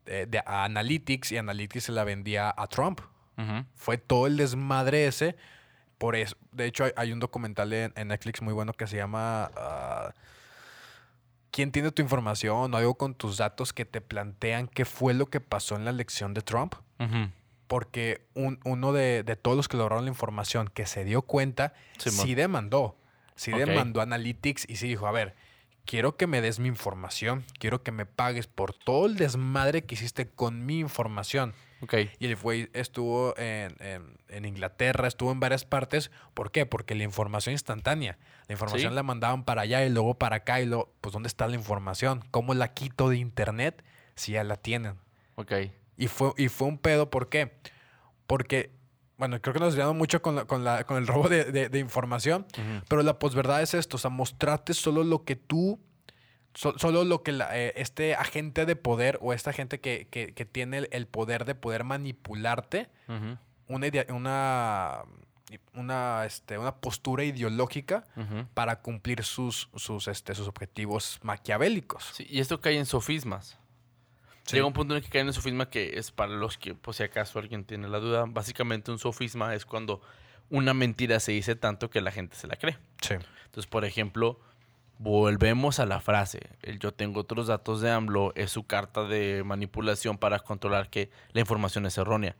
eh, 0.05 0.27
de, 0.29 0.41
a 0.41 0.65
Analytics 0.65 1.33
y 1.33 1.38
Analytics 1.38 1.85
se 1.85 1.93
la 1.93 2.05
vendía 2.05 2.53
a 2.55 2.67
Trump. 2.67 3.00
Fue 3.75 3.97
todo 3.97 4.27
el 4.27 4.37
desmadre 4.37 5.07
ese. 5.07 5.37
Por 5.99 6.14
eso, 6.17 6.37
de 6.52 6.67
hecho, 6.67 6.85
hay, 6.85 6.93
hay 6.97 7.12
un 7.12 7.19
documental 7.21 7.73
en, 7.73 7.93
en 7.97 8.09
Netflix 8.09 8.40
muy 8.40 8.55
bueno 8.55 8.73
que 8.73 8.87
se 8.87 8.97
llama 8.97 9.50
ah, 9.57 10.12
¿Quién 11.50 11.73
tiene 11.73 11.90
tu 11.90 12.02
información? 12.02 12.73
o 12.75 12.76
algo 12.76 12.95
con 12.95 13.14
tus 13.14 13.38
datos 13.38 13.73
que 13.73 13.85
te 13.85 14.00
plantean 14.00 14.69
qué 14.69 14.85
fue 14.85 15.14
lo 15.14 15.26
que 15.26 15.40
pasó 15.40 15.76
en 15.76 15.85
la 15.85 15.90
elección 15.90 16.35
de 16.35 16.43
Trump. 16.43 16.75
Porque 17.67 18.26
un- 18.35 18.61
uno 18.64 18.93
de, 18.93 19.23
de 19.25 19.37
todos 19.37 19.57
los 19.57 19.69
que 19.69 19.76
lograron 19.76 20.05
la 20.05 20.11
información 20.11 20.69
que 20.73 20.87
se 20.87 21.05
dio 21.05 21.23
cuenta, 21.23 21.75
sí 22.23 22.35
demandó. 22.35 22.97
Sí 23.35 23.52
demandó 23.67 24.00
Analytics 24.00 24.67
y 24.69 24.76
sí 24.76 24.88
dijo, 24.88 25.07
a 25.07 25.12
ver, 25.12 25.35
quiero 25.88 26.18
que 26.18 26.26
me 26.26 26.42
des 26.42 26.59
mi 26.59 26.68
información, 26.68 27.47
quiero 27.59 27.83
que 27.83 27.92
me 27.92 28.04
pagues 28.04 28.47
por 28.47 28.75
todo 28.75 29.07
el 29.07 29.16
desmadre 29.16 29.85
que 29.87 29.95
hiciste 29.95 30.28
con 30.28 30.66
mi 30.66 30.80
información. 30.80 31.54
Ok. 31.80 31.95
Y 32.18 32.26
el 32.26 32.37
güey 32.37 32.68
estuvo 32.75 33.35
en, 33.38 33.75
en- 33.80 34.18
en 34.28 34.45
Inglaterra, 34.45 35.09
estuvo 35.09 35.33
en 35.33 35.40
varias 35.40 35.64
partes. 35.64 36.11
¿Por 36.35 36.50
qué? 36.50 36.66
Porque 36.66 36.95
la 36.95 37.04
información 37.04 37.52
instantánea. 37.54 38.18
La 38.49 38.52
información 38.52 38.90
Sí. 38.92 38.95
la 38.97 39.02
mandaban 39.02 39.45
para 39.45 39.62
allá 39.62 39.83
y 39.87 39.88
luego 39.88 40.14
para 40.18 40.37
acá 40.37 40.61
y 40.61 40.66
luego, 40.66 40.92
pues 41.00 41.14
¿dónde 41.14 41.28
está 41.28 41.47
la 41.49 41.54
información? 41.54 42.23
¿Cómo 42.30 42.52
la 42.52 42.75
quito 42.75 43.09
de 43.09 43.16
internet 43.16 43.83
si 44.14 44.33
ya 44.33 44.45
la 44.45 44.57
tienen? 44.57 44.97
Ok. 45.37 45.52
Y 45.97 46.09
fue, 46.09 46.33
y 46.37 46.49
fue 46.49 46.68
un 46.68 46.76
pedo, 46.78 47.09
¿por 47.09 47.30
qué? 47.30 47.54
Porque, 48.26 48.71
bueno, 49.18 49.40
creo 49.42 49.52
que 49.52 49.60
nos 49.60 49.75
desviamos 49.75 49.96
mucho 49.96 50.22
con, 50.22 50.37
la- 50.37 50.44
con, 50.46 50.64
la- 50.64 50.84
con 50.84 50.96
el 50.96 51.06
robo 51.06 51.28
de, 51.28 51.44
de- 51.44 51.68
de 51.68 51.78
información, 51.78 52.46
pero 52.88 53.02
la 53.02 53.18
posverdad 53.18 53.60
es 53.62 53.75
esto, 53.75 53.96
o 53.96 53.98
sea, 54.00 54.10
mostrarte 54.10 54.72
solo 54.75 55.04
lo 55.04 55.25
que 55.25 55.37
tú, 55.37 55.78
so- 56.54 56.78
solo 56.78 57.04
lo 57.04 57.22
que 57.22 57.32
la- 57.32 57.56
eh, 57.58 57.72
este 57.76 58.14
agente 58.14 58.64
de 58.64 58.76
poder 58.76 59.18
o 59.20 59.32
esta 59.32 59.52
gente 59.52 59.80
que, 59.80 60.08
que- 60.10 60.32
que 60.34 60.44
tiene 60.46 60.78
el, 60.78 60.88
el 60.92 61.06
poder 61.06 61.44
de 61.44 61.54
poder 61.54 61.84
manipularte, 61.84 62.88
una, 63.66 63.87
idea- 63.87 64.06
una, 64.10 65.02
una, 65.75 66.25
este, 66.25 66.56
una 66.58 66.76
postura 66.76 67.25
ideológica 67.25 68.06
para 68.54 68.80
cumplir 68.80 69.25
sus, 69.25 69.68
sus, 69.76 70.06
este, 70.08 70.34
sus 70.34 70.46
objetivos 70.48 71.18
maquiavélicos. 71.22 72.04
Sí, 72.14 72.26
y 72.30 72.40
esto 72.40 72.60
cae 72.60 72.78
en 72.78 72.87
sofismas. 72.87 73.58
Sí. 74.49 74.57
Llega 74.57 74.67
un 74.67 74.73
punto 74.73 74.95
en 74.95 74.99
el 74.99 75.05
que 75.05 75.11
cae 75.11 75.21
en 75.21 75.28
el 75.28 75.35
sofisma 75.35 75.69
que 75.69 75.99
es 75.99 76.11
para 76.11 76.33
los 76.33 76.57
que, 76.57 76.75
por 76.75 76.95
si 76.95 77.02
acaso 77.02 77.38
alguien 77.38 77.64
tiene 77.64 77.87
la 77.87 77.99
duda, 77.99 78.25
básicamente 78.26 78.90
un 78.90 78.99
sofisma 78.99 79.55
es 79.55 79.67
cuando 79.67 80.00
una 80.49 80.73
mentira 80.73 81.21
se 81.21 81.33
dice 81.33 81.55
tanto 81.55 81.90
que 81.90 82.00
la 82.00 82.11
gente 82.11 82.35
se 82.35 82.47
la 82.47 82.57
cree. 82.57 82.78
Sí. 83.02 83.14
Entonces, 83.45 83.67
por 83.67 83.85
ejemplo, 83.85 84.40
volvemos 84.99 85.78
a 85.81 85.87
la 85.87 86.00
frase, 86.00 86.40
el 86.62 86.78
yo 86.78 86.93
tengo 86.93 87.21
otros 87.21 87.47
datos 87.47 87.81
de 87.83 87.90
AMLO 87.90 88.33
es 88.35 88.50
su 88.50 88.64
carta 88.64 89.05
de 89.05 89.42
manipulación 89.44 90.18
para 90.18 90.38
controlar 90.40 90.90
que 90.90 91.11
la 91.33 91.40
información 91.40 91.87
es 91.87 91.99
errónea. 91.99 92.35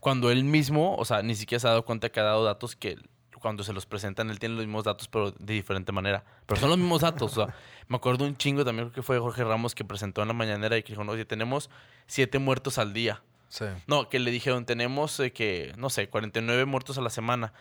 Cuando 0.00 0.30
él 0.30 0.44
mismo, 0.44 0.96
o 0.96 1.04
sea, 1.04 1.22
ni 1.22 1.34
siquiera 1.34 1.60
se 1.60 1.66
ha 1.66 1.70
dado 1.70 1.84
cuenta 1.84 2.10
que 2.10 2.20
ha 2.20 2.24
dado 2.24 2.44
datos 2.44 2.76
que 2.76 2.98
cuando 3.38 3.62
se 3.64 3.72
los 3.72 3.86
presentan 3.86 4.30
él 4.30 4.38
tiene 4.38 4.54
los 4.56 4.64
mismos 4.66 4.84
datos 4.84 5.08
pero 5.08 5.30
de 5.32 5.54
diferente 5.54 5.92
manera. 5.92 6.24
Pero 6.46 6.60
son 6.60 6.68
los 6.70 6.78
mismos 6.78 7.00
datos. 7.02 7.36
O 7.36 7.44
sea, 7.46 7.54
me 7.88 7.96
acuerdo 7.96 8.24
un 8.24 8.36
chingo 8.36 8.64
también 8.64 8.88
creo 8.88 8.94
que 8.94 9.02
fue 9.02 9.18
Jorge 9.18 9.44
Ramos 9.44 9.74
que 9.74 9.84
presentó 9.84 10.22
en 10.22 10.28
la 10.28 10.34
mañanera 10.34 10.76
y 10.76 10.82
que 10.82 10.92
dijo, 10.92 11.04
no, 11.04 11.12
oye, 11.12 11.24
tenemos 11.24 11.70
siete 12.06 12.38
muertos 12.38 12.78
al 12.78 12.92
día. 12.92 13.22
Sí. 13.48 13.64
No, 13.86 14.08
que 14.10 14.18
le 14.18 14.30
dijeron, 14.30 14.66
tenemos 14.66 15.18
eh, 15.20 15.32
que, 15.32 15.72
no 15.78 15.88
sé, 15.90 16.08
49 16.08 16.64
muertos 16.66 16.98
a 16.98 17.00
la 17.00 17.10
semana. 17.10 17.52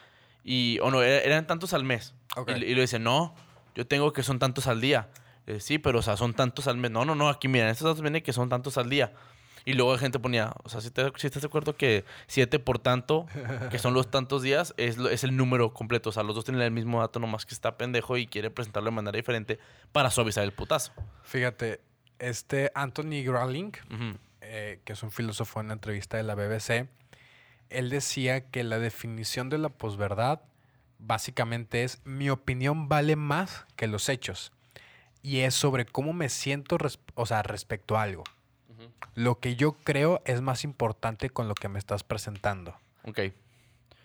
Y, 0.43 0.79
o 0.81 0.91
no, 0.91 1.01
era- 1.01 1.21
eran 1.23 1.47
tantos 1.47 1.73
al 1.73 1.83
mes. 1.83 2.13
Ok. 2.35 2.51
Y, 2.55 2.59
le- 2.59 2.67
y 2.67 2.75
le 2.75 2.81
dice, 2.81 2.99
no, 2.99 3.33
yo 3.75 3.87
tengo 3.87 4.11
que 4.13 4.23
son 4.23 4.37
tantos 4.39 4.67
al 4.67 4.81
día. 4.81 5.07
Eh, 5.45 5.59
sí, 5.61 5.77
pero, 5.77 5.99
o 5.99 6.01
sea, 6.01 6.17
son 6.17 6.33
tantos 6.33 6.67
al 6.67 6.75
mes. 6.77 6.91
No, 6.91 7.05
no, 7.05 7.15
no, 7.15 7.29
aquí 7.29 7.47
miren, 7.47 7.69
estos 7.69 7.85
datos 7.85 8.01
vienen 8.01 8.21
que 8.21 8.33
son 8.33 8.49
tantos 8.49 8.77
al 8.77 8.89
día. 8.89 9.13
Y 9.67 9.73
luego 9.73 9.91
la 9.91 9.99
gente 9.99 10.17
ponía, 10.17 10.53
o 10.63 10.69
sea, 10.69 10.79
si, 10.79 10.91
te, 10.91 11.11
si 11.17 11.27
estás 11.27 11.41
de 11.41 11.47
acuerdo 11.47 11.75
que 11.75 12.05
7 12.27 12.57
por 12.57 12.79
tanto, 12.79 13.25
que 13.69 13.79
son 13.79 13.93
los 13.93 14.09
tantos 14.09 14.41
días, 14.41 14.73
es, 14.77 14.97
lo- 14.97 15.09
es 15.09 15.25
el 15.25 15.35
número 15.35 15.73
completo. 15.73 16.09
O 16.09 16.13
sea, 16.13 16.23
los 16.23 16.35
dos 16.35 16.45
tienen 16.45 16.61
el 16.61 16.71
mismo 16.71 17.01
dato, 17.01 17.19
nomás 17.19 17.45
que 17.45 17.53
está 17.53 17.77
pendejo 17.77 18.15
y 18.15 18.27
quiere 18.27 18.49
presentarlo 18.49 18.89
de 18.89 18.95
manera 18.95 19.17
diferente 19.17 19.59
para 19.91 20.09
suavizar 20.09 20.45
el 20.45 20.53
putazo. 20.53 20.93
Fíjate, 21.23 21.81
este 22.17 22.71
Anthony 22.75 23.23
Growling, 23.25 23.73
Ujú. 23.93 24.17
eh, 24.39 24.79
que 24.85 24.93
es 24.93 25.03
un 25.03 25.11
filósofo 25.11 25.59
en 25.59 25.65
una 25.65 25.73
entrevista 25.73 26.15
de 26.15 26.23
la 26.23 26.35
BBC, 26.35 26.87
él 27.69 27.89
decía 27.89 28.49
que 28.49 28.63
la 28.63 28.79
definición 28.79 29.49
de 29.49 29.57
la 29.57 29.67
posverdad 29.67 30.39
básicamente 30.97 31.83
es 31.83 32.01
mi 32.05 32.29
opinión 32.29 32.87
vale 32.89 33.15
más 33.17 33.65
que 33.75 33.87
los 33.87 34.07
hechos. 34.09 34.51
Y 35.21 35.39
es 35.39 35.55
sobre 35.55 35.85
cómo 35.85 36.13
me 36.13 36.29
siento 36.29 36.77
o 37.15 37.25
sea, 37.25 37.43
respecto 37.43 37.97
a 37.97 38.03
algo. 38.03 38.23
Lo 39.15 39.39
que 39.39 39.55
yo 39.55 39.73
creo 39.83 40.21
es 40.25 40.41
más 40.41 40.63
importante 40.63 41.29
con 41.29 41.47
lo 41.47 41.55
que 41.55 41.69
me 41.69 41.79
estás 41.79 42.03
presentando. 42.03 42.75
Ok. 43.05 43.19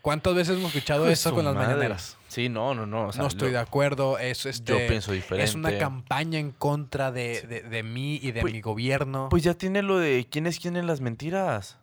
¿Cuántas 0.00 0.35
veces 0.35 0.56
hemos 0.58 0.74
escuchado 0.74 1.06
eso 1.08 1.32
con 1.32 1.44
las 1.44 1.54
mañaneras? 1.54 2.16
Sí, 2.26 2.48
no, 2.48 2.74
no, 2.74 2.87
no. 2.87 3.06
o 3.08 3.12
sea, 3.12 3.22
no 3.22 3.28
estoy 3.28 3.48
lo- 3.48 3.58
de 3.58 3.58
acuerdo, 3.61 4.18
es, 4.18 4.46
este, 4.46 4.72
Yo 4.72 4.88
pienso 4.88 5.12
diferente. 5.12 5.44
es 5.48 5.54
una 5.54 5.78
campaña 5.78 6.40
en 6.40 6.50
contra 6.50 7.12
de, 7.12 7.37
Sí. 7.40 7.46
de- 7.46 7.62
de 7.62 7.82
mí 7.85 8.18
y 8.20 8.32
de 8.32 8.40
Pues- 8.40 8.52
mi 8.52 8.61
gobierno. 8.61 9.28
Pues 9.30 9.44
ya 9.44 9.54
tiene 9.54 9.80
lo 9.82 9.98
de 9.98 10.26
quién 10.28 10.46
es 10.48 10.58
quién 10.58 10.76
en 10.76 10.88
las 10.88 11.00
mentiras. 11.00 11.78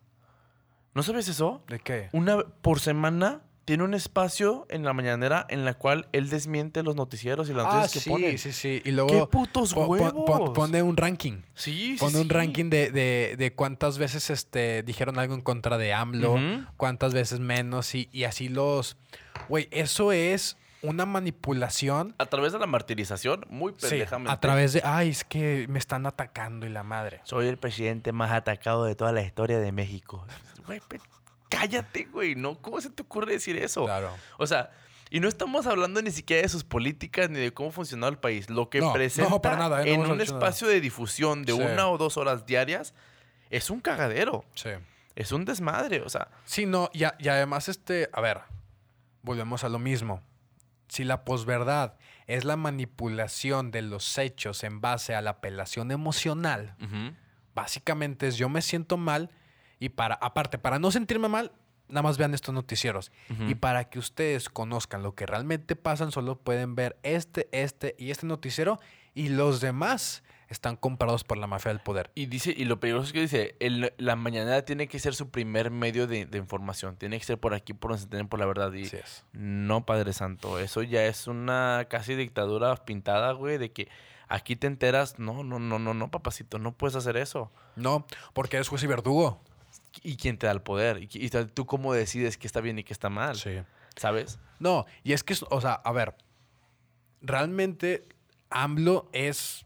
¿No 0.95 1.03
sabes 1.03 1.29
eso? 1.29 1.63
¿De 1.67 1.79
qué? 1.79 2.09
Una 2.11 2.39
por 2.61 2.81
semana 2.81 3.41
tiene 3.69 3.83
un 3.83 3.93
espacio 3.93 4.65
en 4.71 4.83
la 4.83 4.93
mañanera 4.93 5.45
en 5.47 5.63
la 5.63 5.75
cual 5.75 6.07
él 6.11 6.27
desmiente 6.31 6.81
los 6.81 6.95
noticieros 6.95 7.51
y 7.51 7.53
las 7.53 7.67
Ah, 7.67 7.73
noticias 7.75 7.91
que 7.93 7.99
sí, 7.99 8.09
ponen. 8.09 8.37
sí, 8.39 8.51
sí. 8.51 8.67
Y 8.77 8.79
¡Qué 8.81 8.91
luego 8.93 9.29
putos 9.29 9.75
po- 9.75 9.85
huevos! 9.85 10.11
po- 10.25 10.53
pone 10.53 10.81
un 10.81 10.97
ranking. 10.97 11.43
sí, 11.53 11.93
sí, 11.93 11.97
Pone 11.99 12.17
un 12.17 12.23
sí. 12.23 12.29
ranking 12.29 12.71
de, 12.71 12.89
de- 12.89 13.35
de 13.37 13.53
cuántas 13.53 13.99
veces 13.99 14.31
este, 14.31 14.81
dijeron 14.81 15.19
algo 15.19 15.35
en 15.35 15.41
contra 15.41 15.77
de 15.77 15.93
AMLO, 15.93 16.35
cuántas 16.77 17.13
veces 17.13 17.39
menos, 17.41 17.93
y, 17.93 18.09
y 18.11 18.23
así 18.23 18.49
los... 18.49 18.97
Güey, 19.49 19.67
eso 19.69 20.11
es 20.13 20.57
una 20.81 21.05
manipulación 21.05 22.15
A 22.17 22.25
través 22.25 22.53
de 22.53 22.57
la 22.57 22.65
martirización, 22.65 23.45
muy 23.51 23.73
sí, 23.77 23.87
pendejamente. 23.87 24.31
a 24.31 24.39
través 24.39 24.73
de... 24.73 24.81
Ay, 24.83 25.09
es 25.09 25.23
que 25.23 25.67
me 25.69 25.77
están 25.77 26.07
atacando 26.07 26.65
y 26.65 26.69
la 26.69 26.81
madre. 26.81 27.19
Soy 27.23 27.45
el 27.45 27.57
presidente 27.59 28.13
más 28.13 28.31
atacado 28.31 28.85
de 28.85 28.95
toda 28.95 29.11
la 29.11 29.21
historia 29.21 29.59
de 29.59 29.71
México. 29.71 30.25
Güey, 30.65 30.81
cállate, 31.49 32.05
güey. 32.05 32.35
¿no? 32.35 32.61
¿Cómo 32.61 32.79
se 32.81 32.89
te 32.89 33.01
ocurre 33.03 33.33
decir 33.33 33.57
eso? 33.57 33.85
Claro. 33.85 34.15
O 34.37 34.47
sea, 34.47 34.71
y 35.09 35.19
no 35.19 35.27
estamos 35.27 35.65
hablando 35.67 36.01
ni 36.01 36.11
siquiera 36.11 36.43
de 36.43 36.49
sus 36.49 36.63
políticas 36.63 37.29
ni 37.29 37.39
de 37.39 37.51
cómo 37.53 37.71
funcionaba 37.71 38.11
el 38.11 38.19
país. 38.19 38.49
Lo 38.49 38.69
que 38.69 38.79
No, 38.79 38.87
no, 38.87 38.93
presenta 38.93 39.41
para 39.41 39.57
nada, 39.57 39.81
¿eh? 39.83 39.97
No 39.97 40.05
en 40.05 40.11
un 40.11 40.17
nada. 40.19 40.23
espacio 40.23 40.67
de 40.67 40.79
difusión 40.81 41.43
de 41.45 41.53
Sí. 41.53 41.59
una 41.61 41.89
o 41.89 41.97
dos 41.97 42.15
horas 42.17 42.45
diarias 42.45 42.93
es 43.49 43.69
un 43.71 43.81
cagadero. 43.81 44.45
Sí. 44.53 44.69
Es 45.15 45.31
un 45.31 45.43
desmadre. 45.45 46.01
O 46.01 46.09
sea, 46.09 46.29
Sí, 46.45 46.65
no, 46.67 46.89
y, 46.93 47.03
a- 47.05 47.15
y 47.19 47.27
además, 47.27 47.67
este, 47.69 48.07
a 48.13 48.21
ver, 48.21 48.41
volvemos 49.23 49.63
a 49.63 49.69
lo 49.69 49.79
mismo. 49.79 50.21
Si 50.87 51.03
la 51.03 51.25
posverdad 51.25 51.95
es 52.27 52.45
la 52.45 52.55
manipulación 52.55 53.71
de 53.71 53.81
los 53.81 54.17
hechos 54.19 54.63
en 54.63 54.79
base 54.81 55.15
a 55.15 55.21
la 55.21 55.31
apelación 55.31 55.91
emocional, 55.91 56.75
básicamente 57.55 58.27
es 58.27 58.37
yo 58.37 58.49
me 58.49 58.61
siento 58.61 58.97
mal 58.97 59.29
y 59.79 59.89
para, 59.89 60.15
aparte, 60.15 60.57
para 60.57 60.79
no 60.79 60.91
sentirme 60.91 61.27
mal, 61.29 61.51
nada 61.87 62.03
más 62.03 62.17
vean 62.17 62.33
estos 62.33 62.53
noticieros. 62.53 63.11
Y 63.47 63.55
para 63.55 63.89
que 63.89 63.97
ustedes 63.99 64.49
conozcan 64.49 65.01
lo 65.03 65.15
que 65.15 65.25
realmente 65.25 65.75
pasan, 65.75 66.11
solo 66.11 66.37
pueden 66.37 66.75
ver 66.75 66.97
este, 67.03 67.47
este 67.51 67.95
y 67.97 68.11
este 68.11 68.27
noticiero 68.27 68.79
y 69.15 69.29
los 69.29 69.61
demás 69.61 70.23
están 70.49 70.75
comprados 70.77 71.23
por 71.23 71.37
la 71.37 71.45
mafia 71.45 71.69
del 71.71 71.79
poder. 71.79 72.09
Y 72.15 72.25
dice, 72.25 72.51
y 72.57 72.65
lo 72.65 72.79
peligroso 72.79 73.05
es 73.07 73.13
que 73.13 73.21
dice, 73.21 73.55
el- 73.59 73.93
la 73.97 74.15
mañanera 74.15 74.63
tiene 74.65 74.87
que 74.87 74.97
ser 74.97 75.13
su 75.13 75.29
primer 75.29 75.69
medio 75.69 76.07
de, 76.07 76.25
de 76.25 76.37
información. 76.39 76.95
Tiene 76.95 77.19
que 77.19 77.25
ser 77.25 77.39
por 77.39 77.53
aquí, 77.53 77.73
por 77.73 77.91
donde 77.91 78.03
se 78.03 78.09
tienen 78.09 78.27
por 78.27 78.39
la 78.39 78.47
verdad. 78.47 78.73
Y 78.73 78.85
Así 78.85 78.97
es. 78.97 79.25
no, 79.31 79.85
Padre 79.85 80.11
Santo, 80.13 80.57
eso 80.59 80.81
ya 80.81 81.05
es 81.05 81.27
una 81.27 81.85
casi 81.87 82.15
dictadura 82.15 82.75
pintada, 82.77 83.31
güey, 83.33 83.59
de 83.59 83.71
que 83.71 83.89
aquí 84.27 84.55
te 84.55 84.65
enteras. 84.65 85.19
No, 85.19 85.43
no, 85.43 85.59
no, 85.59 85.77
no, 85.77 85.93
no, 85.93 86.09
papacito, 86.09 86.57
no 86.57 86.71
puedes 86.73 86.95
hacer 86.95 87.15
eso. 87.17 87.51
No, 87.75 88.07
porque 88.33 88.57
eres 88.57 88.69
juez 88.69 88.81
y 88.83 88.87
verdugo. 88.87 89.41
¿Y 90.03 90.17
quién 90.17 90.37
te 90.37 90.47
da 90.47 90.53
el 90.53 90.61
poder? 90.61 91.01
¿Y, 91.01 91.09
y 91.11 91.29
tú 91.29 91.65
cómo 91.65 91.93
decides 91.93 92.37
qué 92.37 92.47
está 92.47 92.61
bien 92.61 92.79
y 92.79 92.83
qué 92.83 92.93
está 92.93 93.09
mal? 93.09 93.35
¿Sabes? 93.95 94.39
No, 94.59 94.85
y 95.03 95.13
es 95.13 95.23
que, 95.23 95.35
o 95.49 95.61
sea, 95.61 95.73
a 95.73 95.91
ver, 95.91 96.15
realmente 97.21 98.07
AMLO 98.49 99.09
es, 99.13 99.65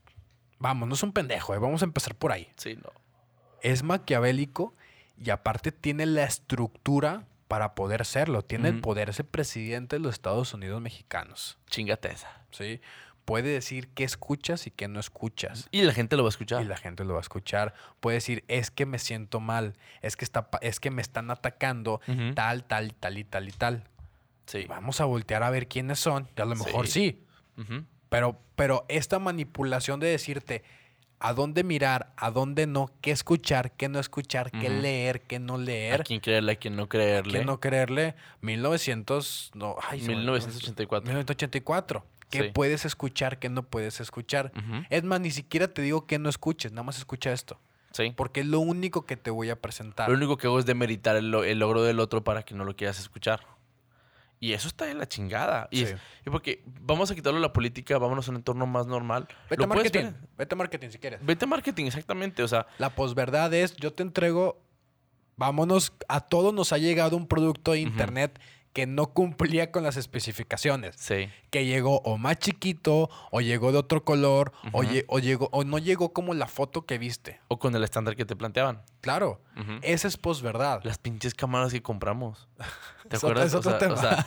vamos, 0.60 0.88
no 0.88 0.96
es 0.96 1.04
un 1.04 1.14
pendejo, 1.14 1.54
eh, 1.54 1.60
vamos 1.60 1.82
a 1.82 1.86
empezar 1.86 2.16
por 2.16 2.32
ahí. 2.32 2.50
Sí, 2.58 2.76
no. 2.76 2.92
Es 3.62 3.84
maquiavélico 3.84 4.76
y 5.18 5.30
aparte 5.30 5.72
tiene 5.72 6.06
la 6.06 6.24
estructura 6.24 7.26
para 7.48 7.76
poder 7.76 8.06
serlo. 8.06 8.42
Tiene 8.42 8.70
el 8.70 8.82
poder, 8.82 9.10
es 9.10 9.20
el 9.20 9.26
presidente 9.26 9.96
de 9.98 10.00
los 10.00 10.14
Estados 10.14 10.54
Unidos 10.54 10.82
mexicanos. 10.82 11.60
Chingate 11.68 12.12
esa. 12.12 12.46
¿sí? 12.52 12.82
Puede 13.26 13.50
decir 13.50 13.88
qué 13.90 14.04
escuchas 14.04 14.68
y 14.68 14.72
qué 14.72 14.88
no 14.88 15.00
escuchas. 15.00 15.68
Y 15.72 15.84
la 15.84 15.94
gente 15.94 16.18
lo 16.18 16.24
va 16.24 16.28
a 16.28 16.32
escuchar. 16.32 16.62
Y 16.62 16.66
la 16.66 16.76
gente 16.78 17.06
lo 17.06 17.14
va 17.14 17.20
a 17.20 17.22
escuchar. 17.22 17.74
Puede 18.02 18.16
decir, 18.16 18.44
es 18.50 18.70
que 18.70 18.86
me 18.86 19.00
siento 19.00 19.40
mal, 19.40 19.76
es 20.02 20.16
que, 20.18 20.26
está, 20.26 20.50
es 20.62 20.80
que 20.80 20.92
me 20.92 21.02
están 21.02 21.32
atacando, 21.32 22.02
tal, 22.36 22.64
tal, 22.66 22.94
tal 22.94 23.18
y 23.18 23.24
tal 23.24 23.48
y 23.48 23.52
tal. 23.54 23.84
Sí. 24.46 24.66
Vamos 24.68 25.00
a 25.00 25.06
voltear 25.06 25.42
a 25.44 25.50
ver 25.50 25.68
quiénes 25.70 26.00
son. 26.00 26.28
Y 26.38 26.42
a 26.42 26.46
lo 26.46 26.56
mejor 26.56 26.88
sí. 26.88 27.24
Pero, 28.10 28.38
pero 28.56 28.86
esta 28.90 29.20
manipulación 29.20 30.00
de 30.02 30.08
decirte 30.08 30.64
a 31.20 31.34
dónde 31.34 31.64
mirar, 31.64 32.12
a 32.18 32.30
dónde 32.32 32.68
no, 32.68 32.92
qué 33.00 33.12
escuchar, 33.12 33.72
qué 33.72 33.88
no 33.88 34.00
escuchar, 34.02 34.52
qué 34.52 34.70
leer, 34.70 35.22
qué 35.22 35.40
no 35.40 35.56
A 35.56 35.58
leer, 35.60 36.04
quién 36.04 36.20
creerle, 36.20 36.52
a 36.52 36.56
quién 36.58 36.76
no 36.76 36.90
creerle. 36.90 37.40
qué 37.40 37.46
no 37.46 37.62
creerle. 37.62 38.16
1900, 38.42 39.52
no, 39.54 39.76
ay, 39.90 40.02
se 40.02 40.10
me- 40.10 40.16
1984. 40.18 41.06
1984. 41.06 42.06
¿Qué 42.34 42.44
Sí. 42.46 42.52
puedes 42.54 42.84
escuchar, 42.86 43.38
qué 43.40 43.48
no 43.50 43.64
puedes 43.64 44.00
escuchar? 44.02 44.52
Ujú. 44.58 44.84
Es 44.90 45.04
más, 45.04 45.20
ni 45.22 45.32
siquiera 45.32 45.68
te 45.68 45.82
digo 45.82 46.08
que 46.08 46.18
no 46.20 46.30
escuches, 46.30 46.72
nada 46.72 46.84
más 46.84 46.98
escucha 46.98 47.32
esto. 47.32 47.60
Sí. 47.92 48.12
Porque 48.16 48.40
es 48.40 48.48
lo 48.48 48.60
único 48.60 49.06
que 49.06 49.18
te 49.18 49.30
voy 49.30 49.52
a 49.52 49.62
presentar. 49.62 50.10
Lo 50.10 50.16
único 50.16 50.38
que 50.38 50.48
hago 50.48 50.58
es 50.58 50.66
demeritar 50.66 51.16
el, 51.16 51.30
lo- 51.30 51.44
el 51.44 51.60
logro 51.60 51.84
del 51.84 52.00
otro 52.00 52.24
para 52.24 52.42
que 52.44 52.56
no 52.56 52.66
lo 52.66 52.76
quieras 52.76 53.00
escuchar. 53.00 53.42
Y 54.40 54.54
eso 54.54 54.68
está 54.68 54.90
en 54.90 54.98
la 54.98 55.08
chingada. 55.08 55.68
Y, 55.72 55.78
Sí. 55.78 55.84
es- 55.84 55.96
y 56.26 56.30
porque 56.32 56.64
vamos 56.66 57.12
a 57.12 57.16
quitarlo 57.16 57.38
de 57.40 57.44
la 57.44 57.54
política, 57.54 57.98
vámonos 58.00 58.28
a 58.28 58.32
un 58.32 58.38
entorno 58.38 58.66
más 58.66 58.88
normal. 58.88 59.28
Vete 59.50 59.64
a 59.64 59.68
marketing. 59.68 60.12
Vete 60.38 60.56
a 60.56 60.58
marketing 60.58 60.90
si 60.90 60.98
quieres. 60.98 61.24
Vete 61.26 61.46
a 61.46 61.48
marketing, 61.48 61.86
exactamente. 61.86 62.42
O 62.44 62.48
sea, 62.48 62.66
La 62.80 62.96
posverdad 62.96 63.54
es, 63.54 63.76
yo 63.78 63.94
te 63.94 64.02
entrego, 64.04 64.60
vámonos, 65.38 65.94
a 66.08 66.20
todos 66.22 66.54
nos 66.54 66.74
ha 66.74 66.78
llegado 66.78 67.16
un 67.16 67.28
producto 67.28 67.72
de 67.74 67.80
internet 67.82 68.40
que 68.74 68.88
no 68.88 69.08
cumplía 69.14 69.72
con 69.72 69.84
las 69.84 69.98
especificaciones. 69.98 70.96
sí. 70.98 71.30
Que 71.52 71.66
llegó 71.68 72.00
o 72.04 72.18
más 72.18 72.40
chiquito, 72.40 73.12
o 73.30 73.40
llegó 73.40 73.72
de 73.72 73.78
otro 73.78 74.04
color, 74.04 74.52
o, 74.72 74.82
llegó, 75.20 75.50
o 75.52 75.64
no 75.64 75.78
llegó 75.78 76.12
como 76.12 76.34
la 76.34 76.48
foto 76.48 76.88
que 76.88 76.98
viste. 76.98 77.40
O 77.48 77.60
con 77.60 77.76
el 77.76 77.84
estándar 77.84 78.16
que 78.16 78.26
te 78.26 78.36
planteaban. 78.36 78.82
Claro, 79.02 79.40
Ujú. 79.56 79.74
esa 79.84 80.08
es 80.08 80.18
posverdad. 80.18 80.82
Las 80.84 80.98
pinches 80.98 81.36
cámaras 81.36 81.72
que 81.72 81.84
compramos. 81.84 82.48
¿Te 83.08 83.18
acuerdas? 83.18 83.54
o 83.54 83.62
sea, 83.62 83.74
o 83.74 83.78
tema. 83.78 83.98
sea, 83.98 84.26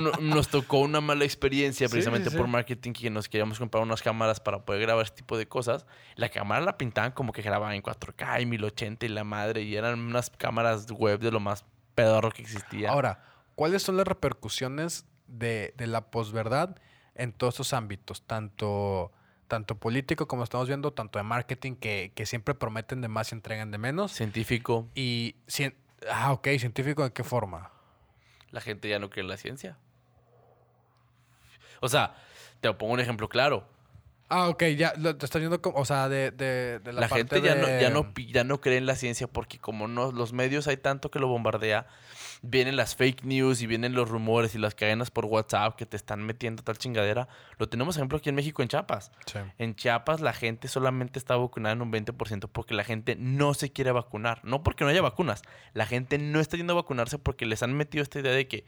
no- 0.00 0.10
nos 0.20 0.48
tocó 0.48 0.78
una 0.80 1.00
mala 1.00 1.24
experiencia 1.24 1.88
precisamente 1.88 2.30
sí, 2.30 2.36
por 2.36 2.48
marketing 2.48 2.92
que 2.92 3.08
nos 3.08 3.28
queríamos 3.28 3.60
comprar 3.60 3.84
unas 3.84 4.02
cámaras 4.02 4.40
para 4.40 4.64
poder 4.64 4.80
grabar 4.82 5.04
este 5.04 5.18
tipo 5.18 5.38
de 5.38 5.46
cosas. 5.46 5.86
La 6.16 6.28
cámara 6.28 6.60
la 6.64 6.76
pintaban 6.76 7.12
como 7.12 7.32
que 7.32 7.42
grababa 7.42 7.76
en 7.76 7.82
4K 7.82 8.42
y 8.42 8.46
1080 8.46 9.06
y 9.06 9.10
la 9.10 9.22
madre 9.22 9.62
y 9.62 9.76
eran 9.76 10.00
unas 10.00 10.30
cámaras 10.30 10.90
web 10.90 11.20
de 11.20 11.30
lo 11.30 11.38
más 11.38 11.64
pedorro 11.94 12.32
que 12.32 12.42
existía. 12.42 12.90
Ahora, 12.90 13.22
¿cuáles 13.58 13.82
son 13.82 13.96
las 13.96 14.06
repercusiones 14.06 15.04
de, 15.26 15.74
de 15.76 15.88
la 15.88 16.12
posverdad 16.12 16.76
en 17.16 17.32
todos 17.32 17.54
estos 17.54 17.72
ámbitos? 17.72 18.22
Tanto, 18.22 19.10
tanto 19.48 19.74
político 19.74 20.28
como 20.28 20.44
estamos 20.44 20.68
viendo, 20.68 20.92
tanto 20.92 21.18
de 21.18 21.24
marketing 21.24 21.74
que, 21.74 22.12
que 22.14 22.24
siempre 22.24 22.54
prometen 22.54 23.00
de 23.00 23.08
más 23.08 23.32
y 23.32 23.34
entregan 23.34 23.72
de 23.72 23.78
menos. 23.78 24.12
Científico, 24.12 24.86
Y, 24.94 25.34
cien- 25.48 25.74
ah, 26.08 26.30
ok, 26.30 26.46
científico, 26.60 27.02
¿de 27.02 27.12
qué 27.12 27.24
forma? 27.24 27.72
la 28.52 28.60
gente 28.60 28.88
ya 28.88 29.00
no 29.00 29.10
cree 29.10 29.22
en 29.24 29.28
la 29.28 29.36
ciencia. 29.36 29.76
O 31.80 31.88
sea, 31.88 32.14
te 32.60 32.72
pongo 32.74 32.92
un 32.92 33.00
ejemplo 33.00 33.28
claro. 33.28 33.66
Ah, 34.28 34.48
ok, 34.48 34.62
ya 34.76 34.92
lo, 34.98 35.16
te 35.16 35.24
estás 35.24 35.40
viendo 35.40 35.60
como, 35.60 35.78
o 35.78 35.84
sea, 35.84 36.08
de, 36.08 36.30
de, 36.30 36.78
de 36.80 36.92
la, 36.92 37.00
La, 37.00 37.08
parte 37.08 37.36
gente 37.36 37.42
ya, 37.42 37.54
no, 37.56 37.66
ya, 37.80 37.90
no, 37.90 38.12
ya 38.14 38.44
no 38.44 38.60
cree 38.60 38.76
en 38.76 38.84
la 38.86 38.94
ciencia 38.94 39.26
porque 39.26 39.58
como 39.58 39.88
no, 39.88 40.12
los 40.12 40.32
medios 40.32 40.68
hay 40.68 40.76
tanto 40.76 41.10
que 41.10 41.18
lo 41.18 41.28
bombardea, 41.28 41.86
vienen 42.42 42.76
las 42.76 42.94
fake 42.94 43.24
news 43.24 43.62
y 43.62 43.66
vienen 43.66 43.94
los 43.94 44.08
rumores 44.08 44.54
y 44.54 44.58
las 44.58 44.74
cadenas 44.74 45.10
por 45.10 45.24
WhatsApp 45.26 45.76
que 45.76 45.86
te 45.86 45.96
están 45.96 46.22
metiendo 46.22 46.62
tal 46.62 46.78
chingadera. 46.78 47.28
Lo 47.58 47.68
tenemos 47.68 47.96
ejemplo 47.96 48.18
aquí 48.18 48.28
en 48.28 48.34
México, 48.34 48.62
en 48.62 48.68
Chiapas. 48.68 49.10
Sí. 49.26 49.38
En 49.58 49.74
Chiapas 49.74 50.20
la 50.20 50.32
gente 50.32 50.68
solamente 50.68 51.18
está 51.18 51.36
vacunada 51.36 51.74
en 51.74 51.82
un 51.82 51.92
20% 51.92 52.48
porque 52.52 52.74
la 52.74 52.84
gente 52.84 53.16
no 53.16 53.54
se 53.54 53.72
quiere 53.72 53.92
vacunar. 53.92 54.40
No 54.44 54.62
porque 54.62 54.84
no 54.84 54.90
haya 54.90 55.02
vacunas. 55.02 55.42
La 55.74 55.86
gente 55.86 56.18
no 56.18 56.40
está 56.40 56.56
yendo 56.56 56.72
a 56.74 56.76
vacunarse 56.76 57.18
porque 57.18 57.46
les 57.46 57.62
han 57.62 57.74
metido 57.74 58.02
esta 58.02 58.20
idea 58.20 58.32
de 58.32 58.46
que 58.46 58.64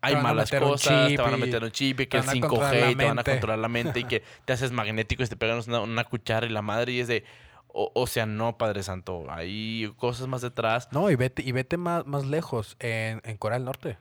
hay 0.00 0.16
malas 0.16 0.50
cosas, 0.50 1.08
te 1.08 1.16
van 1.16 1.34
a 1.34 1.36
meter 1.36 1.64
un 1.64 1.72
chip 1.72 2.00
y 2.00 2.06
que 2.06 2.18
el 2.18 2.22
van 2.22 2.36
a 2.36 2.40
controlar 2.40 2.74
5G 2.74 2.80
la 2.80 2.90
y 2.90 2.94
te 2.94 3.04
van 3.04 3.18
a 3.18 3.24
controlar 3.24 3.58
la 3.58 3.68
mente 3.68 4.00
y 4.00 4.04
que 4.04 4.22
te 4.44 4.52
haces 4.52 4.70
magnético 4.70 5.22
y 5.22 5.26
te 5.26 5.36
pegan 5.36 5.60
una, 5.66 5.80
una 5.80 6.04
cuchara 6.04 6.46
y 6.46 6.50
la 6.50 6.62
madre 6.62 6.92
y 6.92 7.00
es 7.00 7.08
de... 7.08 7.24
O, 7.68 7.92
o 7.94 8.06
sea, 8.06 8.26
no, 8.26 8.56
Padre 8.58 8.82
Santo. 8.82 9.26
Hay 9.30 9.92
cosas 9.98 10.26
más 10.26 10.40
detrás. 10.42 10.88
No, 10.92 11.10
y 11.10 11.16
vete, 11.16 11.42
y 11.42 11.52
vete 11.52 11.76
más, 11.76 12.06
más 12.06 12.24
lejos, 12.26 12.76
en, 12.80 13.20
en 13.24 13.36
Corea 13.36 13.58
del 13.58 13.66
Norte. 13.66 13.98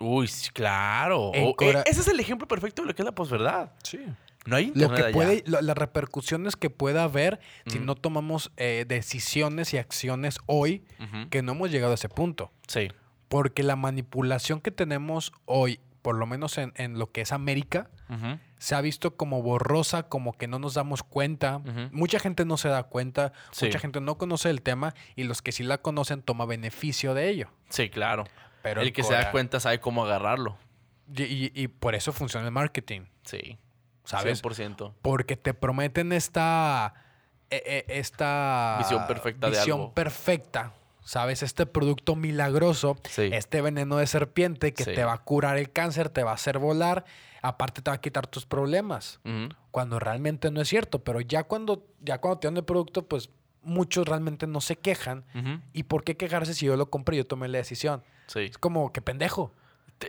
Uy, 0.00 0.30
claro. 0.52 1.30
O- 1.30 1.56
eh, 1.60 1.82
ese 1.86 2.00
es 2.02 2.08
el 2.08 2.20
ejemplo 2.20 2.46
perfecto 2.46 2.82
de 2.82 2.88
lo 2.88 2.94
que 2.94 3.02
es 3.02 3.06
la 3.06 3.12
posverdad. 3.14 3.72
Sí. 3.82 3.98
No 4.46 4.56
hay 4.56 4.72
Lo 4.74 4.88
que 4.94 5.02
allá. 5.02 5.12
puede, 5.12 5.42
lo- 5.46 5.60
las 5.60 5.76
repercusiones 5.76 6.56
que 6.56 6.70
pueda 6.70 7.02
haber 7.04 7.40
si 7.66 7.78
Ujú. 7.78 7.86
no 7.86 7.94
tomamos 7.96 8.52
eh, 8.56 8.84
decisiones 8.88 9.74
y 9.74 9.78
acciones 9.78 10.38
hoy 10.46 10.84
que 11.30 11.42
no 11.42 11.52
hemos 11.52 11.70
llegado 11.70 11.92
a 11.92 11.94
ese 11.96 12.08
punto. 12.08 12.52
Sí. 12.66 12.88
Porque 13.28 13.62
la 13.62 13.76
manipulación 13.76 14.60
que 14.60 14.70
tenemos 14.70 15.32
hoy, 15.44 15.80
por 16.08 16.16
lo 16.16 16.24
menos 16.24 16.56
en, 16.56 16.72
en 16.76 16.98
lo 16.98 17.12
que 17.12 17.20
es 17.20 17.32
América, 17.32 17.90
se 18.56 18.74
ha 18.74 18.80
visto 18.80 19.14
como 19.18 19.42
borrosa, 19.42 20.04
como 20.04 20.32
que 20.32 20.46
no 20.48 20.58
nos 20.58 20.72
damos 20.72 21.02
cuenta. 21.02 21.60
Mucha 21.92 22.18
gente 22.18 22.46
no 22.46 22.56
se 22.56 22.70
da 22.70 22.84
cuenta, 22.84 23.34
Sí. 23.50 23.66
mucha 23.66 23.78
gente 23.78 24.00
no 24.00 24.16
conoce 24.16 24.48
el 24.48 24.62
tema 24.62 24.94
y 25.16 25.24
los 25.24 25.42
que 25.42 25.52
sí 25.52 25.64
la 25.64 25.76
conocen 25.82 26.22
toma 26.22 26.46
beneficio 26.46 27.12
de 27.12 27.28
ello. 27.28 27.50
Sí, 27.68 27.90
claro. 27.90 28.24
Pero 28.62 28.80
el 28.80 28.94
que 28.94 29.02
se 29.02 29.12
da 29.12 29.30
cuenta 29.32 29.60
sabe 29.60 29.80
cómo 29.80 30.02
agarrarlo. 30.06 30.56
Y, 31.14 31.24
y- 31.24 31.52
y 31.54 31.68
por 31.68 31.94
eso 31.94 32.14
funciona 32.14 32.46
el 32.46 32.52
marketing, 32.52 33.02
Sí. 33.24 33.58
¿sabes? 34.04 34.42
100%. 34.42 34.94
Porque 35.02 35.36
te 35.36 35.52
prometen 35.52 36.12
esta. 36.14 36.94
eh, 37.50 37.62
eh, 37.66 37.84
esta. 37.88 38.76
Visión 38.78 39.06
perfecta 39.06 39.48
de 39.50 39.58
visión 39.58 39.78
algo. 39.80 39.92
perfecta. 39.94 40.72
¿Sabes? 41.08 41.42
Este 41.42 41.64
producto 41.64 42.16
milagroso, 42.16 42.98
Sí. 43.08 43.30
este 43.32 43.62
veneno 43.62 43.96
de 43.96 44.06
serpiente 44.06 44.74
que 44.74 44.84
Sí. 44.84 44.92
te 44.94 45.04
va 45.04 45.14
a 45.14 45.18
curar 45.24 45.56
el 45.56 45.72
cáncer, 45.72 46.10
te 46.10 46.22
va 46.22 46.32
a 46.32 46.34
hacer 46.34 46.58
volar, 46.58 47.06
aparte 47.40 47.80
te 47.80 47.90
va 47.90 47.94
a 47.94 48.00
quitar 48.02 48.26
tus 48.26 48.44
problemas. 48.44 49.18
Cuando 49.70 49.98
realmente 49.98 50.50
no 50.50 50.60
es 50.60 50.68
cierto, 50.68 50.98
pero 50.98 51.22
ya 51.22 51.44
cuando, 51.44 51.86
ya 52.02 52.18
cuando 52.18 52.40
te 52.40 52.48
dan 52.48 52.58
el 52.58 52.64
producto, 52.64 53.06
pues 53.08 53.30
muchos 53.62 54.06
realmente 54.06 54.46
no 54.46 54.60
se 54.60 54.76
quejan. 54.76 55.24
¿Y 55.72 55.84
por 55.84 56.04
qué 56.04 56.18
quejarse 56.18 56.52
si 56.52 56.66
yo 56.66 56.76
lo 56.76 56.90
compré 56.90 57.16
y 57.16 57.20
yo 57.20 57.26
tomé 57.26 57.48
la 57.48 57.56
decisión? 57.56 58.02
Sí. 58.26 58.40
Es 58.40 58.58
como 58.58 58.92
que 58.92 59.00
pendejo. 59.00 59.50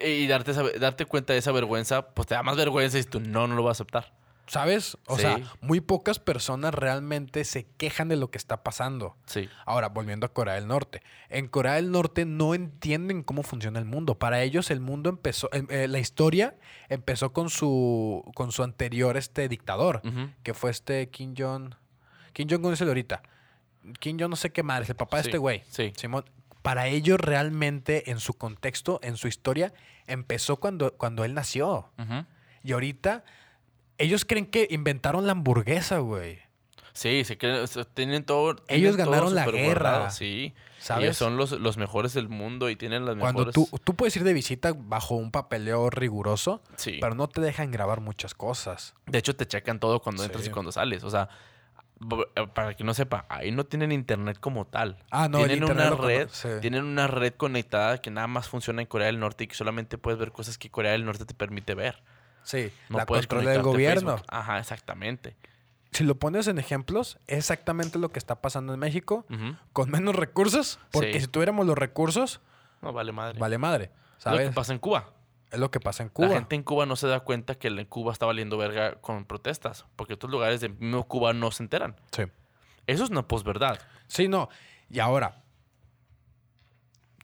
Y 0.05 0.27
darte, 0.27 0.51
esa- 0.51 0.69
darte 0.81 1.05
cuenta 1.05 1.31
de 1.31 1.39
esa 1.39 1.53
vergüenza, 1.53 2.09
pues 2.09 2.27
te 2.27 2.35
da 2.35 2.43
más 2.43 2.57
vergüenza 2.57 2.99
y 2.99 3.03
tú 3.05 3.21
no, 3.21 3.47
no 3.47 3.55
lo 3.55 3.63
vas 3.63 3.79
a 3.79 3.83
aceptar. 3.83 4.11
¿Sabes? 4.49 4.97
O 5.05 5.15
Sí. 5.15 5.21
sea, 5.21 5.39
muy 5.61 5.79
pocas 5.79 6.17
personas 6.19 6.73
realmente 6.73 7.45
se 7.45 7.67
quejan 7.77 8.09
de 8.09 8.15
lo 8.15 8.31
que 8.31 8.37
está 8.39 8.63
pasando. 8.63 9.15
Sí. 9.27 9.47
Ahora, 9.65 9.89
volviendo 9.89 10.25
a 10.25 10.33
Corea 10.33 10.55
del 10.55 10.65
Norte. 10.67 11.01
En 11.29 11.47
Corea 11.47 11.73
del 11.75 11.91
Norte 11.91 12.25
no 12.25 12.55
entienden 12.55 13.21
cómo 13.21 13.43
funciona 13.43 13.77
el 13.77 13.85
mundo. 13.85 14.17
Para 14.17 14.41
ellos 14.41 14.71
el 14.71 14.79
mundo 14.79 15.09
empezó, 15.11 15.49
em, 15.53 15.67
eh, 15.69 15.87
la 15.87 15.99
historia 15.99 16.55
empezó 16.89 17.31
con 17.31 17.49
su, 17.51 18.23
con 18.33 18.51
su 18.51 18.63
anterior 18.63 19.17
este 19.17 19.47
dictador, 19.47 20.01
que 20.43 20.53
fue 20.55 20.71
este 20.71 21.09
Kim 21.09 21.35
Jong. 21.37 21.75
Kim 22.33 22.47
Jong-un 22.49 22.73
es 22.73 22.81
el 22.81 22.87
ahorita. 22.87 23.21
Kim 23.99 24.17
Jong 24.19 24.31
no 24.31 24.35
sé 24.35 24.51
qué 24.51 24.63
madre, 24.63 24.83
es 24.85 24.89
el 24.89 24.95
papá 24.95 25.17
de 25.17 25.23
Sí, 25.23 25.29
este 25.29 25.37
güey. 25.37 25.63
sí. 25.69 25.93
Simón. 25.95 26.25
Para 26.63 26.87
ellos 26.87 27.19
realmente, 27.21 28.09
en 28.11 28.19
su 28.19 28.33
contexto, 28.33 28.99
en 29.03 29.15
su 29.15 29.27
historia, 29.27 29.73
empezó 30.07 30.57
cuando, 30.57 30.91
cuando 30.97 31.23
él 31.23 31.33
nació. 31.33 31.91
Y 32.63 32.73
ahorita, 32.73 33.23
ellos 33.99 34.25
creen 34.25 34.45
que 34.47 34.67
inventaron 34.71 35.25
la 35.27 35.33
hamburguesa, 35.33 35.99
güey. 35.99 36.39
Sí, 36.93 37.23
se 37.23 37.37
creen, 37.37 37.57
o 37.63 37.67
sea, 37.67 37.85
tienen 37.85 38.23
todo. 38.25 38.55
Ellos 38.67 38.95
tienen 38.95 38.95
todo 38.97 39.05
ganaron 39.11 39.35
la 39.35 39.45
guerra, 39.45 39.91
guardado, 39.91 40.11
Sí. 40.11 40.53
¿Sabes? 40.79 41.03
Ellos 41.03 41.17
son 41.17 41.35
los, 41.37 41.51
los 41.51 41.77
mejores 41.77 42.13
del 42.13 42.29
mundo 42.29 42.69
y 42.69 42.75
tienen 42.77 43.05
las 43.05 43.15
Cuando 43.17 43.45
mejores. 43.45 43.53
tú, 43.53 43.69
tú 43.83 43.95
puedes 43.95 44.15
ir 44.15 44.23
de 44.23 44.33
visita 44.33 44.73
bajo 44.75 45.15
un 45.15 45.29
papeleo 45.29 45.89
riguroso, 45.89 46.61
Sí. 46.77 46.97
pero 47.01 47.15
no 47.15 47.27
te 47.27 47.41
dejan 47.41 47.69
grabar 47.71 47.99
muchas 47.99 48.33
cosas. 48.33 48.95
De 49.05 49.17
hecho, 49.19 49.35
te 49.35 49.45
checan 49.45 49.79
todo 49.79 50.01
cuando 50.01 50.23
entras 50.23 50.47
y 50.47 50.49
cuando 50.49 50.71
sales. 50.71 51.03
O 51.03 51.09
sea, 51.09 51.27
eh, 52.35 52.47
para 52.53 52.75
que 52.75 52.85
no 52.85 52.93
sepa, 52.93 53.25
ahí 53.29 53.51
no 53.51 53.65
tienen 53.65 53.91
internet 53.91 54.37
como 54.39 54.65
tal. 54.67 54.97
Ah, 55.11 55.27
no, 55.27 55.39
tienen 55.39 55.65
una 55.65 55.89
red, 55.89 56.29
sí. 56.31 56.47
tienen 56.61 56.85
una 56.85 57.07
red 57.07 57.33
conectada 57.33 57.97
que 58.01 58.09
nada 58.09 58.27
más 58.27 58.47
funciona 58.47 58.81
en 58.81 58.87
Corea 58.87 59.07
del 59.07 59.19
Norte 59.19 59.43
y 59.43 59.47
que 59.47 59.55
solamente 59.55 59.97
puedes 59.97 60.17
ver 60.17 60.31
cosas 60.31 60.57
que 60.57 60.69
Corea 60.71 60.93
del 60.93 61.03
Norte 61.05 61.25
te 61.25 61.33
permite 61.33 61.75
ver. 61.75 62.01
Sí, 62.43 62.71
No 62.89 62.97
la 62.97 63.05
controla 63.05 63.51
a 63.53 63.57
gobierno. 63.61 64.11
Facebook. 64.17 64.25
Ajá, 64.29 64.59
exactamente. 64.59 65.35
Si 65.91 66.03
lo 66.03 66.15
pones 66.15 66.47
en 66.47 66.59
ejemplos, 66.59 67.17
es 67.27 67.39
exactamente 67.39 67.97
lo 67.99 68.09
que 68.11 68.19
está 68.19 68.41
pasando 68.41 68.73
en 68.73 68.79
México, 68.79 69.25
con 69.73 69.89
menos 69.89 70.15
recursos, 70.15 70.79
porque 70.91 71.13
Sí. 71.13 71.21
si 71.21 71.27
tuviéramos 71.27 71.65
los 71.65 71.77
recursos, 71.77 72.41
No 72.81 72.93
vale 72.93 73.11
madre. 73.11 73.39
vale 73.39 73.57
madre, 73.57 73.85
Es 73.85 74.25
lo 74.25 74.31
¿sabes? 74.31 74.49
que 74.49 74.53
pasa 74.53 74.73
en 74.73 74.79
Cuba. 74.79 75.11
Es 75.51 75.59
lo 75.59 75.71
que 75.71 75.79
pasa 75.79 76.03
en 76.03 76.09
Cuba. 76.09 76.27
La 76.27 76.35
gente 76.35 76.55
en 76.55 76.61
Cuba 76.61 76.85
no 76.85 76.95
se 76.95 77.07
da 77.07 77.21
cuenta 77.21 77.55
que 77.55 77.69
en 77.69 77.83
Cuba 77.85 78.13
está 78.13 78.27
valiendo 78.27 78.55
verga 78.57 78.95
con 79.01 79.25
protestas, 79.25 79.85
porque 79.95 80.13
otros 80.13 80.31
lugares 80.31 80.61
de 80.61 80.69
mismo 80.69 81.07
Cuba 81.07 81.33
no 81.33 81.49
se 81.49 81.63
enteran. 81.63 81.95
Sí. 82.11 82.23
Eso 82.85 83.03
es 83.03 83.09
una 83.09 83.27
posverdad. 83.27 83.79
Sí, 84.07 84.27
no. 84.27 84.47
Y 84.91 84.99
ahora, 84.99 85.41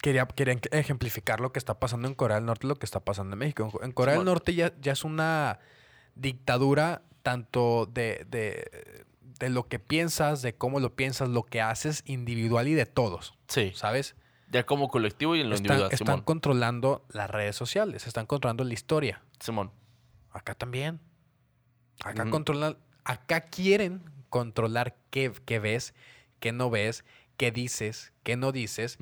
quería, 0.06 0.26
quería 0.28 0.60
ejemplificar 0.72 1.40
lo 1.40 1.52
que 1.52 1.58
está 1.58 1.80
pasando 1.80 2.08
en 2.08 2.14
Corea 2.14 2.38
del 2.38 2.46
Norte 2.46 2.68
y 2.68 2.70
lo 2.70 2.76
que 2.76 2.86
está 2.86 3.00
pasando 3.00 3.34
en 3.34 3.40
México. 3.40 3.72
En, 3.82 3.92
Corea 3.92 4.16
del. 4.16 4.26
Norte 4.26 4.54
ya, 4.54 4.72
ya 4.80 4.92
es 4.92 5.04
una 5.04 5.60
dictadura 6.14 7.02
tanto 7.24 7.88
de, 7.88 8.26
de, 8.30 9.06
de 9.40 9.50
lo 9.50 9.68
que 9.68 9.80
piensas, 9.80 10.44
de 10.44 10.54
cómo 10.56 10.80
lo 10.80 10.96
piensas, 10.96 11.30
lo 11.30 11.42
que 11.44 11.60
haces 11.60 12.04
individual 12.06 12.68
y 12.68 12.74
de 12.76 12.86
todos, 12.86 13.34
Sí. 13.48 13.72
¿sabes? 13.76 14.16
Ya 14.52 14.64
como 14.64 14.90
colectivo 14.90 15.36
y 15.36 15.42
en 15.42 15.50
lo 15.50 15.56
Están, 15.56 15.66
individual. 15.66 15.92
están 15.92 16.08
Simón. 16.08 16.22
controlando 16.22 17.04
las 17.10 17.30
redes 17.32 17.56
sociales, 17.56 18.06
están 18.06 18.28
controlando 18.28 18.64
la 18.64 18.74
historia. 18.74 19.24
Simón. 19.40 19.72
Acá 20.30 20.54
también. 20.54 21.00
Acá 22.04 22.30
controlan, 22.30 22.78
acá 23.04 23.42
quieren 23.42 24.04
controlar 24.30 24.96
qué, 25.10 25.32
qué 25.46 25.58
ves, 25.60 25.96
qué 26.40 26.52
no 26.52 26.70
ves, 26.70 27.04
qué 27.38 27.52
dices, 27.52 28.14
qué 28.24 28.36
no 28.38 28.52
dices. 28.52 28.98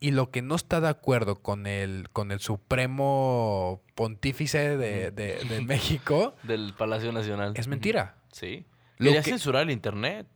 Y 0.00 0.12
lo 0.12 0.30
que 0.30 0.40
no 0.42 0.54
está 0.54 0.80
de 0.80 0.88
acuerdo 0.88 1.42
con 1.42 1.66
el, 1.66 2.08
con 2.10 2.32
el 2.32 2.40
supremo 2.40 3.82
pontífice 3.94 4.76
de, 4.76 5.10
de- 5.10 5.44
de 5.44 5.60
México 5.64 6.34
Del 6.42 6.74
Palacio 6.74 7.12
Nacional. 7.12 7.52
es 7.56 7.68
mentira. 7.68 8.16
Sí. 8.32 8.64
Lo 8.98 9.06
Quería 9.06 9.22
que- 9.22 9.30
censurar 9.30 9.62
el 9.64 9.70
internet. 9.70 10.26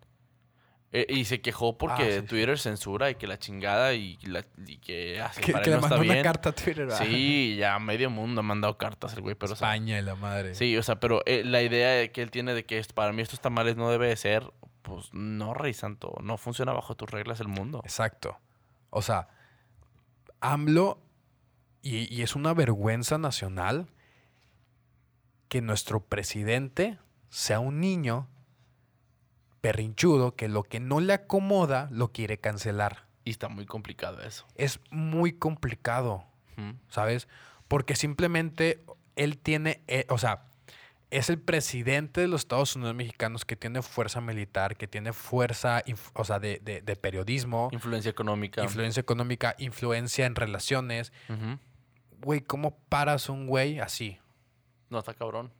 Eh, 0.96 1.07
y 1.09 1.24
se 1.24 1.40
quejó 1.40 1.77
porque 1.77 2.03
Ah, 2.05 2.07
sí, 2.12 2.20
sí. 2.20 2.27
Twitter 2.27 2.57
censura 2.57 3.11
y 3.11 3.16
que 3.16 3.27
la 3.27 3.37
chingada 3.38 3.94
y, 3.94 4.16
la- 4.27 4.44
y 4.64 4.77
que, 4.79 5.20
ah, 5.20 5.33
sí, 5.33 5.40
Que, 5.40 5.50
para 5.53 5.64
que 5.64 5.70
le 5.70 5.77
no 5.77 5.83
está 5.83 5.88
mandó 5.96 6.05
una 6.05 6.12
bien. 6.12 6.24
carta 6.24 6.50
a 6.50 6.53
Twitter. 6.53 6.87
¿verdad? 6.87 7.03
Sí, 7.05 7.57
ya 7.59 7.77
medio 7.81 8.11
mundo 8.11 8.40
ha 8.40 8.44
mandado 8.44 8.79
cartas 8.79 9.12
el 9.14 9.22
güey, 9.22 9.35
pero 9.35 9.55
o 9.55 9.57
sea, 9.57 9.74
España 9.74 9.98
y 9.98 10.03
la 10.03 10.14
madre. 10.14 10.55
Sí, 10.55 10.77
o 10.77 10.83
sea, 10.85 11.00
pero 11.00 11.22
eh, 11.27 11.42
la 11.44 11.62
idea 11.62 12.07
que 12.12 12.22
él 12.22 12.31
tiene 12.31 12.55
de 12.55 12.64
que 12.64 12.81
para 12.94 13.12
mí 13.12 13.22
estos 13.22 13.40
tamales 13.40 13.74
no 13.77 13.90
debe 13.90 14.07
de 14.07 14.14
ser, 14.16 14.53
pues 14.83 15.09
no, 15.12 15.53
rey 15.53 15.72
santo, 15.74 16.14
no 16.22 16.37
funciona 16.37 16.72
bajo 16.72 16.94
tus 16.94 17.11
reglas 17.11 17.40
el 17.40 17.48
mundo. 17.48 17.81
Exacto. 17.83 18.38
O 18.90 19.03
sea, 19.03 19.27
AMLO, 20.52 21.00
y, 21.83 22.12
y 22.14 22.22
es 22.22 22.35
una 22.35 22.54
vergüenza 22.54 23.18
nacional 23.18 23.88
que 25.48 25.61
nuestro 25.61 26.00
presidente 26.00 26.98
sea 27.28 27.61
un 27.61 27.80
niño 27.80 28.28
berrinchudo 29.62 30.35
que 30.35 30.48
lo 30.48 30.62
que 30.62 30.80
no 30.80 31.00
le 31.00 31.12
acomoda 31.12 31.88
lo 31.90 32.12
quiere 32.12 32.38
cancelar. 32.38 33.07
Y 33.24 33.30
está 33.30 33.48
muy 33.48 33.66
complicado 33.66 34.20
eso. 34.22 34.46
Es 34.57 34.80
muy 34.90 35.33
complicado. 35.33 36.24
¿sabes? 36.88 37.28
Porque 37.68 37.96
simplemente 37.96 38.85
él 39.16 39.38
tiene, 39.38 39.83
eh, 39.87 40.07
o 40.09 40.18
sea, 40.18 40.44
es 41.16 41.31
el 41.31 41.38
presidente 41.38 42.20
de 42.20 42.29
los 42.29 42.42
Estados 42.42 42.74
Unidos 42.77 42.94
mexicanos 42.94 43.44
que 43.44 43.57
tiene 43.57 43.83
fuerza 43.83 44.20
militar, 44.20 44.77
que 44.77 44.87
tiene 44.88 45.12
fuerza, 45.12 45.83
o 46.14 46.24
sea, 46.24 46.38
de, 46.38 46.61
de- 46.62 46.81
de 46.81 46.96
periodismo, 46.96 47.68
Influencia 47.72 48.11
económica. 48.11 48.62
influencia 48.62 49.00
económica, 49.00 49.55
influencia 49.59 50.27
en 50.27 50.35
relaciones. 50.35 51.12
Güey, 52.20 52.40
¿cómo 52.40 52.77
paras 52.88 53.29
un 53.29 53.46
güey 53.46 53.79
así? 53.81 54.18
No, 54.90 54.98
está 54.98 55.14
cabrón. 55.14 55.53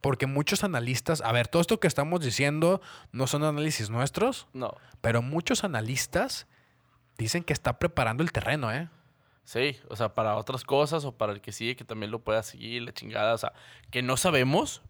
Porque 0.00 0.26
muchos 0.26 0.62
analistas, 0.62 1.20
a 1.22 1.32
ver, 1.32 1.48
todo 1.48 1.60
esto 1.60 1.80
que 1.80 1.88
estamos 1.88 2.20
diciendo 2.20 2.80
no 3.10 3.26
son 3.26 3.42
análisis 3.42 3.90
nuestros, 3.90 4.46
No. 4.52 4.72
pero 5.00 5.22
muchos 5.22 5.64
analistas 5.64 6.46
dicen 7.16 7.42
que 7.42 7.52
está 7.52 7.80
preparando 7.80 8.22
el 8.22 8.30
terreno, 8.30 8.72
¿eh? 8.72 8.88
Sí, 9.48 9.78
o 9.88 9.96
sea, 9.96 10.14
para 10.14 10.36
otras 10.36 10.62
cosas 10.62 11.06
o 11.06 11.16
para 11.16 11.32
el 11.32 11.40
que 11.40 11.52
sigue 11.52 11.74
que 11.74 11.82
también 11.86 12.10
lo 12.10 12.18
pueda 12.18 12.42
seguir, 12.42 12.82
la 12.82 12.92
chingada, 12.92 13.32
o 13.32 13.38
sea, 13.38 13.54
que 13.90 14.02
no 14.02 14.18
sabemos, 14.18 14.82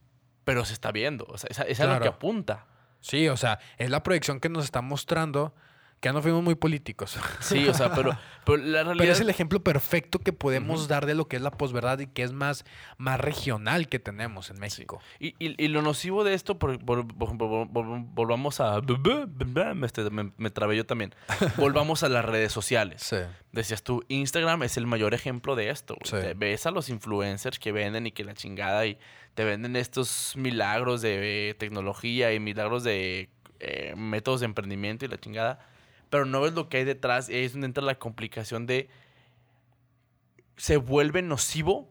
pero 0.42 0.64
se 0.64 0.72
está 0.72 0.90
viendo. 0.90 1.26
O 1.28 1.38
sea, 1.38 1.46
es, 1.48 1.60
a- 1.60 1.62
es 1.62 1.78
a 1.78 1.84
lo 1.84 1.90
Claro. 1.90 2.02
que 2.02 2.08
apunta. 2.08 2.66
Sí, 3.00 3.28
o 3.28 3.36
sea, 3.36 3.60
es 3.76 3.88
la 3.88 4.02
proyección 4.02 4.40
que 4.40 4.48
nos 4.48 4.64
está 4.64 4.80
mostrando 4.82 5.54
que 6.00 6.08
ya 6.08 6.12
no 6.12 6.22
fuimos 6.22 6.42
muy 6.42 6.54
políticos. 6.54 7.18
Sí, 7.40 7.66
o 7.68 7.74
sea, 7.74 7.92
pero, 7.94 8.16
pero 8.44 8.58
la 8.58 8.82
realidad... 8.84 8.96
Pero 9.02 9.12
es 9.12 9.20
el 9.20 9.30
ejemplo 9.30 9.62
perfecto 9.62 10.18
que 10.18 10.32
podemos 10.32 10.86
dar 10.88 11.06
de 11.06 11.14
lo 11.14 11.26
que 11.28 11.36
es 11.36 11.42
la 11.42 11.50
posverdad 11.50 11.98
y 12.00 12.06
que 12.06 12.22
es 12.22 12.32
más, 12.32 12.64
más 12.98 13.18
regional 13.20 13.88
que 13.88 13.98
tenemos 13.98 14.50
en 14.50 14.58
México. 14.60 15.00
Y, 15.18 15.34
y- 15.38 15.54
y 15.62 15.68
lo 15.68 15.82
nocivo 15.82 16.24
de 16.24 16.34
esto, 16.34 16.58
por, 16.58 16.78
por- 16.84 17.04
volvamos 17.12 18.60
a... 18.60 18.80
Este, 19.82 20.10
me, 20.10 20.32
me 20.36 20.50
trabé 20.50 20.76
yo 20.76 20.86
también. 20.86 21.14
Volvamos 21.56 22.02
a 22.02 22.08
las 22.08 22.24
redes 22.24 22.52
sociales. 22.52 23.02
Sí. 23.02 23.16
Decías 23.52 23.82
tú, 23.82 24.04
Instagram 24.08 24.62
es 24.62 24.76
el 24.76 24.86
mayor 24.86 25.14
ejemplo 25.14 25.56
de 25.56 25.70
esto. 25.70 25.96
Sí. 26.04 26.12
Te 26.12 26.34
ves 26.34 26.66
a 26.66 26.70
los 26.70 26.88
influencers 26.88 27.58
que 27.58 27.72
venden 27.72 28.06
y 28.06 28.12
que 28.12 28.24
la 28.24 28.34
chingada 28.34 28.86
y 28.86 28.98
te 29.34 29.44
venden 29.44 29.76
estos 29.76 30.34
milagros 30.36 31.00
de 31.00 31.50
eh, 31.50 31.54
tecnología 31.54 32.32
y 32.32 32.40
milagros 32.40 32.82
de 32.84 33.30
eh, 33.60 33.94
métodos 33.96 34.40
de 34.40 34.46
emprendimiento 34.46 35.04
y 35.04 35.08
la 35.08 35.18
chingada. 35.18 35.60
Pero 36.10 36.24
no 36.24 36.40
ves 36.40 36.52
lo 36.54 36.68
que 36.68 36.78
hay 36.78 36.84
detrás. 36.84 37.28
y 37.28 37.34
ahí 37.34 37.44
es 37.44 37.52
donde 37.52 37.66
entra 37.66 37.82
la 37.84 37.98
complicación 37.98 38.66
de... 38.66 38.88
Se 40.56 40.76
vuelve 40.76 41.22
nocivo 41.22 41.88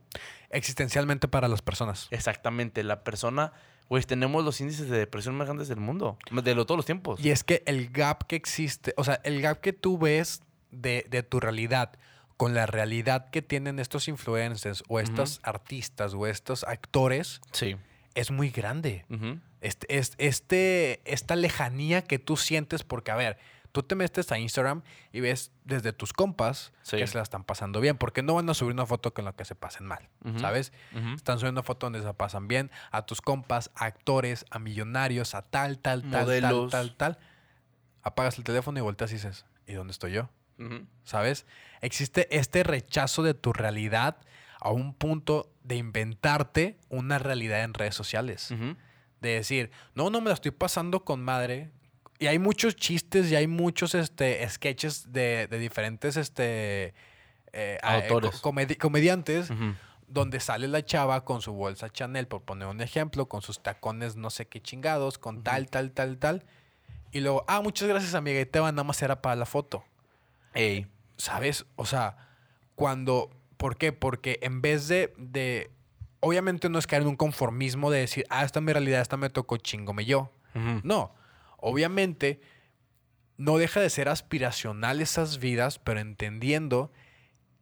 Existencialmente 0.49 1.27
para 1.27 1.49
las 1.49 1.61
personas. 1.61 2.07
Exactamente, 2.09 2.81
la 2.81 3.03
persona, 3.03 3.51
güey, 3.89 4.01
tenemos 4.03 4.45
los 4.45 4.61
índices 4.61 4.89
de 4.89 4.97
depresión 4.97 5.35
más 5.35 5.45
grandes 5.47 5.67
del 5.67 5.79
mundo, 5.81 6.17
de 6.31 6.55
lo, 6.55 6.65
todos 6.65 6.77
los 6.77 6.85
tiempos. 6.85 7.19
Y 7.19 7.31
es 7.31 7.43
que 7.43 7.63
el 7.65 7.89
gap 7.89 8.23
que 8.27 8.37
existe, 8.37 8.93
o 8.95 9.03
sea, 9.03 9.19
el 9.25 9.41
gap 9.41 9.59
que 9.59 9.73
tú 9.73 9.97
ves 9.97 10.41
de, 10.71 11.05
de 11.09 11.21
tu 11.21 11.41
realidad 11.41 11.91
con 12.37 12.53
la 12.53 12.65
realidad 12.65 13.29
que 13.29 13.41
tienen 13.41 13.77
estos 13.79 14.07
influencers 14.07 14.85
o 14.87 15.01
estos 15.01 15.41
artistas 15.43 16.13
o 16.13 16.27
estos 16.27 16.63
actores 16.63 17.41
Sí. 17.51 17.75
es 18.15 18.31
muy 18.31 18.49
grande. 18.49 19.03
Ujú. 19.09 19.39
Este, 19.59 19.97
es- 19.97 20.13
este, 20.17 21.01
esta 21.03 21.35
lejanía 21.35 22.03
que 22.03 22.19
tú 22.19 22.37
sientes 22.37 22.83
porque, 22.83 23.11
a 23.11 23.15
ver, 23.17 23.37
tú 23.81 23.83
te 23.83 23.93
metes 23.95 24.31
a 24.31 24.39
Instagram 24.39 24.81
y 25.11 25.19
ves 25.19 25.51
desde 25.63 25.93
tus 25.93 26.11
compas 26.13 26.73
Sí. 26.81 26.97
que 26.97 27.05
se 27.05 27.15
la 27.15 27.21
están 27.21 27.43
pasando 27.43 27.79
bien, 27.79 27.95
porque 27.97 28.23
no 28.23 28.33
van 28.33 28.49
a 28.49 28.53
subir 28.55 28.73
una 28.73 28.85
foto 28.87 29.13
con 29.13 29.23
la 29.25 29.33
que 29.33 29.45
se 29.45 29.53
pasen 29.53 29.85
mal. 29.85 30.09
¿sabes? 30.37 30.73
Están 31.15 31.37
subiendo 31.37 31.61
fotos 31.61 31.91
donde 31.91 32.05
se 32.07 32.13
pasan 32.15 32.47
bien 32.47 32.71
a 32.91 33.05
tus 33.05 33.21
compas, 33.21 33.69
a 33.75 33.85
actores, 33.85 34.45
a 34.49 34.57
millonarios, 34.59 35.35
a 35.35 35.43
tal, 35.43 35.77
tal, 35.77 36.01
tal, 36.09 36.25
Modelos. 36.25 36.71
tal, 36.71 36.95
tal, 36.95 37.15
tal. 37.15 37.19
Apagas 38.01 38.37
el 38.39 38.43
teléfono 38.43 38.79
y 38.79 38.81
volteas 38.81 39.11
y 39.11 39.15
dices, 39.15 39.45
¿y 39.67 39.73
dónde 39.73 39.91
estoy 39.91 40.13
yo? 40.13 40.29
¿Sabes? 41.03 41.45
Existe 41.81 42.35
este 42.35 42.63
rechazo 42.63 43.21
de 43.21 43.35
tu 43.35 43.53
realidad 43.53 44.17
a 44.59 44.71
un 44.71 44.95
punto 44.95 45.51
de 45.63 45.75
inventarte 45.75 46.79
una 46.89 47.19
realidad 47.19 47.63
en 47.63 47.75
redes 47.75 47.93
sociales. 47.93 48.51
De 49.21 49.29
decir, 49.29 49.69
no, 49.93 50.09
no 50.09 50.19
me 50.21 50.29
la 50.29 50.33
estoy 50.33 50.51
pasando 50.51 51.03
con 51.05 51.21
madre. 51.23 51.71
Y 52.19 52.27
hay 52.27 52.39
muchos 52.39 52.75
chistes 52.75 53.31
y 53.31 53.35
hay 53.35 53.47
muchos 53.47 53.93
este, 53.95 54.47
sketches 54.49 55.11
de, 55.11 55.47
de 55.47 55.59
diferentes 55.59 56.17
este, 56.17 56.43
eh, 56.87 56.93
eh, 57.53 57.77
Autores. 57.83 58.39
co- 58.41 58.51
comedi- 58.51 58.77
comediantes 58.77 59.49
donde 60.07 60.39
sale 60.39 60.67
la 60.67 60.83
chava 60.85 61.23
con 61.25 61.41
su 61.41 61.53
bolsa 61.53 61.89
Chanel, 61.89 62.27
por 62.27 62.41
poner 62.41 62.67
un 62.69 62.81
ejemplo, 62.81 63.27
con 63.27 63.41
sus 63.41 63.61
tacones 63.61 64.15
no 64.15 64.29
sé 64.29 64.47
qué 64.47 64.61
chingados, 64.61 65.17
con 65.17 65.43
tal, 65.43 65.69
tal, 65.69 65.91
tal, 65.91 66.17
tal. 66.17 66.45
Y 67.11 67.19
luego, 67.19 67.43
ah, 67.47 67.61
muchas 67.61 67.87
gracias, 67.87 68.15
amiga, 68.15 68.39
y 68.39 68.45
te 68.45 68.59
va, 68.59 68.71
nada 68.71 68.83
más 68.83 69.01
era 69.01 69.21
para 69.21 69.35
la 69.35 69.45
foto. 69.45 69.83
Ey. 70.53 70.87
¿Sabes? 71.17 71.65
O 71.75 71.85
sea, 71.85 72.17
cuando... 72.75 73.29
¿Por 73.57 73.75
qué? 73.77 73.91
Porque 73.91 74.39
en 74.43 74.61
vez 74.61 74.87
de, 74.87 75.13
de... 75.17 75.71
Obviamente 76.19 76.69
no 76.69 76.77
es 76.79 76.85
caer 76.87 77.01
en 77.01 77.07
un 77.09 77.15
conformismo 77.15 77.89
de 77.91 77.99
decir, 77.99 78.25
ah, 78.29 78.43
esta 78.45 78.59
es 78.59 78.63
mi 78.65 78.71
realidad, 78.71 79.01
esta 79.01 79.17
me 79.17 79.29
tocó 79.29 79.57
chingome 79.57 80.05
yo. 80.05 80.31
No. 80.83 81.13
Obviamente 81.57 82.39
no 83.37 83.57
deja 83.57 83.79
de 83.81 83.89
ser 83.89 84.09
aspiracional 84.09 85.01
esas 85.01 85.37
vidas, 85.39 85.79
pero 85.79 85.99
entendiendo 85.99 86.91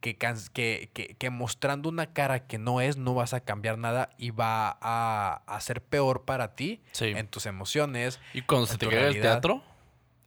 que, 0.00 0.16
que, 0.16 0.90
que- 0.92 1.16
que 1.18 1.30
mostrando 1.30 1.88
una 1.88 2.12
cara 2.12 2.46
que 2.46 2.58
no 2.58 2.80
es, 2.80 2.96
no 2.96 3.14
vas 3.14 3.34
a 3.34 3.40
cambiar 3.40 3.76
nada 3.78 4.10
y 4.18 4.30
va 4.30 4.78
a, 4.80 5.42
a 5.46 5.60
ser 5.60 5.82
peor 5.82 6.24
para 6.24 6.54
ti 6.54 6.82
Sí. 6.92 7.06
en 7.06 7.26
tus 7.28 7.46
emociones. 7.46 8.20
Y 8.32 8.42
cuando 8.42 8.66
se 8.66 8.78
te 8.78 8.86
cae 8.88 9.08
el 9.08 9.20
teatro, 9.20 9.62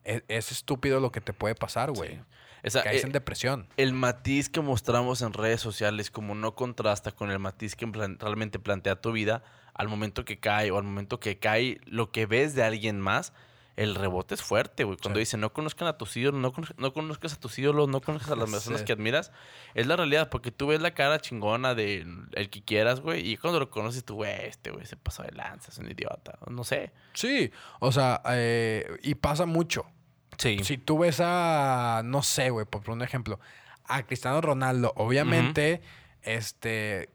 Es, 0.04 0.24
es 0.28 0.52
estúpido 0.52 1.00
lo 1.00 1.12
que 1.12 1.22
te 1.22 1.34
puede 1.34 1.56
pasar, 1.56 1.92
güey. 1.92 2.16
Sí. 2.16 2.22
Caes 2.84 3.04
eh, 3.04 3.06
en 3.08 3.14
depresión. 3.14 3.70
el 3.78 3.94
matiz 3.94 4.50
que 4.50 4.60
mostramos 4.60 5.22
en 5.22 5.32
redes 5.34 5.62
sociales 5.62 6.12
como 6.12 6.36
no 6.36 6.56
contrasta 6.56 7.12
con 7.14 7.32
el 7.32 7.40
matiz 7.40 7.76
que 7.76 7.88
plan- 7.88 8.18
realmente 8.20 8.60
plantea 8.60 8.98
tu 9.00 9.12
vida, 9.14 9.44
al 9.74 9.88
momento 9.88 10.26
que 10.26 10.40
cae 10.40 10.70
o 10.72 10.78
al 10.78 10.84
momento 10.84 11.20
que 11.22 11.40
cae 11.40 11.80
lo 11.86 12.12
que 12.12 12.26
ves 12.26 12.56
de 12.56 12.64
alguien 12.64 13.00
más, 13.00 13.32
el 13.82 13.96
rebote 13.96 14.36
es 14.36 14.42
fuerte, 14.44 14.84
güey. 14.84 14.98
Cuando 14.98 15.18
Sí. 15.18 15.22
dicen 15.22 15.40
no 15.40 15.54
conozcan 15.54 15.88
a 15.88 15.98
tus 15.98 16.16
ídolos, 16.18 16.42
no, 16.42 16.52
conoz- 16.52 16.76
no 16.78 16.94
conozcas 16.94 17.34
a 17.34 17.40
tus 17.40 17.58
ídolos, 17.60 17.88
no 17.88 18.02
conozcas 18.02 18.32
a 18.32 18.36
las 18.36 18.50
personas 18.52 18.82
Sí. 18.82 18.86
que 18.86 18.94
admiras, 18.94 19.32
es 19.74 19.88
la 19.88 19.96
realidad, 19.96 20.30
porque 20.30 20.52
tú 20.52 20.68
ves 20.68 20.82
la 20.82 20.92
cara 20.94 21.20
chingona 21.20 21.76
de 21.76 22.06
el 22.34 22.50
que 22.50 22.62
quieras, 22.62 23.00
güey, 23.00 23.28
y 23.30 23.38
cuando 23.38 23.60
lo 23.60 23.70
conoces 23.70 24.04
tú, 24.04 24.16
güey, 24.16 24.46
este 24.46 24.72
güey 24.72 24.86
se 24.86 24.98
pasó 24.98 25.24
de 25.24 25.32
lanza, 25.32 25.72
es 25.72 25.78
un 25.78 25.90
idiota, 25.90 26.38
no 26.50 26.64
sé. 26.64 26.92
Sí, 27.14 27.52
o 27.80 27.92
sea, 27.92 28.22
eh, 28.32 28.86
y 29.02 29.16
pasa 29.16 29.46
mucho. 29.46 29.86
Sí. 30.38 30.60
Si 30.64 30.78
tú 30.78 31.00
ves 31.00 31.20
a, 31.24 32.02
no 32.04 32.22
sé, 32.22 32.50
güey, 32.50 32.66
por 32.66 32.90
un 32.90 33.02
ejemplo, 33.02 33.40
a 33.86 34.04
Cristiano 34.04 34.40
Ronaldo, 34.42 34.94
obviamente, 34.98 35.82
este, 36.22 37.10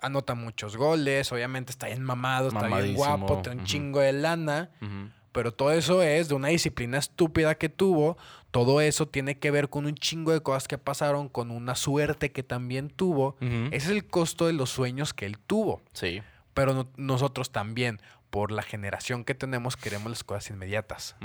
anota 0.00 0.34
muchos 0.34 0.76
goles, 0.76 1.30
obviamente 1.32 1.70
está 1.70 1.86
bien 1.86 2.02
mamado, 2.02 2.48
está 2.48 2.66
bien 2.66 2.94
guapo, 2.94 3.40
tiene 3.42 3.60
un 3.60 3.66
chingo 3.66 4.00
de 4.00 4.12
lana, 4.12 4.70
Ujú. 4.80 5.10
Pero 5.32 5.52
todo 5.52 5.72
eso 5.72 6.02
es 6.02 6.28
de 6.28 6.34
una 6.34 6.48
disciplina 6.48 6.98
estúpida 6.98 7.54
que 7.56 7.68
tuvo, 7.68 8.16
todo 8.50 8.80
eso 8.80 9.06
tiene 9.08 9.38
que 9.38 9.50
ver 9.50 9.68
con 9.70 9.86
un 9.86 9.94
chingo 9.94 10.32
de 10.32 10.40
cosas 10.40 10.68
que 10.68 10.78
pasaron, 10.78 11.28
con 11.28 11.50
una 11.50 11.74
suerte 11.74 12.30
que 12.32 12.42
también 12.42 12.90
tuvo. 12.90 13.36
Ese 13.40 13.76
es 13.76 13.88
el 13.88 14.06
costo 14.06 14.46
de 14.46 14.52
los 14.52 14.70
sueños 14.70 15.14
que 15.14 15.24
él 15.26 15.38
tuvo. 15.38 15.80
Sí. 15.94 16.22
Pero 16.54 16.74
no- 16.74 16.88
nosotros 16.96 17.50
también, 17.50 18.00
por 18.30 18.52
la 18.52 18.62
generación 18.62 19.24
que 19.24 19.34
tenemos, 19.34 19.76
queremos 19.76 20.10
las 20.10 20.22
cosas 20.24 20.50
inmediatas. 20.50 21.16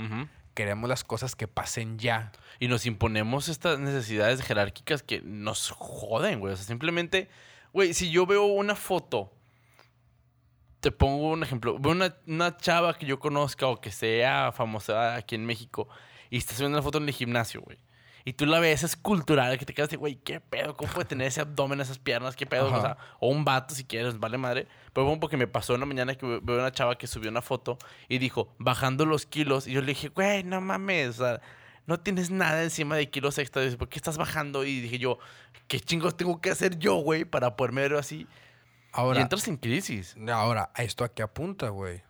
Queremos 0.54 0.88
las 0.88 1.04
cosas 1.04 1.36
que 1.36 1.46
pasen 1.46 1.98
ya. 1.98 2.32
Y 2.58 2.68
nos 2.68 2.86
imponemos 2.86 3.48
estas 3.48 3.78
necesidades 3.78 4.40
jerárquicas 4.42 5.02
que 5.02 5.20
nos 5.22 5.70
joden, 5.70 6.40
güey. 6.40 6.54
O 6.54 6.56
sea, 6.56 6.64
simplemente, 6.66 7.28
güey, 7.72 7.94
si 7.94 8.10
yo 8.10 8.26
veo 8.26 8.44
una 8.46 8.74
foto, 8.74 9.32
te 10.80 10.90
pongo 10.92 11.30
un 11.30 11.42
ejemplo, 11.42 11.78
veo 11.78 11.92
una, 11.92 12.14
una 12.26 12.56
chava 12.56 12.96
que 12.96 13.06
yo 13.06 13.18
conozca 13.18 13.66
o 13.66 13.80
que 13.80 13.90
sea 13.90 14.52
famosa 14.52 15.16
aquí 15.16 15.34
en 15.34 15.44
México 15.44 15.88
y 16.30 16.38
estás 16.38 16.58
viendo 16.60 16.76
la 16.76 16.82
foto 16.82 16.98
en 16.98 17.08
el 17.08 17.14
gimnasio, 17.14 17.60
güey. 17.62 17.78
Y 18.24 18.34
tú 18.34 18.44
la 18.44 18.60
ves, 18.60 18.82
es 18.82 18.94
cultural, 18.94 19.56
que 19.58 19.64
te 19.64 19.72
quedas 19.72 19.88
de, 19.88 19.96
güey, 19.96 20.16
¿qué 20.16 20.38
pedo? 20.38 20.76
¿Cómo 20.76 20.92
puede 20.92 21.06
tener 21.06 21.28
ese 21.28 21.40
abdomen, 21.40 21.80
esas 21.80 21.98
piernas? 21.98 22.36
¿Qué 22.36 22.44
pedo? 22.44 22.66
O, 22.66 22.80
sea, 22.82 22.98
o 23.20 23.28
un 23.28 23.42
vato 23.44 23.74
si 23.74 23.84
quieres, 23.84 24.18
vale 24.18 24.36
madre. 24.36 24.66
Pero 24.92 25.06
bueno, 25.06 25.18
porque 25.18 25.38
me 25.38 25.46
pasó 25.46 25.74
una 25.74 25.86
mañana 25.86 26.14
que 26.14 26.26
ve- 26.26 26.40
veo 26.42 26.58
una 26.58 26.70
chava 26.70 26.98
que 26.98 27.06
subió 27.06 27.30
una 27.30 27.40
foto 27.40 27.78
y 28.06 28.18
dijo, 28.18 28.54
bajando 28.58 29.06
los 29.06 29.24
kilos. 29.24 29.66
Y 29.66 29.72
yo 29.72 29.80
le 29.80 29.86
dije, 29.88 30.08
güey, 30.10 30.44
no 30.44 30.60
mames, 30.60 31.20
o 31.20 31.24
sea, 31.24 31.40
no 31.86 32.00
tienes 32.00 32.30
nada 32.30 32.62
encima 32.62 32.96
de 32.96 33.08
kilos 33.08 33.38
extra. 33.38 33.62
Dice, 33.62 33.78
¿por 33.78 33.88
qué 33.88 33.98
estás 33.98 34.18
bajando? 34.18 34.62
Y 34.66 34.80
dije 34.80 34.98
yo, 34.98 35.18
¿qué 35.66 35.80
chingos 35.80 36.14
tengo 36.14 36.38
que 36.42 36.50
hacer 36.50 36.78
yo, 36.78 36.96
güey, 36.96 37.24
para 37.24 37.56
poderme 37.56 37.80
ver 37.80 37.94
así? 37.94 38.26
Y 38.98 39.00
Ahora, 39.00 39.20
entras 39.22 39.46
en 39.48 39.56
crisis. 39.56 40.16
ahora, 40.30 40.70
¿a 40.74 40.82
esto 40.82 41.04
a 41.04 41.08
qué 41.12 41.22
apunta, 41.22 41.68
güey? 41.68 42.02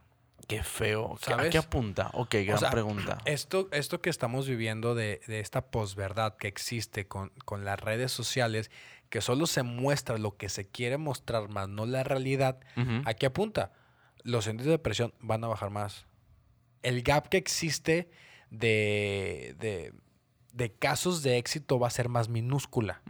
Qué 0.47 0.63
feo. 0.63 1.19
¿Qué- 1.23 1.33
¿A 1.33 1.37
¿Sabes? 1.37 1.51
qué 1.51 1.59
apunta? 1.59 2.11
Ok, 2.15 2.35
gran 2.47 2.59
sea, 2.59 2.71
pregunta. 2.71 3.19
Esto, 3.27 3.69
esto 3.73 4.01
que 4.01 4.09
estamos 4.09 4.49
viviendo 4.49 4.95
de, 4.95 5.21
de 5.27 5.41
esta 5.41 5.67
posverdad 5.71 6.37
que 6.39 6.49
existe 6.49 7.07
con, 7.07 7.31
con 7.45 7.65
las 7.67 7.79
redes 7.79 8.13
sociales, 8.13 8.71
que 9.11 9.21
solo 9.21 9.47
se 9.47 9.63
muestra 9.63 10.17
lo 10.17 10.37
que 10.39 10.49
se 10.49 10.67
quiere 10.67 10.97
mostrar 10.97 11.49
más, 11.51 11.69
no 11.69 11.85
la 11.87 12.03
realidad. 12.05 12.59
¿a 13.05 13.13
qué 13.15 13.27
apunta? 13.27 13.73
Los 14.23 14.47
índices 14.47 14.67
de 14.67 14.73
depresión 14.73 15.13
van 15.21 15.45
a 15.45 15.49
bajar 15.49 15.69
más. 15.71 16.07
El 16.83 17.03
gap 17.03 17.29
que 17.29 17.37
existe 17.37 18.09
de, 18.51 19.55
de, 19.59 19.93
de 20.53 20.73
casos 20.73 21.23
de 21.23 21.37
éxito 21.39 21.79
va 21.79 21.89
a 21.89 21.91
ser 21.91 22.09
más 22.09 22.29
minúscula, 22.29 23.03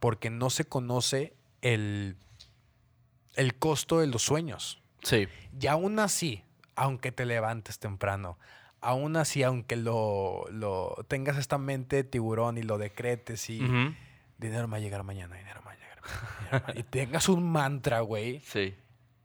porque 0.00 0.30
no 0.30 0.48
se 0.50 0.64
conoce 0.64 1.34
el, 1.60 2.16
el 3.34 3.54
costo 3.54 4.00
de 4.00 4.06
los 4.06 4.22
sueños. 4.22 4.82
Sí. 5.02 5.28
Y 5.60 5.66
aún 5.66 5.98
así, 5.98 6.44
aunque 6.76 7.12
te 7.12 7.26
levantes 7.26 7.78
temprano, 7.78 8.38
aún 8.80 9.16
así, 9.16 9.42
aunque 9.42 9.76
lo, 9.76 10.44
lo 10.50 10.96
tengas 11.08 11.36
esta 11.38 11.58
mente 11.58 11.96
de 11.96 12.04
tiburón 12.04 12.58
y 12.58 12.62
lo 12.62 12.78
decretes 12.78 13.48
y 13.50 13.58
dinero 14.38 14.66
me 14.68 14.72
va 14.72 14.76
a 14.76 14.80
llegar 14.80 15.02
mañana, 15.04 15.36
dinero 15.36 15.60
me 15.60 15.66
va 15.66 15.72
a 15.72 15.76
llegar 15.76 16.00
mañana, 16.60 16.74
y 16.80 16.82
tengas 16.82 17.28
un 17.28 17.50
mantra, 17.50 18.00
güey, 18.00 18.40
Sí. 18.40 18.74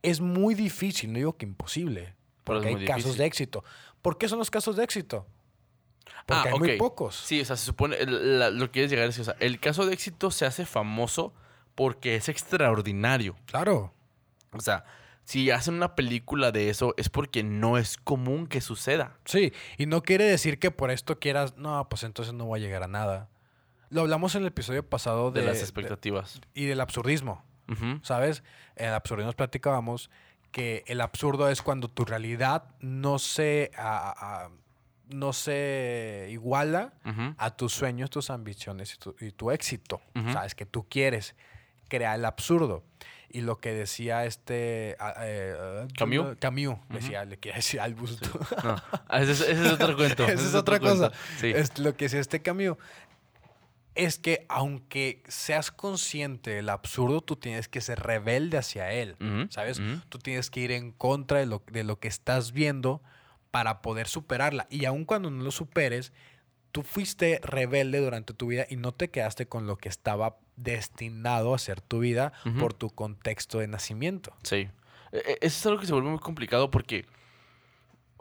es 0.03 0.21
muy 0.21 0.53
difícil, 0.55 1.11
no 1.11 1.17
digo 1.17 1.37
que 1.37 1.45
imposible, 1.45 2.13
porque 2.43 2.67
hay 2.69 2.85
casos 2.85 3.17
de 3.17 3.25
éxito. 3.25 3.63
¿Por 4.01 4.17
qué 4.17 4.27
son 4.29 4.39
los 4.39 4.49
casos 4.51 4.75
de 4.75 4.83
éxito? 4.83 5.25
Porque 6.25 6.49
Ah, 6.49 6.51
hay 6.53 6.59
muy 6.59 6.77
pocos. 6.77 7.15
Sí, 7.15 7.41
o 7.41 7.45
sea, 7.45 7.55
se 7.55 7.65
supone, 7.65 7.97
la- 8.05 8.49
lo 8.51 8.65
que 8.67 8.71
quieres 8.73 8.91
llegar 8.91 9.07
es 9.09 9.15
que, 9.15 9.21
o 9.21 9.25
sea, 9.25 9.35
el 9.39 9.59
caso 9.59 9.85
de 9.85 9.93
éxito 9.93 10.29
se 10.31 10.45
hace 10.45 10.65
famoso 10.65 11.33
porque 11.75 12.15
es 12.15 12.29
extraordinario. 12.29 13.35
Claro. 13.45 13.93
O 14.57 14.61
sea, 14.61 14.83
si 15.23 15.51
hacen 15.51 15.73
una 15.75 15.95
película 15.95 16.51
de 16.51 16.69
eso 16.69 16.93
es 16.97 17.09
porque 17.09 17.43
no 17.43 17.77
es 17.77 17.97
común 17.97 18.47
que 18.47 18.61
suceda. 18.61 19.17
Sí, 19.25 19.53
y 19.77 19.85
no 19.85 20.01
quiere 20.03 20.23
decir 20.25 20.57
que 20.59 20.71
por 20.71 20.89
esto 20.91 21.19
quieras, 21.19 21.57
no, 21.57 21.87
pues 21.89 22.03
entonces 22.03 22.33
no 22.33 22.45
voy 22.45 22.59
a 22.61 22.63
llegar 22.63 22.83
a 22.83 22.87
nada. 22.87 23.29
Lo 23.89 24.01
hablamos 24.01 24.35
en 24.35 24.41
el 24.41 24.47
episodio 24.49 24.87
pasado 24.87 25.31
De, 25.31 25.41
de, 25.41 25.47
las 25.47 25.57
de- 25.57 25.63
expectativas. 25.63 26.41
y 26.53 26.65
del 26.65 26.79
absurdismo. 26.81 27.43
¿Sabes? 28.01 28.43
En 28.77 28.87
el 28.87 28.93
absurdismo 28.93 29.33
platicábamos 29.33 30.09
que 30.51 30.85
el 30.87 31.01
absurdo 31.01 31.49
es 31.49 31.61
cuando 31.61 31.89
tu 31.89 32.05
realidad 32.05 32.63
no 32.79 33.19
se, 33.19 33.71
a- 33.77 34.45
a- 34.45 34.49
no 35.13 35.33
se 35.33 36.27
iguala 36.31 36.93
a 37.37 37.55
tus 37.57 37.73
sueños, 37.73 38.09
tus 38.09 38.29
ambiciones 38.29 38.93
y 38.93 38.97
tu, 38.97 39.15
y 39.19 39.31
tu 39.31 39.51
éxito. 39.51 40.01
Ujú. 40.15 40.31
¿Sabes? 40.31 40.55
Que 40.55 40.65
tú 40.65 40.85
quieres 40.89 41.35
crear 41.89 42.17
el 42.17 42.23
absurdo. 42.25 42.83
Y 43.29 43.41
lo 43.41 43.57
que 43.59 43.73
decía 43.73 44.25
este... 44.25 44.95
ah, 44.99 45.13
eh, 45.19 45.87
Camus. 45.97 46.37
Camus. 46.39 46.77
Decía, 46.89 47.25
le 47.25 47.37
quiere 47.37 47.57
decir 47.57 47.79
al 47.81 47.93
busto. 47.93 48.29
No, 48.63 48.75
ah, 49.09 49.21
ese, 49.21 49.31
es- 49.33 49.41
ese 49.41 49.65
es 49.65 49.71
otro 49.73 49.95
cuento. 49.97 50.25
Esa 50.27 50.47
es 50.47 50.55
otra 50.55 50.79
cosa. 50.79 51.11
Sí. 51.39 51.51
Es 51.53 51.77
lo 51.77 51.95
que 51.95 52.05
decía 52.05 52.19
este 52.19 52.41
Camus 52.41 52.77
es 53.95 54.19
que 54.19 54.45
aunque 54.47 55.23
seas 55.27 55.71
consciente 55.71 56.51
del 56.51 56.69
absurdo, 56.69 57.21
tú 57.21 57.35
tienes 57.35 57.67
que 57.67 57.81
ser 57.81 57.99
rebelde 57.99 58.57
hacia 58.59 58.91
él. 58.91 59.15
Ujú, 59.19 59.47
¿Sabes? 59.49 59.79
ujú. 59.79 60.01
Tú 60.09 60.19
tienes 60.19 60.51
que 60.51 60.59
ir 60.59 60.71
en 60.71 60.91
contra 60.91 61.39
de 61.39 61.47
lo, 61.47 61.63
de 61.71 61.83
lo 61.83 61.99
que 61.99 62.07
estás 62.07 62.51
viendo 62.51 63.01
para 63.49 63.81
poder 63.81 64.07
superarla. 64.07 64.67
Y 64.69 64.85
aun 64.85 65.03
cuando 65.03 65.31
no 65.31 65.43
lo 65.43 65.49
superes, 65.49 66.13
tú 66.71 66.83
fuiste 66.83 67.39
rebelde 67.43 67.99
durante 67.99 68.35
tu 68.35 68.45
vida 68.47 68.67
y 68.69 68.75
no 68.75 68.93
te 68.93 69.09
quedaste 69.09 69.47
con 69.47 69.65
lo 69.65 69.77
que 69.77 69.89
estaba 69.89 70.37
destinado 70.57 71.53
a 71.53 71.57
ser 71.59 71.79
tu 71.81 71.99
vida 71.99 72.33
por 72.59 72.73
tu 72.73 72.89
contexto 72.89 73.59
de 73.59 73.67
nacimiento. 73.67 74.35
Sí. 74.43 74.69
E- 75.11 75.17
e- 75.17 75.37
Eso 75.41 75.59
es 75.59 75.65
algo 75.67 75.79
que 75.79 75.85
se 75.87 75.93
vuelve 75.93 76.09
muy 76.09 76.19
complicado 76.19 76.69
porque. 76.69 77.05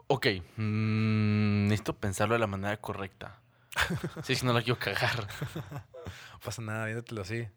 Ok. 0.07 0.27
mm, 0.55 1.65
necesito 1.67 1.93
pensarlo 1.97 2.35
de 2.35 2.39
la 2.39 2.47
manera 2.47 2.77
correcta. 2.77 3.39
Sí, 4.23 4.35
si 4.35 4.45
no 4.45 4.53
la 4.53 4.61
quiero 4.61 4.79
cagar. 4.79 5.27
No 5.65 6.39
pasa 6.43 6.61
nada, 6.61 6.85
viéndotelo 6.85 7.21
así. 7.23 7.47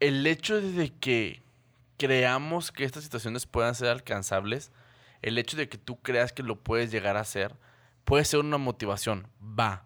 El 0.00 0.26
hecho 0.26 0.60
de 0.60 0.90
que 0.94 1.42
creamos 1.96 2.70
que 2.72 2.84
estas 2.84 3.02
situaciones 3.04 3.46
puedan 3.46 3.74
ser 3.74 3.88
alcanzables, 3.88 4.70
el 5.22 5.38
hecho 5.38 5.56
de 5.56 5.68
que 5.68 5.78
tú 5.78 6.00
creas 6.02 6.32
que 6.32 6.42
lo 6.42 6.56
puedes 6.62 6.90
llegar 6.90 7.16
a 7.16 7.20
hacer, 7.20 7.56
puede 8.04 8.24
ser 8.24 8.40
una 8.40 8.58
motivación. 8.58 9.28
Va. 9.42 9.85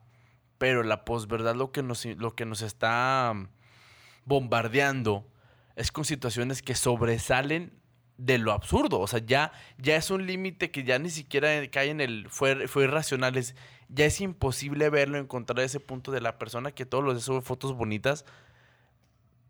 Pero 0.61 0.83
la 0.83 1.07
posverdad 1.07 1.55
lo 1.57 1.73
que 1.73 1.83
nos, 1.83 2.05
lo 2.05 2.35
que 2.37 2.44
nos 2.44 2.61
está 2.61 3.33
mm, 3.35 3.49
bombardeando 4.27 5.27
es 5.75 5.90
con 5.90 6.05
situaciones 6.05 6.61
que 6.62 6.75
sobresalen 6.75 7.73
de 8.18 8.37
lo 8.37 8.53
absurdo. 8.53 9.01
O 9.01 9.07
sea, 9.07 9.20
ya, 9.25 9.53
ya 9.79 9.96
es 9.96 10.11
un 10.11 10.27
límite 10.27 10.70
que 10.70 10.85
ya 10.85 10.99
ni 10.99 11.09
siquiera 11.09 11.49
cae 11.70 11.88
en 11.88 12.03
el 12.03 12.29
fue, 12.29 12.68
fue 12.68 12.85
irracional. 12.85 13.38
Es, 13.38 13.55
ya 13.88 14.05
es 14.05 14.20
imposible 14.20 14.90
verlo, 14.90 15.16
encontrar 15.16 15.61
ese 15.61 15.81
punto 15.81 16.12
de 16.12 16.20
la 16.20 16.38
persona 16.38 16.73
que 16.73 16.85
todos 16.85 17.03
los 17.03 17.14
días 17.14 17.25
sube 17.25 17.40
fotos 17.40 17.75
bonitas. 17.75 18.27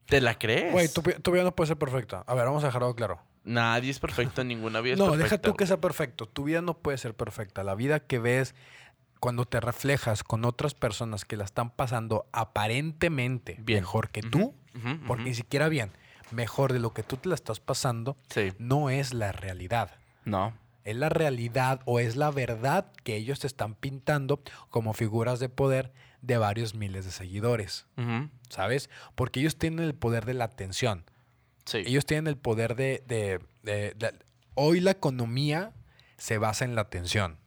¿Te 0.07 0.20
la 0.20 0.38
crees? 0.38 0.73
Güey, 0.73 0.88
tu, 0.88 1.03
vi- 1.03 1.14
tu 1.14 1.33
vida 1.33 1.42
no 1.42 1.55
puede 1.57 1.68
ser 1.68 1.77
perfecta. 1.79 2.23
A 2.29 2.35
ver, 2.35 2.44
vamos 2.44 2.62
a 2.62 2.66
dejarlo 2.66 2.94
claro. 2.94 3.20
Nadie 3.42 3.90
es 3.90 3.99
perfecto, 3.99 4.44
ninguna 4.44 4.81
vida 4.81 4.94
es 4.94 4.99
no, 4.99 5.07
perfecta. 5.07 5.25
deja 5.25 5.42
tú 5.42 5.57
que 5.57 5.66
sea 5.66 5.81
perfecto. 5.81 6.27
Tu 6.27 6.44
vida 6.44 6.62
no 6.62 6.79
puede 6.79 6.99
ser 6.99 7.14
perfecta. 7.14 7.64
La 7.64 7.75
vida 7.75 8.01
que 8.01 8.18
ves 8.18 8.55
cuando 9.20 9.44
te 9.44 9.61
reflejas 9.61 10.24
con 10.24 10.44
otras 10.44 10.74
personas 10.74 11.24
que 11.24 11.37
la 11.37 11.44
están 11.44 11.70
pasando 11.70 12.26
aparentemente 12.33 13.56
Bien. 13.61 13.80
mejor 13.80 14.11
que 14.11 14.22
tú, 14.22 14.54
porque 15.06 15.24
ni 15.24 15.35
siquiera 15.35 15.68
bien, 15.68 15.92
mejor 16.30 16.72
de 16.72 16.78
lo 16.78 16.92
que 16.92 17.02
tú 17.02 17.16
te 17.16 17.28
la 17.28 17.35
estás 17.35 17.61
pasando, 17.61 18.16
Sí. 18.30 18.52
no 18.59 18.88
es 18.90 19.12
la 19.14 19.33
realidad. 19.33 19.90
No. 20.24 20.54
Es 20.85 20.96
la 20.96 21.09
realidad 21.11 21.80
o 21.85 22.00
es 22.00 22.16
la 22.16 22.30
verdad 22.30 22.90
que 23.04 23.16
ellos 23.16 23.40
te 23.40 23.46
están 23.46 23.74
pintando 23.74 24.40
como 24.70 24.94
figuras 24.94 25.38
de 25.38 25.48
poder 25.50 25.92
de 26.22 26.38
varios 26.38 26.74
miles 26.74 27.04
de 27.04 27.11
seguidores. 27.11 27.87
¿Sabes? 28.48 28.88
Porque 29.14 29.40
ellos 29.40 29.56
tienen 29.58 29.85
el 29.85 29.94
poder 29.94 30.25
de 30.25 30.35
la 30.35 30.44
atención. 30.44 31.04
Sí. 31.66 31.79
Ellos 31.85 32.06
tienen 32.06 32.27
el 32.29 32.37
poder 32.37 32.75
de, 32.77 33.02
de- 33.06 33.40
de- 33.62 33.92
de- 33.94 34.14
Hoy 34.54 34.81
la 34.81 34.90
economía 34.92 35.73
se 36.16 36.38
basa 36.38 36.64
en 36.64 36.75
la 36.75 36.83
atención. 36.83 37.38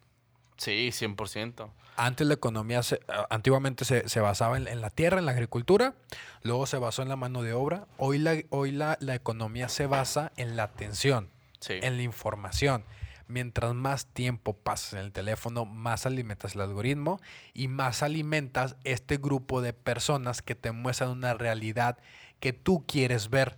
Sí, 0.64 0.90
100%. 0.92 1.70
Antes 1.96 2.26
la 2.26 2.34
economía, 2.34 2.82
se- 2.84 3.00
antiguamente 3.30 3.86
se, 3.86 4.08
se 4.10 4.20
basaba 4.20 4.58
en, 4.58 4.68
en 4.68 4.82
la 4.82 4.90
tierra, 4.90 5.20
en 5.20 5.26
la 5.26 5.32
agricultura, 5.34 5.94
luego 6.42 6.66
se 6.66 6.78
basó 6.78 7.02
en 7.04 7.10
la 7.10 7.16
mano 7.16 7.44
de 7.44 7.54
obra. 7.54 7.86
Hoy 7.98 8.18
la, 8.18 8.36
hoy 8.50 8.72
la, 8.72 8.98
la 9.00 9.14
economía 9.16 9.70
se 9.70 9.86
basa 9.88 10.32
en 10.38 10.56
la 10.56 10.64
atención, 10.64 11.30
Sí. 11.60 11.74
en 11.82 11.98
la 11.98 12.04
información. 12.04 12.84
Mientras 13.28 13.74
más 13.74 14.08
tiempo 14.08 14.54
pasas 14.54 14.94
en 14.94 15.00
el 15.00 15.12
teléfono, 15.12 15.66
más 15.66 16.06
alimentas 16.06 16.56
el 16.56 16.62
algoritmo 16.62 17.22
y 17.54 17.68
más 17.68 18.04
alimentas 18.04 18.76
este 18.84 19.18
grupo 19.18 19.62
de 19.62 19.74
personas 19.74 20.42
que 20.42 20.56
te 20.56 20.72
muestran 20.72 21.10
una 21.12 21.34
realidad 21.34 21.98
que 22.40 22.54
tú 22.54 22.84
quieres 22.88 23.30
ver. 23.30 23.58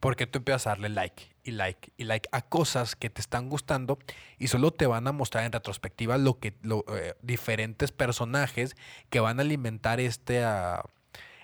Porque 0.00 0.26
tú 0.26 0.38
empiezas 0.38 0.66
a 0.66 0.70
darle 0.70 0.88
like 0.90 1.33
y 1.44 1.52
like 1.52 1.92
y 1.96 2.04
like 2.04 2.28
a 2.32 2.42
cosas 2.42 2.96
que 2.96 3.10
te 3.10 3.20
están 3.20 3.48
gustando 3.50 3.98
y 4.38 4.48
solo 4.48 4.72
te 4.72 4.86
van 4.86 5.06
a 5.06 5.12
mostrar 5.12 5.44
en 5.44 5.52
retrospectiva 5.52 6.18
lo 6.18 6.38
que 6.38 6.56
lo, 6.62 6.84
eh, 6.88 7.14
diferentes 7.22 7.92
personajes 7.92 8.74
que 9.10 9.20
van 9.20 9.38
a 9.38 9.42
alimentar 9.42 10.00
este 10.00 10.42
ah, 10.42 10.82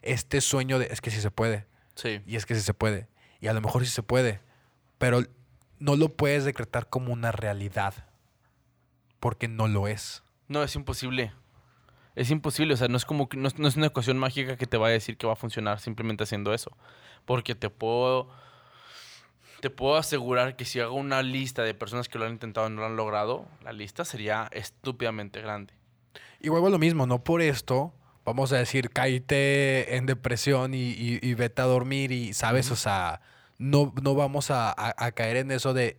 este 0.03 0.41
sueño 0.41 0.79
de 0.79 0.87
es 0.87 1.01
que 1.01 1.11
sí 1.11 1.21
se 1.21 1.31
puede 1.31 1.67
Sí. 1.95 2.23
y 2.27 2.37
es 2.37 2.47
que 2.47 2.55
sí 2.55 2.63
se 2.63 2.73
puede 2.73 3.09
y 3.41 3.49
a 3.49 3.53
lo 3.53 3.61
mejor 3.61 3.85
sí 3.85 3.91
se 3.91 4.03
puede, 4.03 4.41
pero 4.99 5.23
no 5.79 5.97
lo 5.97 6.09
puedes 6.09 6.45
decretar 6.45 6.89
como 6.89 7.13
una 7.13 7.33
realidad 7.33 7.95
porque 9.19 9.49
no 9.49 9.69
lo 9.69 9.87
es. 9.89 10.23
No, 10.49 10.63
es 10.63 10.75
imposible. 10.77 11.33
Es 12.17 12.31
imposible, 12.31 12.75
o 12.75 12.77
sea, 12.77 12.89
no 12.89 12.97
es 12.97 13.05
como 13.05 13.29
que 13.29 13.37
no 13.37 13.49
es 13.49 13.77
una 13.77 13.87
ecuación 13.87 14.19
mágica 14.19 14.57
que 14.57 14.67
te 14.67 14.77
va 14.77 14.89
a 14.89 14.91
decir 14.91 15.17
que 15.17 15.27
va 15.27 15.35
a 15.35 15.37
funcionar 15.37 15.79
simplemente 15.81 16.25
haciendo 16.25 16.53
eso. 16.53 16.77
Porque 17.25 17.55
te 17.55 17.71
puedo 17.71 18.31
te 19.61 19.71
puedo 19.71 19.97
asegurar 19.97 20.57
que 20.57 20.65
si 20.65 20.81
hago 20.81 20.95
una 20.95 21.23
lista 21.23 21.63
de 21.63 21.75
personas 21.75 22.09
que 22.09 22.19
lo 22.19 22.25
han 22.25 22.33
intentado 22.33 22.67
y 22.69 22.71
no 22.71 22.81
lo 22.81 22.87
han 22.87 22.97
logrado, 22.97 23.47
la 23.63 23.73
lista 23.73 24.05
sería 24.05 24.49
estúpidamente 24.53 25.41
grande. 25.41 25.75
Y 26.41 26.49
vuelvo 26.49 26.69
a 26.69 26.71
lo 26.71 26.79
mismo, 26.79 27.07
no 27.07 27.23
por 27.25 27.43
esto 27.43 27.93
vamos 28.25 28.53
a 28.53 28.57
decir, 28.59 28.91
cállate 28.91 29.97
en 29.97 30.07
depresión 30.07 30.73
y, 30.75 30.91
y- 30.91 31.19
y 31.23 31.35
vete 31.35 31.63
a 31.63 31.65
dormir 31.65 32.13
y, 32.13 32.33
¿sabes? 32.33 32.71
O 32.71 32.77
sea, 32.77 33.21
no, 33.59 33.93
no 34.03 34.15
vamos 34.15 34.51
a, 34.51 34.71
a- 34.71 34.95
a 34.97 35.13
caer 35.13 35.37
en 35.39 35.51
eso 35.51 35.75
de 35.75 35.99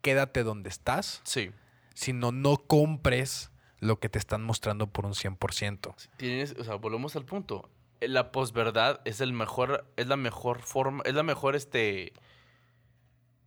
quédate 0.00 0.42
donde 0.42 0.68
estás, 0.70 1.20
Sí. 1.24 1.50
sino 1.94 2.32
no 2.32 2.56
compres 2.56 3.50
lo 3.78 3.98
que 4.00 4.08
te 4.08 4.18
están 4.18 4.42
mostrando 4.42 4.86
por 4.88 5.06
un 5.06 5.14
100%. 5.14 5.94
Tienes, 6.16 6.54
o 6.58 6.64
sea, 6.64 6.74
volvemos 6.76 7.14
al 7.16 7.24
punto. 7.24 7.68
La 8.00 8.32
posverdad 8.32 9.00
es 9.04 9.20
el 9.20 9.32
mejor 9.32 9.86
es 9.96 10.06
la 10.08 10.16
mejor 10.16 10.60
forma, 10.62 11.02
es 11.06 11.14
la 11.14 11.22
mejor 11.22 11.54
este 11.54 12.12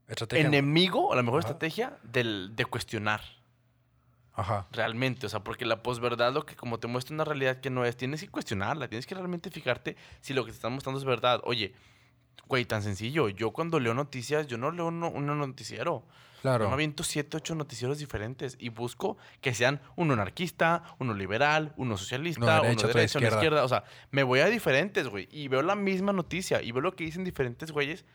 Estrategia. 0.08 0.45
enemigo, 0.47 1.08
o 1.08 1.16
la 1.16 1.24
mejor 1.24 1.39
Ajá. 1.39 1.47
estrategia 1.49 1.97
del, 2.03 2.56
de 2.56 2.66
cuestionar. 2.66 3.22
Ajá. 4.34 4.68
Realmente, 4.72 5.26
o 5.26 5.30
sea, 5.30 5.39
porque 5.43 5.66
la 5.66 5.82
posverdad 5.82 6.34
lo 6.34 6.45
que 6.45 6.56
como 6.56 6.78
te 6.80 6.88
muestra 6.88 7.14
una 7.14 7.24
realidad 7.24 7.62
que 7.62 7.70
no 7.70 7.86
es, 7.86 7.95
tienes 7.95 8.20
que 8.22 8.28
cuestionarla, 8.28 8.88
tienes 8.89 9.06
que 9.08 9.16
realmente 9.16 9.49
fijarte 9.49 9.95
si 10.20 10.34
lo 10.34 10.43
que 10.43 10.51
te 10.51 10.56
están 10.56 10.74
mostrando 10.74 10.99
es 10.99 11.06
verdad. 11.06 11.39
Oye, 11.45 11.74
güey, 12.47 12.66
tan 12.66 12.84
sencillo, 12.84 13.30
yo 13.30 13.51
cuando 13.51 13.80
leo 13.80 13.93
noticias, 13.93 14.47
yo 14.47 14.58
no 14.58 14.72
leo 14.72 14.88
uno- 14.88 15.10
un 15.10 15.26
noticiero. 15.26 16.03
Yo 16.43 16.51
me 16.51 16.58
Claro. 16.58 16.72
aviento 16.72 17.03
siete, 17.03 17.38
ocho 17.38 17.56
noticieros 17.56 17.97
diferentes 17.97 18.56
y 18.60 18.70
busco 18.70 19.18
que 19.41 19.56
sean 19.56 19.82
uno 19.95 20.14
anarquista, 20.14 20.84
uno 20.99 21.14
liberal, 21.16 21.74
uno 21.78 21.97
socialista, 21.97 22.41
Uno 22.43 22.51
uno 22.51 22.62
derecha, 22.62 22.82
de 22.82 22.86
otro 22.86 22.88
de 22.89 22.93
derecha, 23.01 23.18
uno 23.18 23.24
de 23.24 23.28
izquierda. 23.30 23.38
izquierda. 23.62 23.64
O 23.64 23.68
sea, 23.70 23.84
me 24.12 24.22
voy 24.24 24.41
a 24.41 24.45
diferentes, 24.47 25.08
güey, 25.08 25.28
y 25.32 25.47
veo 25.47 25.64
la 25.64 25.76
misma 25.76 26.14
noticia 26.14 26.62
y 26.62 26.72
veo 26.72 26.82
lo 26.82 26.95
que 26.95 27.03
dicen 27.06 27.24
diferentes 27.24 27.72
güeyes 27.72 28.06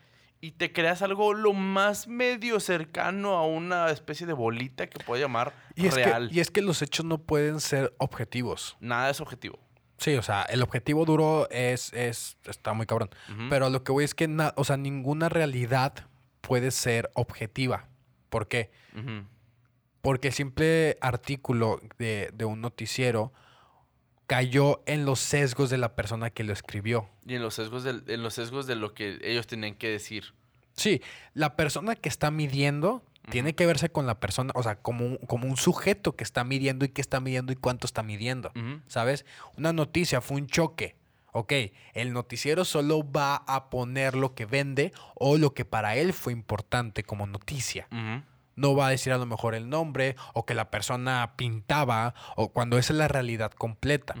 y 0.41 0.51
te 0.53 0.73
creas 0.73 1.01
algo 1.03 1.33
lo 1.33 1.53
más 1.53 2.07
medio 2.07 2.59
cercano 2.59 3.33
a 3.37 3.45
una 3.45 3.89
especie 3.91 4.25
de 4.25 4.33
bolita 4.33 4.87
que 4.87 4.97
puede 5.03 5.21
llamar 5.21 5.53
Y 5.75 5.85
es, 5.87 5.93
que, 5.95 6.03
real. 6.03 6.29
y 6.31 6.39
es 6.39 6.49
que 6.49 6.61
los 6.63 6.81
hechos 6.81 7.05
no 7.05 7.19
pueden 7.19 7.59
ser 7.59 7.93
objetivos. 7.99 8.75
Nada 8.79 9.09
es 9.11 9.21
objetivo. 9.21 9.59
Sí, 9.97 10.15
o 10.15 10.23
sea, 10.23 10.41
el 10.43 10.63
objetivo 10.63 11.05
duro 11.05 11.47
es, 11.51 11.93
es 11.93 12.37
está 12.45 12.73
muy 12.73 12.87
cabrón. 12.87 13.11
Ujú. 13.31 13.49
Pero 13.51 13.69
lo 13.69 13.83
que 13.83 13.91
voy 13.91 14.03
es 14.03 14.15
que, 14.15 14.27
na- 14.27 14.53
o 14.57 14.63
sea, 14.63 14.75
ninguna 14.77 15.29
realidad 15.29 15.93
puede 16.41 16.71
ser 16.71 17.11
objetiva. 17.13 17.87
¿Por 18.29 18.47
qué? 18.47 18.71
Porque 20.01 20.29
el 20.29 20.33
simple 20.33 20.97
artículo 21.01 21.79
de, 21.99 22.31
de 22.33 22.45
un 22.45 22.61
noticiero 22.61 23.31
cayó 24.35 24.81
en 24.85 25.03
los 25.03 25.19
sesgos 25.19 25.69
de 25.69 25.77
la 25.77 25.93
persona 25.93 26.29
que 26.29 26.45
lo 26.45 26.53
escribió. 26.53 27.09
Y 27.27 27.35
en 27.35 27.41
los 27.41 27.55
sesgos 27.55 27.83
del- 27.83 28.05
en 28.07 28.23
los 28.23 28.33
sesgos 28.35 28.65
de 28.65 28.75
lo 28.75 28.93
que 28.93 29.19
ellos 29.23 29.45
tienen 29.45 29.75
que 29.75 29.89
decir. 29.89 30.33
Sí, 30.73 31.01
la 31.33 31.57
persona 31.57 31.95
que 31.97 32.07
está 32.07 32.31
midiendo 32.31 33.03
tiene 33.29 33.53
que 33.55 33.65
verse 33.65 33.89
con 33.89 34.07
la 34.07 34.21
persona, 34.21 34.53
o 34.55 34.63
sea, 34.63 34.77
como 34.77 35.05
un, 35.05 35.17
como 35.27 35.47
un 35.49 35.57
sujeto 35.57 36.15
que 36.15 36.23
está 36.23 36.45
midiendo 36.45 36.85
y 36.85 36.89
qué 36.89 37.01
está 37.01 37.19
midiendo 37.19 37.51
y 37.51 37.57
cuánto 37.57 37.85
está 37.85 38.03
midiendo. 38.03 38.53
¿Sabes? 38.87 39.25
Una 39.57 39.73
noticia 39.73 40.21
fue 40.21 40.37
un 40.37 40.47
choque. 40.47 40.95
Ok, 41.33 41.51
el 41.93 42.13
noticiero 42.13 42.63
solo 42.63 43.03
va 43.09 43.35
a 43.35 43.69
poner 43.69 44.15
lo 44.15 44.33
que 44.33 44.45
vende 44.45 44.93
o 45.15 45.37
lo 45.37 45.53
que 45.53 45.65
para 45.65 45.97
él 45.97 46.13
fue 46.13 46.31
importante 46.31 47.03
como 47.03 47.27
noticia. 47.27 47.87
Ujú. 47.91 48.23
No 48.55 48.75
va 48.75 48.87
a 48.87 48.89
decir 48.89 49.13
a 49.13 49.17
lo 49.17 49.25
mejor 49.25 49.55
el 49.55 49.69
nombre 49.69 50.15
o 50.33 50.45
que 50.45 50.53
la 50.53 50.69
persona 50.69 51.33
pintaba 51.37 52.13
o 52.35 52.49
cuando 52.51 52.77
esa 52.77 52.93
es 52.93 52.99
la 52.99 53.07
realidad 53.07 53.51
completa. 53.51 54.13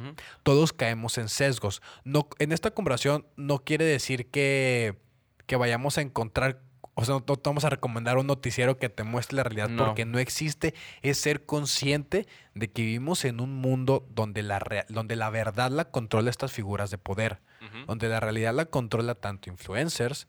Todos 0.43 0.73
caemos 0.73 1.17
en 1.17 1.29
sesgos. 1.29 1.81
No, 2.03 2.27
en 2.39 2.51
esta 2.51 2.71
conversación 2.71 3.25
no 3.35 3.59
quiere 3.59 3.85
decir 3.85 4.29
que, 4.31 4.97
que 5.47 5.55
vayamos 5.57 5.97
a 5.97 6.01
encontrar, 6.01 6.61
o 6.93 7.03
sea, 7.05 7.15
no, 7.15 7.23
no 7.27 7.35
te 7.37 7.49
vamos 7.49 7.65
a 7.65 7.69
recomendar 7.69 8.17
un 8.17 8.27
noticiero 8.27 8.77
que 8.77 8.89
te 8.89 9.03
muestre 9.03 9.35
la 9.37 9.43
realidad 9.43 9.69
No. 9.69 9.85
porque 9.85 10.05
no 10.05 10.17
existe. 10.19 10.73
Es 11.01 11.17
ser 11.17 11.45
consciente 11.45 12.25
de 12.53 12.69
que 12.71 12.81
vivimos 12.83 13.25
en 13.25 13.41
un 13.41 13.55
mundo 13.55 14.07
donde 14.09 14.43
la, 14.43 14.61
donde 14.89 15.15
la 15.15 15.29
verdad 15.29 15.71
la 15.71 15.85
controla 15.85 16.29
estas 16.29 16.51
figuras 16.51 16.89
de 16.91 16.97
poder 16.97 17.39
donde 17.85 18.09
la 18.09 18.19
realidad 18.19 18.55
la 18.55 18.65
controla 18.65 19.13
tanto 19.13 19.49
influencers, 19.51 20.27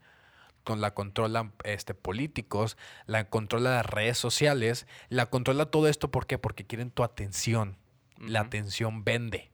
la 0.66 0.94
controlan 0.94 1.52
este, 1.64 1.94
políticos, 1.94 2.76
la 3.06 3.28
controla 3.28 3.70
las 3.76 3.86
redes 3.86 4.18
sociales, 4.18 4.86
la 5.08 5.26
controla 5.26 5.66
todo 5.66 5.88
esto 5.88 6.10
¿por 6.10 6.26
qué? 6.26 6.38
Porque 6.38 6.66
quieren 6.66 6.90
tu 6.90 7.02
atención. 7.04 7.76
La 8.18 8.40
atención 8.40 9.04
vende, 9.04 9.50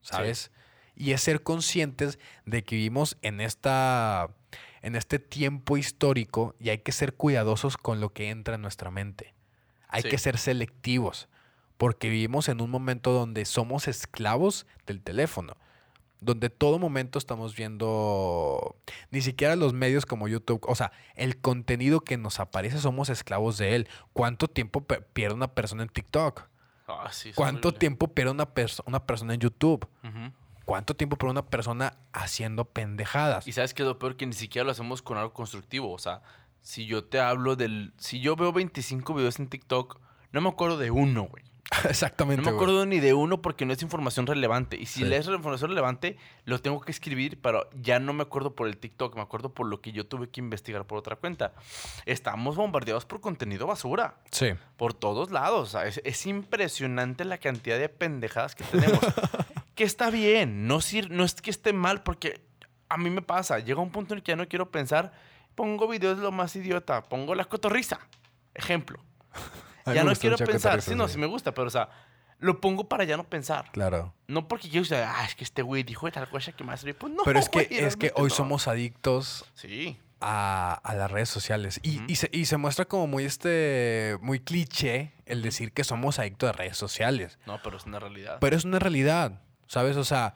¿sabes? 0.00 0.50
Y 0.96 1.12
es 1.12 1.20
ser 1.20 1.42
conscientes 1.42 2.18
de 2.44 2.64
que 2.64 2.76
vivimos 2.76 3.16
en 3.22 3.40
esta 3.40 4.30
en 4.82 4.96
este 4.96 5.20
tiempo 5.20 5.76
histórico 5.76 6.56
y 6.58 6.70
hay 6.70 6.78
que 6.78 6.90
ser 6.90 7.14
cuidadosos 7.14 7.76
con 7.76 8.00
lo 8.00 8.12
que 8.12 8.30
entra 8.30 8.56
en 8.56 8.62
nuestra 8.62 8.90
mente. 8.90 9.32
Hay 9.86 10.02
Sí. 10.02 10.08
que 10.08 10.18
ser 10.18 10.38
selectivos 10.38 11.28
porque 11.76 12.08
vivimos 12.08 12.48
en 12.48 12.60
un 12.60 12.70
momento 12.70 13.12
donde 13.12 13.44
somos 13.44 13.86
esclavos 13.86 14.66
del 14.86 15.00
teléfono 15.02 15.56
donde 16.22 16.50
todo 16.50 16.78
momento 16.78 17.18
estamos 17.18 17.54
viendo 17.56 18.76
ni 19.10 19.20
siquiera 19.20 19.56
los 19.56 19.72
medios 19.72 20.06
como 20.06 20.28
YouTube, 20.28 20.64
o 20.68 20.74
sea, 20.74 20.92
el 21.14 21.36
contenido 21.40 22.00
que 22.00 22.16
nos 22.16 22.40
aparece 22.40 22.78
somos 22.78 23.08
esclavos 23.08 23.58
de 23.58 23.74
él. 23.74 23.88
¿Cuánto 24.12 24.48
tiempo 24.48 24.82
pierde 25.12 25.34
una 25.34 25.54
persona 25.54 25.82
en 25.82 25.88
TikTok? 25.88 26.42
Ah, 26.88 27.08
sí, 27.12 27.32
¿Cuánto 27.34 27.68
horrible. 27.68 27.78
tiempo 27.80 28.08
pierde 28.08 28.30
una, 28.32 28.54
perso- 28.54 28.82
una 28.86 29.04
persona 29.06 29.34
en 29.34 29.40
YouTube? 29.40 29.86
¿Cuánto 30.64 30.94
tiempo 30.94 31.16
pierde 31.16 31.32
una 31.32 31.46
persona 31.46 31.96
haciendo 32.12 32.64
pendejadas? 32.66 33.46
Y 33.48 33.52
sabes 33.52 33.74
que 33.74 33.82
lo 33.82 33.98
peor 33.98 34.16
que 34.16 34.26
ni 34.26 34.32
siquiera 34.32 34.64
lo 34.64 34.70
hacemos 34.72 35.02
con 35.02 35.18
algo 35.18 35.32
constructivo. 35.32 35.90
O 35.92 35.98
sea, 35.98 36.22
si 36.60 36.86
yo 36.86 37.04
te 37.04 37.18
hablo 37.20 37.56
del. 37.56 37.92
Si 37.98 38.20
yo 38.20 38.36
veo 38.36 38.52
25 38.52 39.14
videos 39.14 39.38
en 39.40 39.48
TikTok, 39.48 40.00
no 40.30 40.40
me 40.40 40.48
acuerdo 40.48 40.78
de 40.78 40.90
uno, 40.90 41.24
güey. 41.24 41.44
Exactamente. 41.88 42.42
No 42.42 42.46
me 42.50 42.52
güey. 42.52 42.64
acuerdo 42.64 42.86
ni 42.86 43.00
de 43.00 43.14
uno 43.14 43.40
porque 43.42 43.64
no 43.64 43.72
es 43.72 43.82
información 43.82 44.26
relevante. 44.26 44.76
Y 44.76 44.86
si 44.86 45.00
Sí. 45.00 45.04
lees 45.06 45.26
la 45.26 45.36
información 45.36 45.70
relevante, 45.70 46.16
lo 46.44 46.60
tengo 46.60 46.80
que 46.80 46.90
escribir, 46.92 47.40
pero 47.40 47.68
ya 47.74 47.98
no 47.98 48.12
me 48.12 48.22
acuerdo 48.22 48.54
por 48.54 48.66
el 48.68 48.76
TikTok, 48.76 49.16
me 49.16 49.22
acuerdo 49.22 49.54
por 49.54 49.66
lo 49.66 49.80
que 49.80 49.92
yo 49.92 50.06
tuve 50.06 50.28
que 50.28 50.40
investigar 50.40 50.86
por 50.86 50.98
otra 50.98 51.16
cuenta. 51.16 51.54
Estamos 52.06 52.56
bombardeados 52.56 53.06
por 53.06 53.20
contenido 53.20 53.66
basura. 53.66 54.16
Sí. 54.30 54.50
Por 54.76 54.94
todos 54.94 55.30
lados. 55.30 55.74
es, 55.74 56.00
es 56.04 56.26
impresionante 56.26 57.24
la 57.24 57.38
cantidad 57.38 57.78
de 57.78 57.88
pendejadas 57.88 58.54
que 58.54 58.64
tenemos. 58.64 59.00
que 59.74 59.84
está 59.84 60.10
bien. 60.10 60.66
No, 60.66 60.80
sir- 60.80 61.10
no 61.10 61.24
es 61.24 61.34
que 61.34 61.50
esté 61.50 61.72
mal, 61.72 62.02
porque 62.02 62.44
a 62.88 62.98
mí 62.98 63.08
me 63.08 63.22
pasa. 63.22 63.58
Llega 63.60 63.80
un 63.80 63.90
punto 63.90 64.12
en 64.14 64.18
el 64.18 64.22
que 64.22 64.32
ya 64.32 64.36
no 64.36 64.46
quiero 64.48 64.70
pensar. 64.70 65.12
Pongo 65.54 65.88
videos 65.88 66.18
de 66.18 66.22
lo 66.22 66.32
más 66.32 66.54
idiota. 66.56 67.02
Pongo 67.04 67.34
la 67.34 67.44
cotorriza. 67.46 67.98
Ejemplo. 68.54 68.98
Ya 69.86 70.04
no 70.04 70.14
quiero 70.14 70.36
pensar. 70.36 70.82
Sí, 70.82 70.94
no, 70.94 71.08
sí. 71.08 71.18
me 71.18 71.26
gusta, 71.26 71.52
pero 71.52 71.66
o 71.68 71.70
sea, 71.70 71.88
lo 72.38 72.60
pongo 72.60 72.88
para 72.88 73.04
ya 73.04 73.16
no 73.16 73.24
pensar. 73.24 73.70
Claro. 73.72 74.12
No 74.26 74.48
porque 74.48 74.68
yo 74.68 74.84
sea, 74.84 75.14
ah, 75.16 75.24
es 75.24 75.34
que 75.34 75.44
este 75.44 75.62
güey 75.62 75.82
dijo 75.82 76.10
tal 76.10 76.28
cosa 76.28 76.52
que 76.52 76.64
más. 76.64 76.82
Pues 76.98 77.12
no, 77.12 77.22
Pero 77.24 77.38
es 77.38 77.48
que, 77.48 77.64
güey, 77.66 77.78
es 77.80 77.96
que 77.96 78.12
hoy 78.16 78.28
no. 78.30 78.34
somos 78.34 78.68
adictos 78.68 79.44
Sí. 79.54 79.96
a, 80.20 80.74
a 80.82 80.94
las 80.94 81.10
redes 81.10 81.28
sociales. 81.28 81.78
Y, 81.82 82.00
y 82.10 82.16
se, 82.16 82.28
y 82.32 82.46
se 82.46 82.56
muestra 82.56 82.84
como 82.84 83.06
muy 83.06 83.24
este 83.24 84.18
muy 84.20 84.40
cliché 84.40 85.12
el 85.26 85.42
decir 85.42 85.72
que 85.72 85.84
somos 85.84 86.18
adictos 86.18 86.48
a 86.50 86.52
redes 86.52 86.76
sociales. 86.76 87.38
No, 87.46 87.60
pero 87.62 87.76
es 87.76 87.86
una 87.86 87.98
realidad. 88.00 88.38
Pero 88.40 88.56
es 88.56 88.64
una 88.64 88.78
realidad, 88.78 89.40
¿sabes? 89.68 89.96
O 89.96 90.04
sea, 90.04 90.34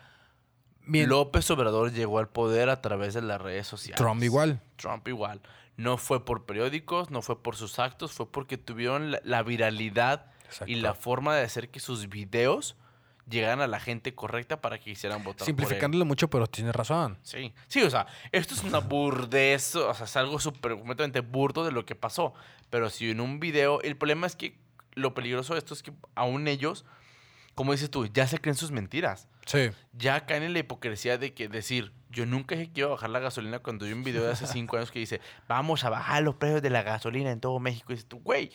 López 0.87 1.51
Obrador 1.51 1.93
llegó 1.93 2.19
al 2.21 2.29
poder 2.29 2.69
a 2.71 2.81
través 2.81 3.15
de 3.15 3.23
las 3.23 3.41
redes 3.41 3.67
sociales. 3.67 3.99
Trump 3.99 4.23
igual. 4.23 4.61
Trump 4.77 5.07
igual. 5.09 5.41
No 5.77 5.99
fue 5.99 6.25
por 6.25 6.47
periódicos, 6.47 7.11
no 7.11 7.23
fue 7.23 7.43
por 7.43 7.57
sus 7.57 7.79
actos, 7.79 8.13
fue 8.13 8.31
porque 8.31 8.57
tuvieron 8.57 9.11
la, 9.11 9.21
la 9.25 9.43
viralidad 9.43 10.27
Exacto. 10.47 10.71
y 10.71 10.77
la 10.77 10.95
forma 10.95 11.37
de 11.37 11.43
hacer 11.43 11.71
que 11.71 11.81
sus 11.81 12.09
videos 12.09 12.77
llegaran 13.29 13.61
a 13.61 13.67
la 13.67 13.81
gente 13.81 14.15
correcta 14.15 14.61
para 14.61 14.79
que 14.79 14.85
quisieran 14.85 15.19
votar 15.23 15.39
por 15.39 15.43
él. 15.43 15.47
Simplificándolo 15.47 16.05
mucho, 16.05 16.31
pero 16.31 16.47
tienes 16.47 16.75
razón. 16.75 17.19
Sí, 17.23 17.53
sí, 17.67 17.83
o 17.83 17.91
sea, 17.91 18.07
esto 18.33 18.55
es 18.55 18.63
una 18.63 18.79
burdez, 18.79 19.75
o 19.75 19.93
sea, 19.95 20.07
es 20.07 20.17
algo 20.17 20.39
súper 20.39 20.77
completamente 20.77 21.21
burdo 21.21 21.65
de 21.65 21.73
lo 21.73 21.85
que 21.85 21.95
pasó. 21.95 22.35
Pero 22.71 22.89
si 22.91 23.11
en 23.11 23.21
un 23.21 23.41
video, 23.41 23.81
el 23.83 23.97
problema 23.97 24.27
es 24.27 24.37
que 24.37 24.59
lo 24.95 25.15
peligroso 25.15 25.55
de 25.55 25.59
esto 25.59 25.75
es 25.75 25.83
que 25.83 25.93
aún 26.15 26.49
ellos, 26.49 26.85
como 27.55 27.73
dices 27.73 27.91
tú, 27.91 28.07
ya 28.07 28.27
se 28.27 28.39
creen 28.39 28.57
sus 28.57 28.71
mentiras. 28.71 29.29
Sí. 29.45 29.71
Ya 29.93 30.27
caen 30.27 30.43
en 30.43 30.53
la 30.53 30.61
hipocresía 30.61 31.19
de 31.19 31.35
que 31.35 31.49
decir, 31.49 31.93
yo 32.17 32.25
nunca 32.25 32.55
dije 32.57 32.73
que 32.73 32.81
iba 32.81 32.89
a 32.89 32.93
bajar 32.93 33.11
la 33.11 33.19
gasolina 33.21 33.59
cuando 33.59 33.85
vi 33.85 33.93
un 33.93 34.03
video 34.03 34.25
de 34.25 34.33
hace 34.33 34.47
cinco 34.47 34.79
años 34.79 34.91
que 34.91 34.99
dice, 34.99 35.21
vamos 35.47 35.85
a 35.85 35.91
bajar 35.91 36.23
los 36.23 36.35
precios 36.37 36.63
de 36.63 36.71
la 36.71 36.83
gasolina 36.83 37.31
en 37.31 37.41
todo 37.41 37.61
México. 37.61 37.93
Y 37.93 37.97
dices 37.97 38.09
tú, 38.09 38.21
güey, 38.21 38.51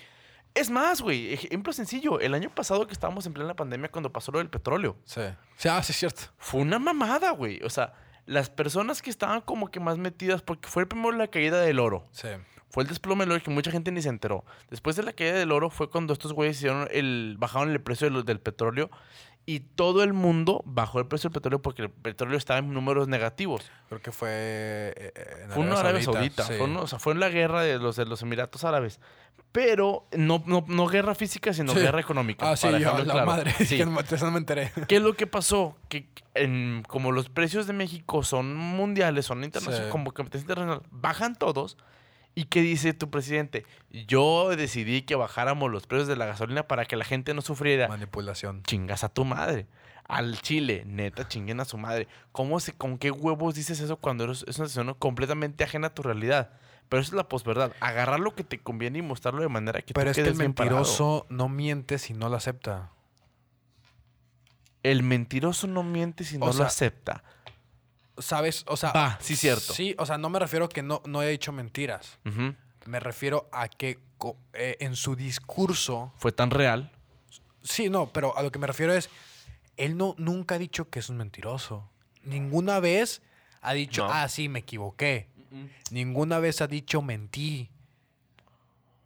es 0.55 0.71
más, 0.71 1.01
güey, 1.01 1.31
ejemplo 1.33 1.71
sencillo, 1.71 2.19
el 2.19 2.33
año 2.33 2.49
pasado 2.49 2.87
que 2.87 2.93
estábamos 2.93 3.25
en 3.27 3.33
plena 3.33 3.55
pandemia 3.55 3.91
cuando 3.91 4.11
pasó 4.11 4.31
lo 4.31 4.39
del 4.39 4.49
petróleo. 4.49 4.97
Sí. 5.05 5.21
Sí, 5.57 5.69
ah, 5.69 5.81
sí, 5.83 5.91
es 5.91 5.99
cierto. 5.99 6.23
Fue 6.37 6.59
una 6.59 6.79
mamada, 6.79 7.29
güey. 7.31 7.61
O 7.63 7.69
sea, 7.69 7.93
las 8.25 8.49
personas 8.49 9.03
que 9.03 9.11
estaban 9.11 9.41
como 9.41 9.69
que 9.69 9.79
más 9.79 9.99
metidas, 9.99 10.41
porque 10.41 10.67
fue 10.67 10.87
primero 10.87 11.11
la 11.11 11.27
caída 11.27 11.61
del 11.61 11.79
oro. 11.79 12.07
Sí. 12.11 12.29
Fue 12.69 12.83
el 12.83 12.89
desplome 12.89 13.25
del 13.25 13.33
oro 13.33 13.43
que 13.43 13.51
mucha 13.51 13.69
gente 13.69 13.91
ni 13.91 14.01
se 14.01 14.09
enteró. 14.09 14.43
Después 14.71 14.95
de 14.95 15.03
la 15.03 15.13
caída 15.13 15.35
del 15.35 15.51
oro 15.51 15.69
fue 15.69 15.89
cuando 15.91 16.13
estos 16.13 16.33
güeyes 16.33 16.57
hicieron 16.57 16.87
el, 16.91 17.35
bajaron 17.37 17.69
el 17.69 17.81
precio 17.81 18.09
del 18.09 18.39
petróleo 18.39 18.89
y 19.45 19.59
todo 19.61 20.03
el 20.03 20.13
mundo 20.13 20.61
bajó 20.65 20.99
el 20.99 21.07
precio 21.07 21.29
del 21.29 21.33
petróleo 21.33 21.61
porque 21.61 21.81
el 21.83 21.89
petróleo 21.89 22.37
estaba 22.37 22.59
en 22.59 22.73
números 22.73 23.07
negativos. 23.07 23.69
Creo 23.89 24.01
que 24.01 24.11
fue. 24.11 24.29
eh, 24.31 24.93
eh, 25.15 25.41
en 25.45 25.49
Fue 25.51 25.63
una 25.63 25.79
Arabia 25.79 26.01
Saudita. 26.03 26.43
sí. 26.43 26.53
Fue, 26.57 26.65
una- 26.67 26.81
o 26.81 26.87
sea, 26.87 26.99
fue 26.99 27.13
en 27.13 27.19
la 27.19 27.29
guerra 27.29 27.61
de 27.63 27.79
los, 27.79 27.95
de 27.95 28.05
los 28.05 28.21
Emiratos 28.21 28.63
Árabes. 28.63 28.99
Pero 29.51 30.07
no, 30.15 30.41
no, 30.45 30.63
no 30.67 30.87
guerra 30.87 31.13
física, 31.15 31.53
sino 31.53 31.73
Sí. 31.73 31.79
guerra 31.79 31.99
económica. 31.99 32.49
Ah, 32.51 32.55
sí, 32.55 32.67
yo, 32.71 32.79
la 32.79 33.03
claro. 33.03 33.25
madre. 33.25 33.51
Sí. 33.65 33.77
que 33.77 33.85
no, 33.85 33.91
no 33.99 34.31
me 34.31 34.37
enteré. 34.37 34.71
¿Qué 34.87 34.97
es 34.97 35.01
lo 35.01 35.13
que 35.15 35.27
pasó? 35.27 35.75
Que 35.89 36.07
en- 36.35 36.83
como 36.87 37.11
los 37.11 37.27
precios 37.29 37.67
de 37.67 37.73
México 37.73 38.23
son 38.23 38.55
mundiales, 38.55 39.25
son 39.25 39.43
internacionales, 39.43 39.91
como 39.91 40.13
competencia 40.13 40.45
internacional, 40.45 40.83
bajan 40.91 41.35
todos. 41.35 41.77
¿Y 42.33 42.45
qué 42.45 42.61
dice 42.61 42.93
tu 42.93 43.09
presidente? 43.09 43.65
Yo 43.89 44.49
decidí 44.55 45.01
que 45.01 45.15
bajáramos 45.15 45.69
los 45.69 45.85
precios 45.85 46.07
de 46.07 46.15
la 46.15 46.25
gasolina 46.25 46.67
para 46.67 46.85
que 46.85 46.95
la 46.95 47.03
gente 47.03 47.33
no 47.33 47.41
sufriera. 47.41 47.87
Manipulación. 47.87 48.63
Chingas 48.63 49.03
a 49.03 49.09
tu 49.09 49.25
madre. 49.25 49.67
Al 50.07 50.41
Chile, 50.41 50.83
neta, 50.85 51.27
chinguen 51.27 51.59
a 51.59 51.65
su 51.65 51.77
madre. 51.77 52.07
¿Cómo 52.31 52.59
se, 52.59 52.73
¿Con 52.73 52.97
qué 52.97 53.11
huevos 53.11 53.55
dices 53.55 53.79
eso 53.79 53.97
cuando 53.97 54.25
eres, 54.25 54.45
es 54.47 54.57
una 54.59 54.67
situación 54.67 54.95
completamente 54.95 55.63
ajena 55.63 55.87
a 55.87 55.93
tu 55.93 56.03
realidad? 56.03 56.51
Pero 56.89 57.01
eso 57.01 57.11
es 57.11 57.15
la 57.15 57.29
posverdad. 57.29 57.71
Agarrar 57.79 58.19
lo 58.19 58.35
que 58.35 58.43
te 58.43 58.59
conviene 58.59 58.99
y 58.99 59.01
mostrarlo 59.01 59.41
de 59.41 59.47
manera 59.47 59.81
que 59.81 59.93
Pero 59.93 60.11
tú 60.11 60.19
es 60.19 60.25
que 60.25 60.29
el 60.29 60.35
mentiroso 60.35 61.25
no 61.29 61.47
miente 61.47 61.97
si 61.97 62.13
no 62.13 62.27
lo 62.27 62.35
acepta. 62.35 62.91
El 64.83 65.03
mentiroso 65.03 65.67
no 65.67 65.83
miente 65.83 66.23
si 66.25 66.35
O 66.37 66.39
no 66.39 66.53
lo 66.53 66.63
acepta. 66.63 67.23
¿Sabes? 68.17 68.63
O 68.67 68.77
sea. 68.77 68.91
Va, 68.91 69.17
sí, 69.21 69.35
cierto. 69.35 69.73
Sí, 69.73 69.95
o 69.97 70.05
sea, 70.05 70.17
no 70.17 70.29
me 70.29 70.39
refiero 70.39 70.65
a 70.65 70.69
que 70.69 70.81
no, 70.83 71.01
no 71.05 71.21
he 71.23 71.29
dicho 71.29 71.51
mentiras. 71.51 72.19
Me 72.85 72.99
refiero 72.99 73.49
a 73.51 73.67
que 73.67 73.99
eh, 74.53 74.77
en 74.79 74.95
su 74.95 75.15
discurso. 75.15 76.13
Fue 76.17 76.31
tan 76.31 76.49
real. 76.51 76.91
Sí, 77.63 77.89
no, 77.89 78.11
pero 78.11 78.37
a 78.37 78.43
lo 78.43 78.51
que 78.51 78.59
me 78.59 78.67
refiero 78.67 78.93
es. 78.93 79.09
Él 79.77 79.97
no, 79.97 80.15
nunca 80.17 80.55
ha 80.55 80.57
dicho 80.59 80.89
que 80.89 80.99
es 80.99 81.09
un 81.09 81.17
mentiroso. 81.17 81.89
Ninguna 82.23 82.79
vez 82.79 83.21
ha 83.61 83.73
dicho, 83.73 84.05
No. 84.05 84.13
ah, 84.13 84.27
sí, 84.27 84.49
me 84.49 84.59
equivoqué. 84.59 85.29
Ninguna 85.89 86.39
vez 86.39 86.61
ha 86.61 86.67
dicho 86.67 87.01
mentí. 87.01 87.69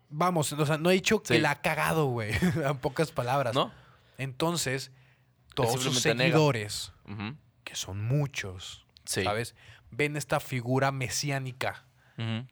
Vamos, 0.09 0.51
o 0.53 0.65
sea, 0.65 0.77
no 0.77 0.89
ha 0.89 0.93
dicho 0.93 1.21
que 1.23 1.39
la 1.39 1.51
ha 1.51 1.61
cagado, 1.61 2.07
güey. 2.07 2.31
en 2.63 2.77
pocas 2.77 3.11
palabras. 3.11 3.53
¿No? 3.53 3.71
Entonces, 4.17 4.91
todos 5.53 5.81
sus 5.81 5.99
seguidores, 5.99 6.91
que 7.63 7.75
son 7.75 8.03
muchos, 8.03 8.84
Sí. 9.05 9.23
¿sabes? 9.23 9.55
Ven 9.91 10.15
esta 10.17 10.39
figura 10.39 10.91
mesiánica 10.91 11.85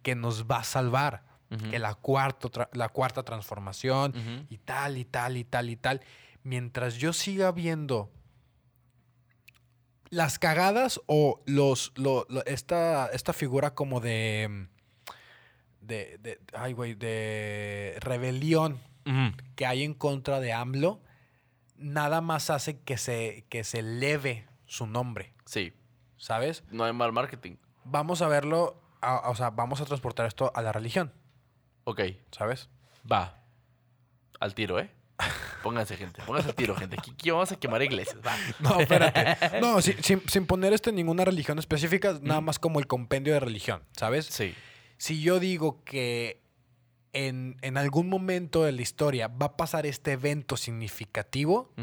que 0.03 0.15
nos 0.15 0.45
va 0.45 0.57
a 0.57 0.63
salvar. 0.63 1.23
Ujú. 1.51 1.69
Que 1.69 1.77
la, 1.79 1.93
cuarto 1.95 2.51
la 2.73 2.89
cuarta 2.89 3.23
transformación 3.23 4.45
y 4.49 4.57
tal, 4.57 4.97
y 4.97 5.05
tal, 5.05 5.37
y 5.37 5.43
tal, 5.43 5.69
y 5.69 5.75
tal. 5.75 6.01
Mientras 6.43 6.95
yo 6.95 7.13
siga 7.13 7.51
viendo 7.51 8.11
las 10.09 10.37
cagadas 10.39 10.99
o 11.07 11.41
los, 11.45 11.91
lo- 11.95 12.25
lo- 12.29 12.45
esta, 12.45 13.07
esta 13.07 13.33
figura 13.33 13.73
como 13.73 13.99
de, 13.99 14.67
de, 15.81 16.17
de, 16.19 16.39
ay, 16.53 16.73
güey, 16.73 16.93
de 16.95 17.97
rebelión 17.99 18.79
que 19.55 19.65
hay 19.65 19.83
en 19.83 19.93
contra 19.93 20.39
de 20.39 20.53
AMLO, 20.53 21.01
nada 21.75 22.21
más 22.21 22.49
hace 22.49 22.79
que 22.79 22.97
se, 22.97 23.45
que 23.49 23.63
se 23.63 23.79
eleve 23.79 24.47
su 24.65 24.87
nombre, 24.87 25.33
Sí. 25.45 25.73
¿Sabes? 26.23 26.63
No 26.71 26.85
hay 26.85 26.93
mal 26.93 27.11
marketing. 27.11 27.57
Vamos 27.83 28.21
a 28.21 28.27
verlo, 28.29 28.81
a- 29.01 29.29
o 29.29 29.35
sea, 29.35 29.49
vamos 29.49 29.81
a 29.81 29.85
transportar 29.85 30.25
esto 30.25 30.51
a 30.55 30.61
la 30.61 30.71
religión, 30.71 31.11
Ok. 31.83 31.99
¿sabes? 32.31 32.69
Va. 33.11 33.43
Al 34.39 34.55
tiro, 34.55 34.79
¿eh? 34.79 34.89
Pónganse, 35.61 35.97
gente. 35.97 36.21
Pónganse 36.25 36.49
al 36.49 36.55
tiro, 36.55 36.75
gente. 36.75 36.95
Aquí, 36.97 37.29
vamos 37.29 37.51
a 37.51 37.57
quemar 37.57 37.81
iglesias. 37.81 38.17
Va. 38.25 38.35
No, 38.61 38.79
espérate. 38.79 39.37
No, 39.61 39.81
si- 39.81 39.93
sin, 40.01 40.21
sin 40.29 40.45
poner 40.45 40.71
este 40.71 40.91
en 40.91 40.95
ninguna 40.95 41.25
religión 41.25 41.59
específica, 41.59 42.17
nada 42.21 42.39
más 42.41 42.57
como 42.57 42.79
el 42.79 42.87
compendio 42.87 43.33
de 43.33 43.39
religión, 43.41 43.83
¿sabes? 43.91 44.25
Sí. 44.25 44.55
Si 44.97 45.21
yo 45.21 45.39
digo 45.39 45.83
que 45.83 46.41
en, 47.11 47.57
en 47.61 47.77
algún 47.77 48.07
momento 48.09 48.63
de 48.63 48.71
la 48.71 48.81
historia 48.81 49.27
va 49.27 49.47
a 49.47 49.57
pasar 49.57 49.85
este 49.85 50.13
evento 50.13 50.55
significativo. 50.57 51.73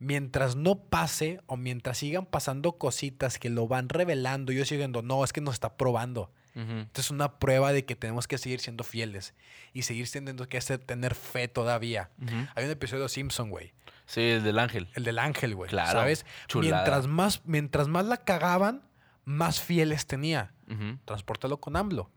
Mientras 0.00 0.56
no 0.56 0.74
pase 0.84 1.40
o 1.46 1.56
mientras 1.56 1.98
sigan 1.98 2.26
pasando 2.26 2.72
cositas 2.72 3.38
que 3.38 3.50
lo 3.50 3.68
van 3.68 3.88
revelando, 3.88 4.50
yo 4.50 4.64
sigo 4.64 4.78
diciendo, 4.78 5.02
no, 5.02 5.22
es 5.22 5.32
que 5.32 5.40
nos 5.40 5.54
está 5.54 5.76
probando. 5.76 6.32
Esta 6.54 7.00
es 7.00 7.10
una 7.12 7.38
prueba 7.38 7.72
de 7.72 7.84
que 7.84 7.94
tenemos 7.94 8.26
que 8.26 8.36
seguir 8.36 8.58
siendo 8.58 8.82
fieles 8.82 9.34
y 9.72 9.82
seguir 9.82 10.10
teniendo 10.10 10.48
que 10.48 10.58
hacer- 10.58 10.80
tener 10.84 11.14
fe 11.14 11.46
todavía. 11.46 12.10
Hay 12.56 12.64
un 12.64 12.70
episodio 12.72 13.04
de 13.04 13.08
Simpson, 13.08 13.50
güey. 13.50 13.72
Sí, 14.06 14.20
el 14.22 14.42
del 14.42 14.58
ángel. 14.58 14.88
El 14.96 15.04
del 15.04 15.20
ángel, 15.20 15.54
güey. 15.54 15.70
Claro, 15.70 15.92
¿Sabes? 16.00 16.26
chulada. 16.48 16.82
Mientras 16.82 17.06
más, 17.06 17.42
mientras 17.44 17.86
más 17.86 18.04
la 18.06 18.16
cagaban, 18.16 18.82
más 19.24 19.60
fieles 19.60 20.06
tenía. 20.06 20.52
Ujú. 20.68 20.98
Transpórtalo 21.04 21.60
con 21.60 21.76
AMLO. 21.76 22.10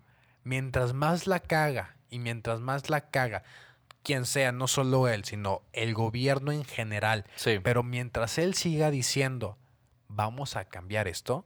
Mientras 0.43 0.93
más 0.93 1.27
la 1.27 1.39
caga 1.39 1.95
y 2.09 2.17
mientras 2.19 2.59
más 2.59 2.89
la 2.89 3.09
caga, 3.11 3.43
quien 4.03 4.25
sea, 4.25 4.51
no 4.51 4.67
solo 4.67 5.07
él, 5.07 5.23
sino 5.25 5.61
el 5.73 5.93
gobierno 5.93 6.51
en 6.51 6.63
general. 6.65 7.25
Sí. 7.35 7.59
Pero 7.63 7.83
mientras 7.83 8.37
él 8.37 8.53
siga 8.53 8.91
diciendo, 8.91 9.57
vamos 10.07 10.55
a 10.55 10.65
cambiar 10.65 11.07
esto, 11.07 11.45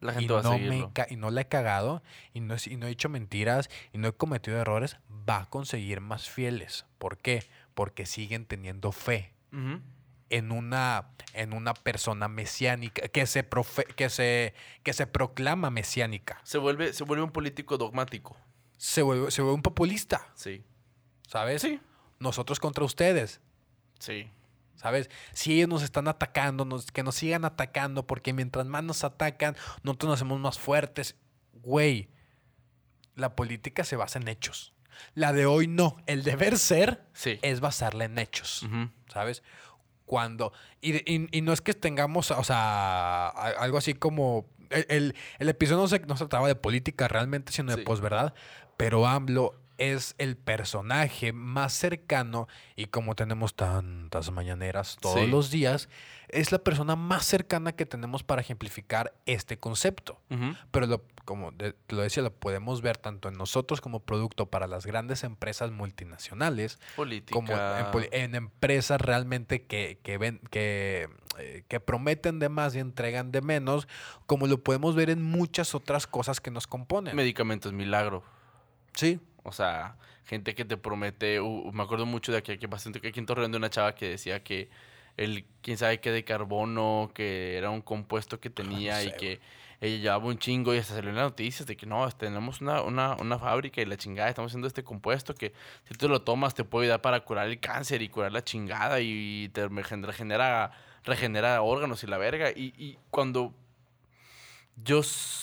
La 0.00 0.12
y 0.12 0.14
gente 0.16 0.32
va 0.34 0.40
a 0.40 0.42
no, 0.42 0.52
me 0.52 0.58
seguirlo. 0.58 0.90
ca- 0.94 1.06
y 1.10 1.16
no 1.16 1.30
le 1.30 1.42
he 1.42 1.48
cagado, 1.48 2.02
y 2.32 2.40
no, 2.40 2.54
he- 2.54 2.70
y 2.72 2.76
no 2.76 2.86
he 2.86 2.90
hecho 2.90 3.08
mentiras, 3.08 3.68
y 3.92 3.98
no 3.98 4.08
he 4.08 4.12
cometido 4.12 4.58
errores, 4.58 4.96
va 5.28 5.40
a 5.42 5.46
conseguir 5.50 6.00
más 6.00 6.28
fieles. 6.30 6.86
¿Por 6.98 7.18
qué? 7.18 7.44
Porque 7.74 8.06
siguen 8.06 8.46
teniendo 8.46 8.90
fe 8.92 9.34
en 10.30 10.52
una, 10.52 11.08
en 11.32 11.52
una 11.54 11.72
persona 11.74 12.28
mesiánica, 12.28 13.08
que 13.08 13.26
se, 13.26 13.48
profe- 13.48 13.86
que, 13.94 14.08
se, 14.10 14.54
que 14.82 14.92
se 14.92 15.06
proclama 15.06 15.70
mesiánica. 15.70 16.40
Se 16.44 16.58
vuelve, 16.58 16.92
se 16.92 17.04
vuelve 17.04 17.24
un 17.24 17.30
político 17.30 17.78
dogmático. 17.78 18.36
Se 18.76 19.02
vuelve, 19.02 19.30
se 19.30 19.42
vuelve 19.42 19.54
un 19.56 19.62
populista, 19.62 20.26
Sí. 20.34 20.62
¿sabes? 21.26 21.62
Sí. 21.62 21.80
Nosotros 22.18 22.58
contra 22.60 22.84
ustedes, 22.84 23.40
Sí. 23.98 24.30
¿sabes? 24.74 25.08
Si 25.32 25.54
ellos 25.54 25.68
nos 25.68 25.82
están 25.82 26.08
atacando, 26.08 26.64
nos- 26.64 26.90
que 26.90 27.02
nos 27.02 27.14
sigan 27.14 27.44
atacando, 27.44 28.06
porque 28.06 28.32
mientras 28.32 28.66
más 28.66 28.82
nos 28.84 29.04
atacan, 29.04 29.56
nosotros 29.82 30.08
nos 30.10 30.18
hacemos 30.18 30.40
más 30.40 30.58
fuertes. 30.58 31.16
Güey, 31.52 32.08
la 33.14 33.34
política 33.36 33.84
se 33.84 33.96
basa 33.96 34.18
en 34.18 34.28
hechos. 34.28 34.72
La 35.14 35.32
de 35.32 35.46
hoy 35.46 35.66
no. 35.68 35.96
El 36.06 36.24
deber 36.24 36.58
ser 36.58 37.04
Sí. 37.12 37.38
es 37.42 37.60
basarla 37.60 38.04
en 38.04 38.18
hechos. 38.18 38.66
¿sabes? 39.12 39.42
Cuando. 40.06 40.52
Y, 40.80 40.96
y- 41.12 41.28
y 41.30 41.40
no 41.42 41.52
es 41.52 41.60
que 41.60 41.74
tengamos, 41.74 42.30
o 42.30 42.44
sea, 42.44 43.28
algo 43.28 43.78
así 43.78 43.94
como. 43.94 44.46
El, 44.70 44.86
el- 44.88 45.14
el 45.38 45.48
episodio 45.48 45.80
no 45.82 45.88
se, 45.88 45.98
no 46.00 46.14
se 46.16 46.24
trataba 46.24 46.46
de 46.48 46.54
política 46.56 47.08
realmente, 47.08 47.52
sino 47.52 47.70
de 47.72 47.78
Sí. 47.78 47.84
posverdad. 47.84 48.34
Pero 48.76 49.06
AMLO 49.06 49.54
es 49.78 50.14
el 50.18 50.36
personaje 50.36 51.32
más 51.32 51.72
cercano 51.72 52.48
y 52.76 52.86
como 52.86 53.14
tenemos 53.14 53.54
tantas 53.54 54.30
mañaneras 54.30 54.96
todos 55.00 55.20
Sí. 55.20 55.26
los 55.28 55.50
días, 55.50 55.88
es 56.28 56.52
la 56.52 56.58
persona 56.58 56.94
más 56.96 57.24
cercana 57.24 57.72
que 57.72 57.86
tenemos 57.86 58.22
para 58.22 58.42
ejemplificar 58.42 59.14
este 59.24 59.58
concepto. 59.58 60.20
Pero 60.70 60.86
lo, 60.86 61.04
como 61.24 61.52
de- 61.52 61.72
te 61.72 61.94
lo 61.96 62.02
decía, 62.02 62.22
lo 62.22 62.32
podemos 62.34 62.82
ver 62.82 62.98
tanto 62.98 63.28
en 63.28 63.34
nosotros 63.34 63.80
como 63.80 64.00
producto 64.00 64.46
para 64.46 64.66
las 64.66 64.84
grandes 64.84 65.24
empresas 65.24 65.70
multinacionales, 65.70 66.78
Política. 66.96 67.32
como 67.34 67.52
en 68.12 68.34
empresas 68.34 69.00
realmente 69.00 69.62
que, 69.66 70.00
que, 70.02 70.18
ven, 70.18 70.40
que, 70.50 71.08
eh, 71.38 71.62
que 71.68 71.80
prometen 71.80 72.38
de 72.40 72.48
más 72.48 72.74
y 72.74 72.80
entregan 72.80 73.30
de 73.32 73.40
menos, 73.40 73.88
como 74.26 74.46
lo 74.46 74.62
podemos 74.62 74.94
ver 74.96 75.08
en 75.10 75.22
muchas 75.22 75.74
otras 75.74 76.06
cosas 76.06 76.40
que 76.40 76.50
nos 76.50 76.66
componen. 76.66 77.14
Medicamentos 77.16 77.72
milagro. 77.72 78.22
sí, 78.94 79.20
O 79.48 79.52
sea, 79.52 79.96
gente 80.24 80.54
que 80.54 80.64
te 80.64 80.76
promete. 80.76 81.40
uh, 81.40 81.72
me 81.72 81.82
acuerdo 81.82 82.06
mucho 82.06 82.32
de 82.32 82.38
aquí, 82.38 82.52
aquí 82.52 82.66
bastante 82.66 83.06
aquí 83.06 83.18
en 83.18 83.26
Torreón 83.26 83.50
de 83.50 83.58
una 83.58 83.70
chava 83.70 83.94
que 83.94 84.08
decía 84.08 84.42
que 84.42 84.68
el 85.16 85.44
quién 85.62 85.76
sabe 85.76 86.00
qué 86.00 86.12
de 86.12 86.24
carbono, 86.24 87.10
que 87.14 87.56
era 87.56 87.70
un 87.70 87.82
compuesto 87.82 88.40
que 88.40 88.50
tenía 88.50 89.02
y 89.02 89.10
sé, 89.10 89.16
que 89.16 89.40
ella 89.80 89.96
llevaba 89.96 90.26
un 90.26 90.38
chingo 90.38 90.74
y 90.74 90.78
hasta 90.78 90.94
salió 90.94 91.10
en 91.10 91.16
las 91.16 91.24
noticias 91.24 91.66
de 91.66 91.76
que 91.76 91.86
no, 91.86 92.08
tenemos 92.12 92.60
una, 92.60 92.82
una, 92.82 93.16
una 93.16 93.38
fábrica 93.38 93.80
y 93.80 93.84
la 93.84 93.96
chingada, 93.96 94.28
estamos 94.28 94.50
haciendo 94.50 94.68
este 94.68 94.82
compuesto 94.82 95.34
que 95.34 95.52
si 95.84 95.94
tú 95.94 96.08
lo 96.08 96.22
tomas 96.22 96.54
te 96.54 96.64
puede 96.64 96.86
ayudar 96.86 97.00
para 97.00 97.20
curar 97.20 97.48
el 97.48 97.60
cáncer 97.60 98.02
y 98.02 98.08
curar 98.08 98.32
la 98.32 98.42
chingada 98.42 99.00
y 99.00 99.50
te 99.52 99.68
me 99.68 99.84
genera, 99.84 100.08
regenera, 100.08 100.70
regenera 101.04 101.62
órganos 101.62 102.02
y 102.04 102.06
la 102.06 102.18
verga. 102.18 102.50
Y, 102.50 102.74
y 102.76 102.98
cuando 103.10 103.54
yo 104.84 105.00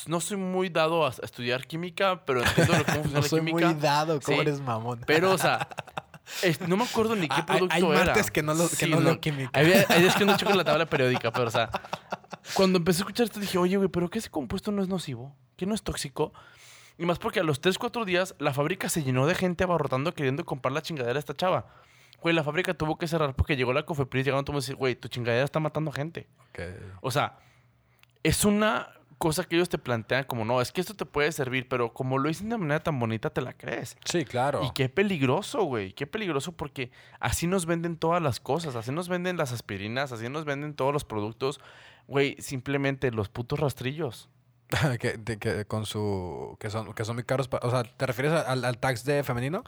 no 0.07 0.21
soy 0.21 0.37
muy 0.37 0.69
dado 0.69 1.05
a, 1.05 1.09
estudiar 1.09 1.65
química, 1.67 2.23
pero 2.25 2.41
entiendo 2.43 2.73
cómo 2.73 2.83
funciona 3.03 3.13
no 3.13 3.21
la 3.21 3.27
soy 3.27 3.39
química. 3.41 3.67
muy 3.67 3.75
dado, 3.81 4.19
¿cómo 4.21 4.37
Sí. 4.37 4.41
eres 4.41 4.61
mamón? 4.61 5.01
Pero, 5.05 5.31
o 5.31 5.37
sea, 5.37 5.67
es- 6.41 6.61
no 6.61 6.77
me 6.77 6.83
acuerdo 6.85 7.15
ni 7.15 7.27
qué 7.27 7.33
Ah, 7.35 7.45
hay- 7.47 7.57
producto 7.57 7.75
hay 7.75 7.83
era. 7.83 8.05
martes 8.05 8.31
que 8.31 8.43
no 8.43 8.53
lo- 8.53 8.69
que 8.69 8.87
no 8.87 8.99
leo 9.01 9.19
química. 9.19 9.49
Hay, 9.53 9.65
días- 9.67 9.85
hay 9.89 10.01
días 10.01 10.15
que 10.15 10.25
no 10.25 10.37
checo 10.37 10.53
la 10.53 10.63
tabla 10.65 10.85
periódica, 10.85 11.31
pero, 11.31 11.47
o 11.47 11.51
sea, 11.51 11.69
cuando 12.53 12.77
empecé 12.77 12.99
a 12.99 13.01
escuchar 13.01 13.25
esto 13.25 13.39
dije, 13.39 13.57
oye, 13.57 13.77
güey, 13.77 13.89
¿pero 13.89 14.09
qué 14.09 14.19
ese 14.19 14.29
compuesto 14.29 14.71
no 14.71 14.81
es 14.81 14.87
nocivo? 14.87 15.35
¿Qué 15.57 15.65
no 15.65 15.75
es 15.75 15.83
tóxico? 15.83 16.33
Y 16.97 17.05
más 17.05 17.19
porque 17.19 17.41
a 17.41 17.43
los 17.43 17.59
3, 17.59 17.77
4 17.77 18.05
días 18.05 18.35
la 18.39 18.53
fábrica 18.53 18.87
se 18.89 19.03
llenó 19.03 19.27
de 19.27 19.35
gente 19.35 19.63
abarrotando 19.65 20.13
queriendo 20.13 20.45
comprar 20.45 20.71
la 20.71 20.81
chingadera 20.81 21.17
a 21.17 21.19
esta 21.19 21.35
chava. 21.35 21.65
Güey, 22.21 22.33
la 22.33 22.43
fábrica 22.43 22.73
tuvo 22.73 22.97
que 22.97 23.07
cerrar 23.07 23.35
porque 23.35 23.57
llegó 23.57 23.73
la 23.73 23.83
Cofepris, 23.83 24.23
llegaron 24.25 24.45
todos 24.45 24.57
a 24.57 24.61
decir, 24.63 24.75
güey, 24.75 24.95
tu 24.95 25.09
chingadera 25.09 25.43
está 25.43 25.59
matando 25.59 25.91
gente. 25.91 26.27
O 27.01 27.11
sea, 27.11 27.37
es 28.23 28.45
una 28.45 28.87
cosa 29.17 29.43
que 29.43 29.55
ellos 29.55 29.69
te 29.69 29.77
plantean 29.77 30.23
como, 30.25 30.45
no, 30.45 30.61
es 30.61 30.71
que 30.71 30.81
esto 30.81 30.93
te 30.93 31.05
puede 31.05 31.31
servir, 31.31 31.67
pero 31.67 31.93
como 31.93 32.17
lo 32.17 32.27
dicen 32.27 32.49
de 32.49 32.57
manera 32.57 32.79
tan 32.81 32.99
bonita, 32.99 33.29
te 33.29 33.41
la 33.41 33.53
crees. 33.53 33.97
Sí, 34.05 34.25
claro. 34.25 34.63
Y 34.63 34.71
qué 34.73 34.89
peligroso, 34.89 35.63
güey. 35.63 35.93
Qué 35.93 36.05
peligroso 36.07 36.51
porque 36.51 36.91
así 37.19 37.47
nos 37.47 37.65
venden 37.65 37.97
todas 37.97 38.21
las 38.21 38.39
cosas. 38.39 38.75
Así 38.75 38.91
nos 38.91 39.07
venden 39.09 39.37
las 39.37 39.51
aspirinas, 39.51 40.11
así 40.11 40.29
nos 40.29 40.45
venden 40.45 40.73
todos 40.75 40.93
los 40.93 41.05
productos. 41.05 41.59
Güey, 42.07 42.35
simplemente 42.39 43.09
los 43.11 43.29
putos 43.29 43.59
rastrillos. 43.59 44.29
que, 44.99 45.13
de- 45.17 45.37
que 45.37 45.65
con 45.65 45.85
su 45.85 46.57
que 46.59 46.69
son 46.71 46.91
que 46.93 47.05
son 47.05 47.15
muy 47.15 47.23
caros 47.23 47.47
pa- 47.47 47.59
o 47.61 47.69
sea 47.69 47.83
te 47.83 48.05
refieres 48.07 48.33
al, 48.33 48.65
al 48.65 48.77
tax 48.79 49.05
de 49.05 49.23
femenino 49.23 49.63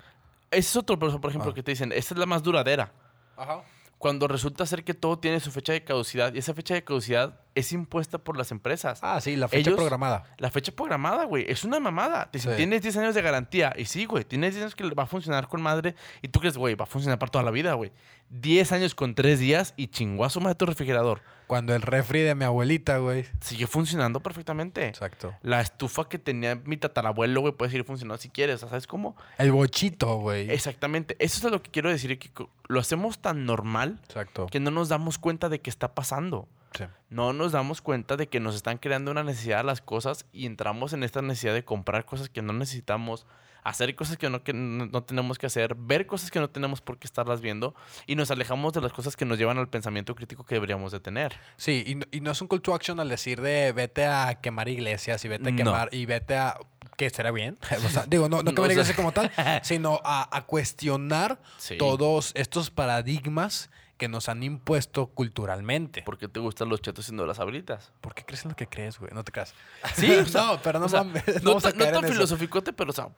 Ese 0.50 0.60
es 0.70 0.76
otro, 0.76 0.98
por 0.98 1.30
ejemplo, 1.30 1.52
Ah. 1.52 1.54
que 1.54 1.62
te 1.62 1.70
dicen, 1.72 1.92
esta 1.92 2.16
es 2.16 2.20
la 2.20 2.26
más 2.26 2.42
duradera. 2.42 2.92
ajá 3.38 3.62
Cuando 3.98 4.28
resulta 4.28 4.66
ser 4.68 4.84
que 4.84 4.94
todo 4.94 5.18
tiene 5.18 5.40
su 5.40 5.52
fecha 5.52 5.74
de 5.74 5.84
caducidad 5.84 6.32
y 6.34 6.38
esa 6.38 6.54
fecha 6.54 6.76
de 6.76 6.84
caducidad 6.84 7.40
es 7.56 7.72
impuesta 7.72 8.20
por 8.20 8.38
las 8.38 8.52
empresas. 8.52 9.00
ah 9.02 9.20
sí 9.20 9.36
la 9.36 9.48
fecha 9.48 9.72
Ellos- 9.72 9.80
programada 9.80 10.24
La 10.38 10.52
fecha 10.52 10.72
programada, 10.72 11.24
güey, 11.26 11.46
es 11.50 11.64
una 11.64 11.80
mamada. 11.80 12.30
Te 12.30 12.38
dicen, 12.38 12.52
Sí. 12.52 12.58
tienes 12.58 12.84
10 12.84 12.96
años 12.98 13.16
de 13.16 13.22
garantía. 13.24 13.74
Y 13.76 13.86
sí, 13.86 14.06
güey, 14.06 14.24
tienes 14.24 14.54
10 14.54 14.64
años 14.66 14.76
que 14.76 14.88
va 14.94 15.04
a 15.04 15.08
funcionar 15.08 15.48
con 15.48 15.62
madre. 15.64 15.96
Y 16.22 16.28
tú 16.28 16.40
crees, 16.40 16.58
güey, 16.58 16.76
va 16.76 16.84
a 16.84 16.88
funcionar 16.88 17.18
para 17.18 17.32
toda 17.32 17.44
la 17.44 17.50
vida, 17.52 17.74
güey. 17.74 17.92
10 18.30 18.72
años 18.72 18.94
con 18.94 19.16
3 19.16 19.40
días 19.40 19.74
y 19.78 19.88
chinguazo 19.88 20.42
más 20.42 20.52
de 20.52 20.56
tu 20.56 20.66
refrigerador. 20.68 21.22
Cuando 21.48 21.74
el 21.74 21.82
refri 21.82 22.22
de 22.22 22.36
mi 22.36 22.44
abuelita 22.44 22.98
güey 22.98 23.26
Sigue 23.42 23.68
funcionando 23.68 24.20
perfectamente. 24.20 24.88
exacto 24.88 25.34
La 25.42 25.62
estufa 25.62 26.08
que 26.10 26.20
tenía 26.20 26.56
mi 26.56 26.78
tatarabuelo, 26.78 27.42
güey, 27.42 27.54
puede 27.54 27.72
seguir 27.72 27.86
funcionando 27.86 28.22
si 28.22 28.30
quieres. 28.30 28.56
O 28.56 28.60
sea, 28.60 28.70
¿sabes 28.70 28.86
cómo? 28.88 29.16
el 29.38 29.52
bochito 29.52 30.18
güey 30.18 30.50
Exactamente. 30.52 31.16
Eso 31.20 31.48
es 31.48 31.52
lo 31.52 31.64
que 31.64 31.72
quiero 31.72 31.90
decir. 31.90 32.20
Que 32.20 32.30
lo 32.68 32.80
hacemos 32.80 33.20
tan 33.20 33.46
normal 33.46 34.00
exacto 34.04 34.48
que 34.48 34.60
no 34.60 34.72
nos 34.72 34.90
damos 34.90 35.18
cuenta 35.18 35.50
de 35.50 35.62
que 35.62 35.70
está 35.70 35.96
pasando. 35.96 36.48
sí. 36.78 36.84
No 37.10 37.32
nos 37.32 37.54
damos 37.54 37.82
cuenta 37.82 38.18
de 38.18 38.28
que 38.28 38.42
nos 38.42 38.56
están 38.56 38.78
creando 38.78 39.12
una 39.12 39.24
necesidad 39.24 39.64
las 39.64 39.80
cosas 39.82 40.26
y 40.34 40.46
entramos 40.46 40.92
en 40.92 41.04
esta 41.04 41.22
necesidad 41.22 41.54
de 41.54 41.64
comprar 41.64 42.04
cosas 42.06 42.28
que 42.28 42.42
no 42.42 42.52
necesitamos, 42.52 43.26
hacer 43.70 43.94
cosas 43.96 44.18
que 44.18 44.30
no, 44.30 44.44
que 44.44 44.54
no 44.54 45.04
tenemos 45.04 45.38
que 45.38 45.46
hacer, 45.46 45.76
ver 45.76 46.06
cosas 46.08 46.32
que 46.32 46.40
no 46.40 46.50
tenemos 46.50 46.80
por 46.82 46.98
qué 46.98 47.08
estarlas 47.08 47.42
viendo 47.42 47.76
y 48.06 48.16
nos 48.16 48.32
alejamos 48.32 48.74
de 48.74 48.82
las 48.82 48.94
cosas 48.94 49.16
que 49.16 49.26
nos 49.26 49.38
llevan 49.38 49.58
al 49.58 49.68
pensamiento 49.70 50.16
crítico 50.16 50.44
que 50.46 50.56
deberíamos 50.56 50.92
de 50.92 51.00
tener. 51.00 51.34
Sí, 51.58 51.84
y, 51.86 51.96
no- 51.96 52.06
y 52.12 52.22
no 52.22 52.32
es 52.32 52.42
un 52.42 52.48
call 52.48 52.62
to 52.62 52.74
action 52.74 53.00
al 53.00 53.10
decir 53.10 53.42
de 53.42 53.72
vete 53.74 54.06
a 54.06 54.40
quemar 54.42 54.70
iglesias 54.70 55.24
y 55.26 55.28
vete 55.28 55.50
a 55.50 55.52
No. 55.52 55.58
quemar 55.58 55.90
y 55.94 56.06
vete 56.06 56.38
a 56.38 56.58
que 56.96 57.10
será 57.10 57.32
bien. 57.32 57.58
O 57.86 57.90
sea, 57.90 58.06
digo, 58.08 58.30
no, 58.30 58.42
no 58.42 58.54
quemar 58.56 58.72
iglesias 58.72 58.96
como 58.96 59.12
tal, 59.12 59.32
sino 59.64 60.00
a, 60.04 60.36
a 60.36 60.46
cuestionar 60.46 61.40
Sí. 61.58 61.78
todos 61.78 62.32
estos 62.36 62.72
paradigmas 62.72 63.70
que 63.98 64.08
nos 64.08 64.30
han 64.30 64.44
impuesto 64.44 65.08
culturalmente. 65.08 66.04
¿Por 66.04 66.18
qué 66.20 66.28
te 66.28 66.40
gustan 66.40 66.70
los 66.70 66.82
chetos 66.82 67.10
y 67.10 67.14
no 67.14 67.26
las 67.26 67.40
abritas? 67.40 67.92
¿Por 68.00 68.14
qué 68.14 68.24
crees 68.24 68.44
en 68.46 68.50
lo 68.50 68.56
que 68.56 68.68
crees, 68.68 69.00
güey? 69.00 69.12
No 69.14 69.24
te 69.24 69.32
creas. 69.32 69.54
Sí, 69.96 70.16
no, 70.34 70.60
pero 70.64 70.80
no, 70.80 70.86
o 70.86 70.90
sea, 70.90 71.04
mames, 71.04 71.44
no, 71.44 71.56
no 71.56 71.62
tan 71.62 71.82
en 71.82 71.96
eso. 72.06 72.14
filosoficote, 72.14 72.74
pero 72.74 72.92
o 72.92 72.94
sea, 72.94 73.10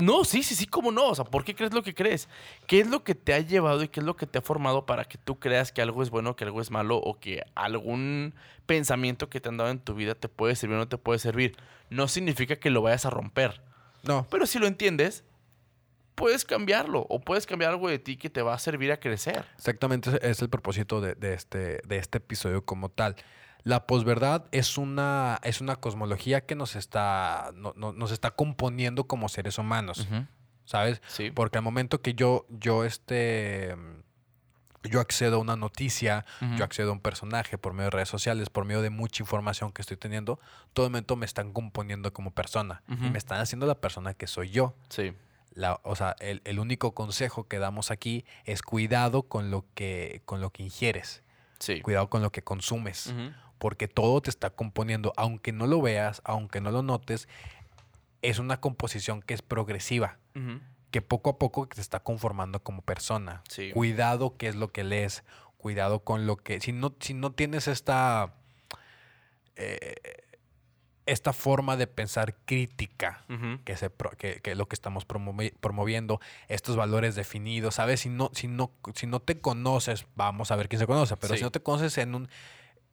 no, 0.00 0.24
sí, 0.24 0.42
sí, 0.42 0.54
sí, 0.54 0.66
cómo 0.66 0.90
no. 0.92 1.08
O 1.08 1.14
sea, 1.14 1.24
¿por 1.24 1.44
qué 1.44 1.54
crees 1.54 1.72
lo 1.72 1.82
que 1.82 1.94
crees? 1.94 2.28
¿Qué 2.66 2.80
es 2.80 2.88
lo 2.88 3.04
que 3.04 3.14
te 3.14 3.34
ha 3.34 3.40
llevado 3.40 3.82
y 3.82 3.88
qué 3.88 4.00
es 4.00 4.06
lo 4.06 4.16
que 4.16 4.26
te 4.26 4.38
ha 4.38 4.42
formado 4.42 4.86
para 4.86 5.04
que 5.04 5.18
tú 5.18 5.38
creas 5.38 5.72
que 5.72 5.82
algo 5.82 6.02
es 6.02 6.10
bueno, 6.10 6.36
que 6.36 6.44
algo 6.44 6.60
es 6.60 6.70
malo 6.70 6.96
o 6.98 7.18
que 7.18 7.44
algún 7.54 8.34
pensamiento 8.66 9.28
que 9.28 9.40
te 9.40 9.48
han 9.48 9.56
dado 9.56 9.70
en 9.70 9.78
tu 9.78 9.94
vida 9.94 10.14
te 10.14 10.28
puede 10.28 10.56
servir 10.56 10.76
o 10.76 10.78
no 10.78 10.88
te 10.88 10.98
puede 10.98 11.18
servir? 11.18 11.56
No 11.90 12.08
significa 12.08 12.56
que 12.56 12.70
lo 12.70 12.82
vayas 12.82 13.06
a 13.06 13.10
romper. 13.10 13.60
No, 14.02 14.26
Pero 14.30 14.46
si 14.46 14.58
lo 14.58 14.66
entiendes, 14.66 15.24
puedes 16.14 16.44
cambiarlo 16.44 17.06
o 17.08 17.20
puedes 17.20 17.46
cambiar 17.46 17.70
algo 17.72 17.88
de 17.88 17.98
ti 17.98 18.16
que 18.16 18.30
te 18.30 18.42
va 18.42 18.54
a 18.54 18.58
servir 18.58 18.92
a 18.92 19.00
crecer. 19.00 19.44
exactamente 19.56 20.18
es 20.22 20.42
el 20.42 20.48
propósito 20.48 21.00
de, 21.00 21.14
de 21.14 21.34
este, 21.34 21.80
de 21.86 21.96
este 21.96 22.18
episodio 22.18 22.64
como 22.64 22.88
tal. 22.88 23.16
La 23.68 23.86
posverdad 23.86 24.46
es 24.50 24.78
una, 24.78 25.38
es 25.42 25.60
una 25.60 25.76
cosmología 25.76 26.40
que 26.46 26.54
nos 26.54 26.74
está, 26.74 27.50
no- 27.54 27.74
no- 27.76 27.92
nos 27.92 28.12
está 28.12 28.30
componiendo 28.30 29.04
como 29.06 29.28
seres 29.28 29.58
humanos, 29.58 30.08
¿sabes? 30.64 31.02
Sí. 31.06 31.30
Porque 31.30 31.58
al 31.58 31.64
momento 31.64 32.00
que 32.00 32.14
yo, 32.14 32.46
yo, 32.48 32.84
este, 32.84 33.76
yo 34.84 35.00
accedo 35.00 35.36
a 35.36 35.38
una 35.40 35.56
noticia, 35.56 36.24
yo 36.56 36.64
accedo 36.64 36.90
a 36.90 36.92
un 36.92 37.00
personaje 37.00 37.58
por 37.58 37.72
medio 37.74 37.86
de 37.86 37.90
redes 37.90 38.08
sociales, 38.08 38.48
por 38.48 38.64
medio 38.64 38.80
de 38.80 38.88
mucha 38.90 39.22
información 39.22 39.70
que 39.72 39.82
estoy 39.82 39.98
teniendo, 39.98 40.40
todo 40.72 40.86
el 40.86 40.92
momento 40.92 41.16
me 41.16 41.26
están 41.26 41.52
componiendo 41.52 42.10
como 42.12 42.30
persona 42.30 42.82
y 42.88 43.10
me 43.10 43.18
están 43.18 43.38
haciendo 43.40 43.66
la 43.66 43.74
persona 43.80 44.14
que 44.14 44.26
soy 44.26 44.48
yo. 44.50 44.74
Sí. 44.88 45.12
La, 45.52 45.80
o 45.82 45.94
sea, 45.94 46.14
el, 46.20 46.40
el 46.44 46.58
único 46.58 46.94
consejo 46.94 47.48
que 47.48 47.58
damos 47.58 47.90
aquí 47.90 48.24
es 48.44 48.62
cuidado 48.62 49.24
con 49.24 49.50
lo 49.50 49.66
que, 49.74 50.22
con 50.24 50.40
lo 50.40 50.50
que 50.50 50.62
ingieres, 50.62 51.22
Sí. 51.58 51.80
cuidado 51.82 52.08
con 52.08 52.22
lo 52.22 52.30
que 52.30 52.42
consumes. 52.42 53.12
Porque 53.58 53.88
todo 53.88 54.20
te 54.20 54.30
está 54.30 54.50
componiendo, 54.50 55.12
aunque 55.16 55.52
no 55.52 55.66
lo 55.66 55.80
veas, 55.82 56.22
aunque 56.24 56.60
no 56.60 56.70
lo 56.70 56.82
notes, 56.82 57.28
es 58.22 58.38
una 58.38 58.60
composición 58.60 59.20
que 59.22 59.34
es 59.34 59.42
progresiva 59.42 60.18
que 60.90 61.02
poco 61.02 61.30
a 61.30 61.38
poco 61.38 61.66
te 61.66 61.80
está 61.80 62.00
conformando 62.00 62.62
como 62.62 62.80
persona. 62.82 63.42
Sí. 63.48 63.70
Cuidado 63.72 64.36
qué 64.38 64.48
es 64.48 64.56
lo 64.56 64.68
que 64.68 64.84
lees, 64.84 65.22
cuidado 65.58 66.00
con 66.04 66.26
lo 66.26 66.36
que... 66.36 66.60
Si 66.60 66.72
no, 66.72 66.94
si 67.00 67.12
no 67.14 67.32
tienes 67.32 67.68
esta... 67.68 68.32
eh, 69.56 69.94
esta 71.06 71.32
forma 71.32 71.78
de 71.78 71.86
pensar 71.86 72.34
crítica, 72.44 73.24
que, 73.64 73.76
se 73.78 73.88
pro- 73.88 74.10
que, 74.10 74.40
que 74.42 74.54
lo 74.54 74.66
que 74.68 74.74
estamos 74.74 75.08
promovi- 75.08 75.54
promoviendo, 75.58 76.20
estos 76.48 76.76
valores 76.76 77.14
definidos, 77.14 77.76
¿sabes? 77.76 78.00
Si 78.00 78.10
no, 78.10 78.30
si, 78.34 78.46
no, 78.46 78.72
si 78.94 79.06
no 79.06 79.18
te 79.20 79.40
conoces, 79.40 80.04
vamos 80.16 80.50
a 80.50 80.56
ver 80.56 80.68
quién 80.68 80.80
se 80.80 80.86
conoce, 80.86 81.16
pero 81.16 81.32
Sí. 81.32 81.38
si 81.38 81.44
no 81.44 81.50
te 81.50 81.60
conoces 81.60 81.96
en 81.96 82.14
un... 82.14 82.28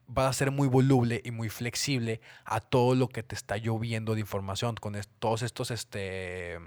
Vas 0.08 0.26
a 0.28 0.32
ser 0.32 0.50
muy 0.52 0.68
voluble 0.68 1.20
y 1.24 1.30
muy 1.32 1.48
flexible 1.48 2.20
a 2.44 2.60
todo 2.60 2.94
lo 2.94 3.08
que 3.08 3.22
te 3.22 3.34
está 3.34 3.56
lloviendo 3.56 4.14
de 4.14 4.20
información, 4.20 4.76
con 4.76 4.94
todos 5.18 5.42
estos 5.42 5.70
este, 5.72 6.58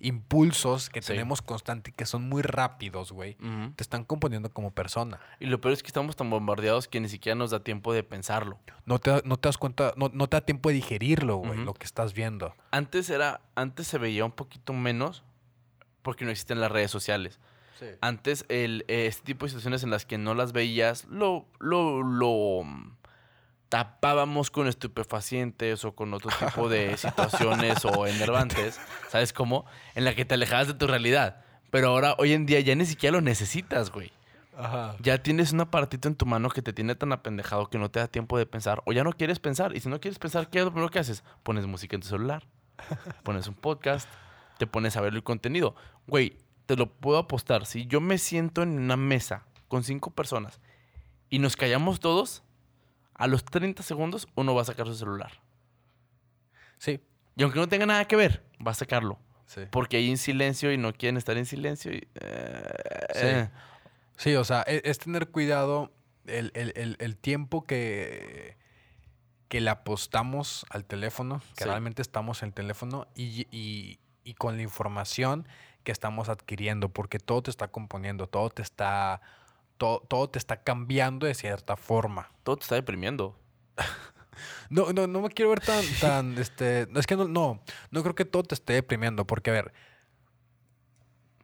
impulsos 0.00 0.88
que 0.88 1.02
Sí. 1.02 1.08
tenemos 1.08 1.42
constante 1.42 1.90
y 1.90 1.92
que 1.92 2.06
son 2.06 2.28
muy 2.28 2.42
rápidos, 2.42 3.12
güey. 3.12 3.36
Te 3.76 3.82
están 3.82 4.04
componiendo 4.04 4.50
como 4.50 4.70
persona. 4.70 5.20
Y 5.40 5.46
lo 5.46 5.60
peor 5.60 5.74
es 5.74 5.82
que 5.82 5.88
estamos 5.88 6.16
tan 6.16 6.30
bombardeados 6.30 6.88
que 6.88 7.00
ni 7.00 7.08
siquiera 7.08 7.34
nos 7.36 7.50
da 7.50 7.60
tiempo 7.60 7.92
de 7.92 8.02
pensarlo. 8.02 8.58
No 8.86 8.98
te, 8.98 9.22
no 9.24 9.36
te 9.36 9.48
das 9.48 9.58
cuenta, 9.58 9.92
no, 9.96 10.10
no 10.12 10.28
te 10.28 10.36
da 10.36 10.40
tiempo 10.40 10.68
de 10.70 10.76
digerirlo, 10.76 11.36
güey, 11.36 11.58
lo 11.64 11.74
que 11.74 11.84
estás 11.84 12.14
viendo. 12.14 12.54
Antes 12.70 13.10
era, 13.10 13.40
antes 13.54 13.86
se 13.86 13.98
veía 13.98 14.24
un 14.24 14.32
poquito 14.32 14.72
menos 14.72 15.24
porque 16.02 16.24
no 16.24 16.30
existen 16.30 16.60
las 16.60 16.72
redes 16.72 16.90
sociales. 16.90 17.38
Antes 18.00 18.44
el, 18.48 18.84
eh, 18.88 19.06
este 19.06 19.24
tipo 19.24 19.46
de 19.46 19.50
situaciones 19.50 19.82
en 19.82 19.90
las 19.90 20.06
que 20.06 20.18
no 20.18 20.34
las 20.34 20.52
veías, 20.52 21.04
lo, 21.06 21.46
lo, 21.58 22.02
lo, 22.02 22.64
tapábamos 23.68 24.50
con 24.50 24.66
estupefacientes 24.66 25.84
o 25.84 25.94
con 25.94 26.14
otro 26.14 26.30
tipo 26.38 26.68
de 26.68 26.96
situaciones 26.96 27.84
o 27.84 28.06
enervantes, 28.06 28.80
¿sabes 29.08 29.32
cómo? 29.32 29.66
En 29.94 30.04
la 30.04 30.14
que 30.14 30.24
te 30.24 30.34
alejabas 30.34 30.68
de 30.68 30.74
tu 30.74 30.86
realidad. 30.86 31.44
Pero 31.70 31.88
ahora, 31.88 32.14
hoy 32.18 32.32
en 32.32 32.46
día, 32.46 32.60
ya 32.60 32.74
ni 32.74 32.86
siquiera 32.86 33.16
lo 33.16 33.20
necesitas, 33.20 33.90
güey. 33.90 34.10
Ajá. 34.56 34.96
Ya 35.00 35.22
tienes 35.22 35.52
un 35.52 35.60
aparatito 35.60 36.08
en 36.08 36.16
tu 36.16 36.26
mano 36.26 36.48
que 36.48 36.62
te 36.62 36.72
tiene 36.72 36.94
tan 36.94 37.12
apendejado 37.12 37.68
que 37.68 37.78
no 37.78 37.90
te 37.90 38.00
da 38.00 38.08
tiempo 38.08 38.38
de 38.38 38.46
pensar. 38.46 38.82
O 38.86 38.92
ya 38.92 39.04
no 39.04 39.12
quieres 39.12 39.38
pensar. 39.38 39.76
Y 39.76 39.80
si 39.80 39.88
no 39.88 40.00
quieres 40.00 40.18
pensar, 40.18 40.48
¿qué 40.48 40.58
es 40.58 40.64
lo 40.64 40.72
primero 40.72 40.90
que 40.90 40.98
haces? 40.98 41.22
Pones 41.42 41.66
música 41.66 41.94
en 41.94 42.02
tu 42.02 42.08
celular. 42.08 42.44
Pones 43.22 43.46
un 43.46 43.54
podcast. 43.54 44.08
Te 44.58 44.66
pones 44.66 44.96
a 44.96 45.00
ver 45.00 45.14
el 45.14 45.22
contenido. 45.22 45.76
Güey, 46.08 46.38
te 46.68 46.76
lo 46.76 46.92
puedo 46.92 47.16
apostar. 47.16 47.64
Si 47.64 47.86
yo 47.86 47.98
me 48.02 48.18
siento 48.18 48.62
en 48.62 48.78
una 48.78 48.98
mesa 48.98 49.46
con 49.68 49.82
cinco 49.84 50.10
personas 50.10 50.60
y 51.30 51.38
nos 51.38 51.56
callamos 51.56 51.98
todos, 51.98 52.42
a 53.14 53.26
los 53.26 53.42
30 53.42 53.82
segundos 53.82 54.28
uno 54.34 54.54
va 54.54 54.60
a 54.60 54.64
sacar 54.66 54.86
su 54.86 54.94
celular. 54.94 55.32
Sí. 56.76 57.00
Y 57.36 57.42
aunque 57.42 57.58
no 57.58 57.68
tenga 57.68 57.86
nada 57.86 58.04
que 58.06 58.16
ver, 58.16 58.44
va 58.64 58.72
a 58.72 58.74
sacarlo. 58.74 59.18
Sí. 59.46 59.62
Porque 59.70 59.96
hay 59.96 60.10
en 60.10 60.18
silencio 60.18 60.70
y 60.70 60.76
no 60.76 60.92
quieren 60.92 61.16
estar 61.16 61.38
en 61.38 61.46
silencio. 61.46 61.90
Y, 61.90 62.06
eh, 62.20 62.62
eh. 63.14 63.48
Sí, 64.18 64.34
o 64.34 64.44
sea, 64.44 64.62
e- 64.66 64.82
es, 64.84 64.98
tener 64.98 65.28
cuidado 65.30 65.90
el, 66.26 66.50
el- 66.54 66.74
el- 66.76 66.96
el 67.00 67.16
tiempo 67.16 67.64
que, 67.64 68.58
que 69.48 69.62
le 69.62 69.70
apostamos 69.70 70.66
al 70.68 70.84
teléfono, 70.84 71.40
que 71.56 71.64
Sí. 71.64 71.70
realmente 71.70 72.02
estamos 72.02 72.42
en 72.42 72.48
el 72.48 72.52
teléfono, 72.54 73.06
y, 73.14 73.46
y- 73.50 73.98
y 74.22 74.34
con 74.34 74.56
la 74.56 74.62
información 74.62 75.48
que 75.88 75.92
estamos 75.92 76.28
adquiriendo, 76.28 76.90
porque 76.90 77.18
todo 77.18 77.42
te 77.44 77.50
está 77.50 77.68
componiendo, 77.68 78.26
todo 78.26 78.50
te 78.50 78.60
está, 78.60 79.22
todo, 79.78 80.00
todo 80.00 80.28
te 80.28 80.38
está 80.38 80.62
cambiando 80.62 81.24
de 81.26 81.32
cierta 81.32 81.76
forma. 81.78 82.30
Todo 82.42 82.58
te 82.58 82.64
está 82.64 82.74
deprimiendo. 82.74 83.34
No, 84.70 84.92
no, 84.92 85.06
no 85.08 85.20
me 85.22 85.30
quiero 85.30 85.48
ver 85.50 85.60
tan, 85.60 85.84
tan, 85.98 86.38
este, 86.38 86.86
es 86.94 87.06
que 87.08 87.16
no, 87.16 87.26
no, 87.26 87.60
no 87.90 88.02
creo 88.02 88.14
que 88.14 88.24
todo 88.26 88.42
te 88.44 88.54
esté 88.54 88.74
deprimiendo, 88.74 89.26
porque 89.26 89.50
a 89.50 89.52
ver, 89.54 89.72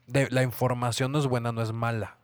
de- 0.06 0.28
la 0.30 0.42
información 0.42 1.10
no 1.10 1.18
es 1.18 1.26
buena, 1.26 1.50
no 1.50 1.62
es 1.62 1.72
mala. 1.72 2.18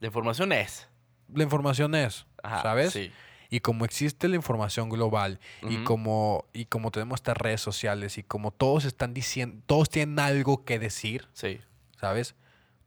La 0.00 0.06
información 0.06 0.52
es. 0.52 0.88
La 1.34 1.42
información 1.42 1.94
es, 1.94 2.24
Ajá, 2.42 2.62
¿sabes? 2.62 2.92
Sí. 2.92 3.12
Y 3.50 3.60
como 3.60 3.84
existe 3.84 4.28
la 4.28 4.36
información 4.36 4.88
global 4.88 5.38
y 5.62 5.84
como 5.84 6.46
y 6.52 6.64
como 6.66 6.90
tenemos 6.90 7.18
estas 7.18 7.36
redes 7.36 7.60
sociales 7.60 8.18
y 8.18 8.22
como 8.22 8.50
todos 8.50 8.84
están 8.84 9.14
diciendo, 9.14 9.62
todos 9.66 9.88
tienen 9.90 10.18
algo 10.18 10.64
que 10.64 10.78
decir, 10.78 11.28
Sí. 11.32 11.60
¿sabes? 12.00 12.34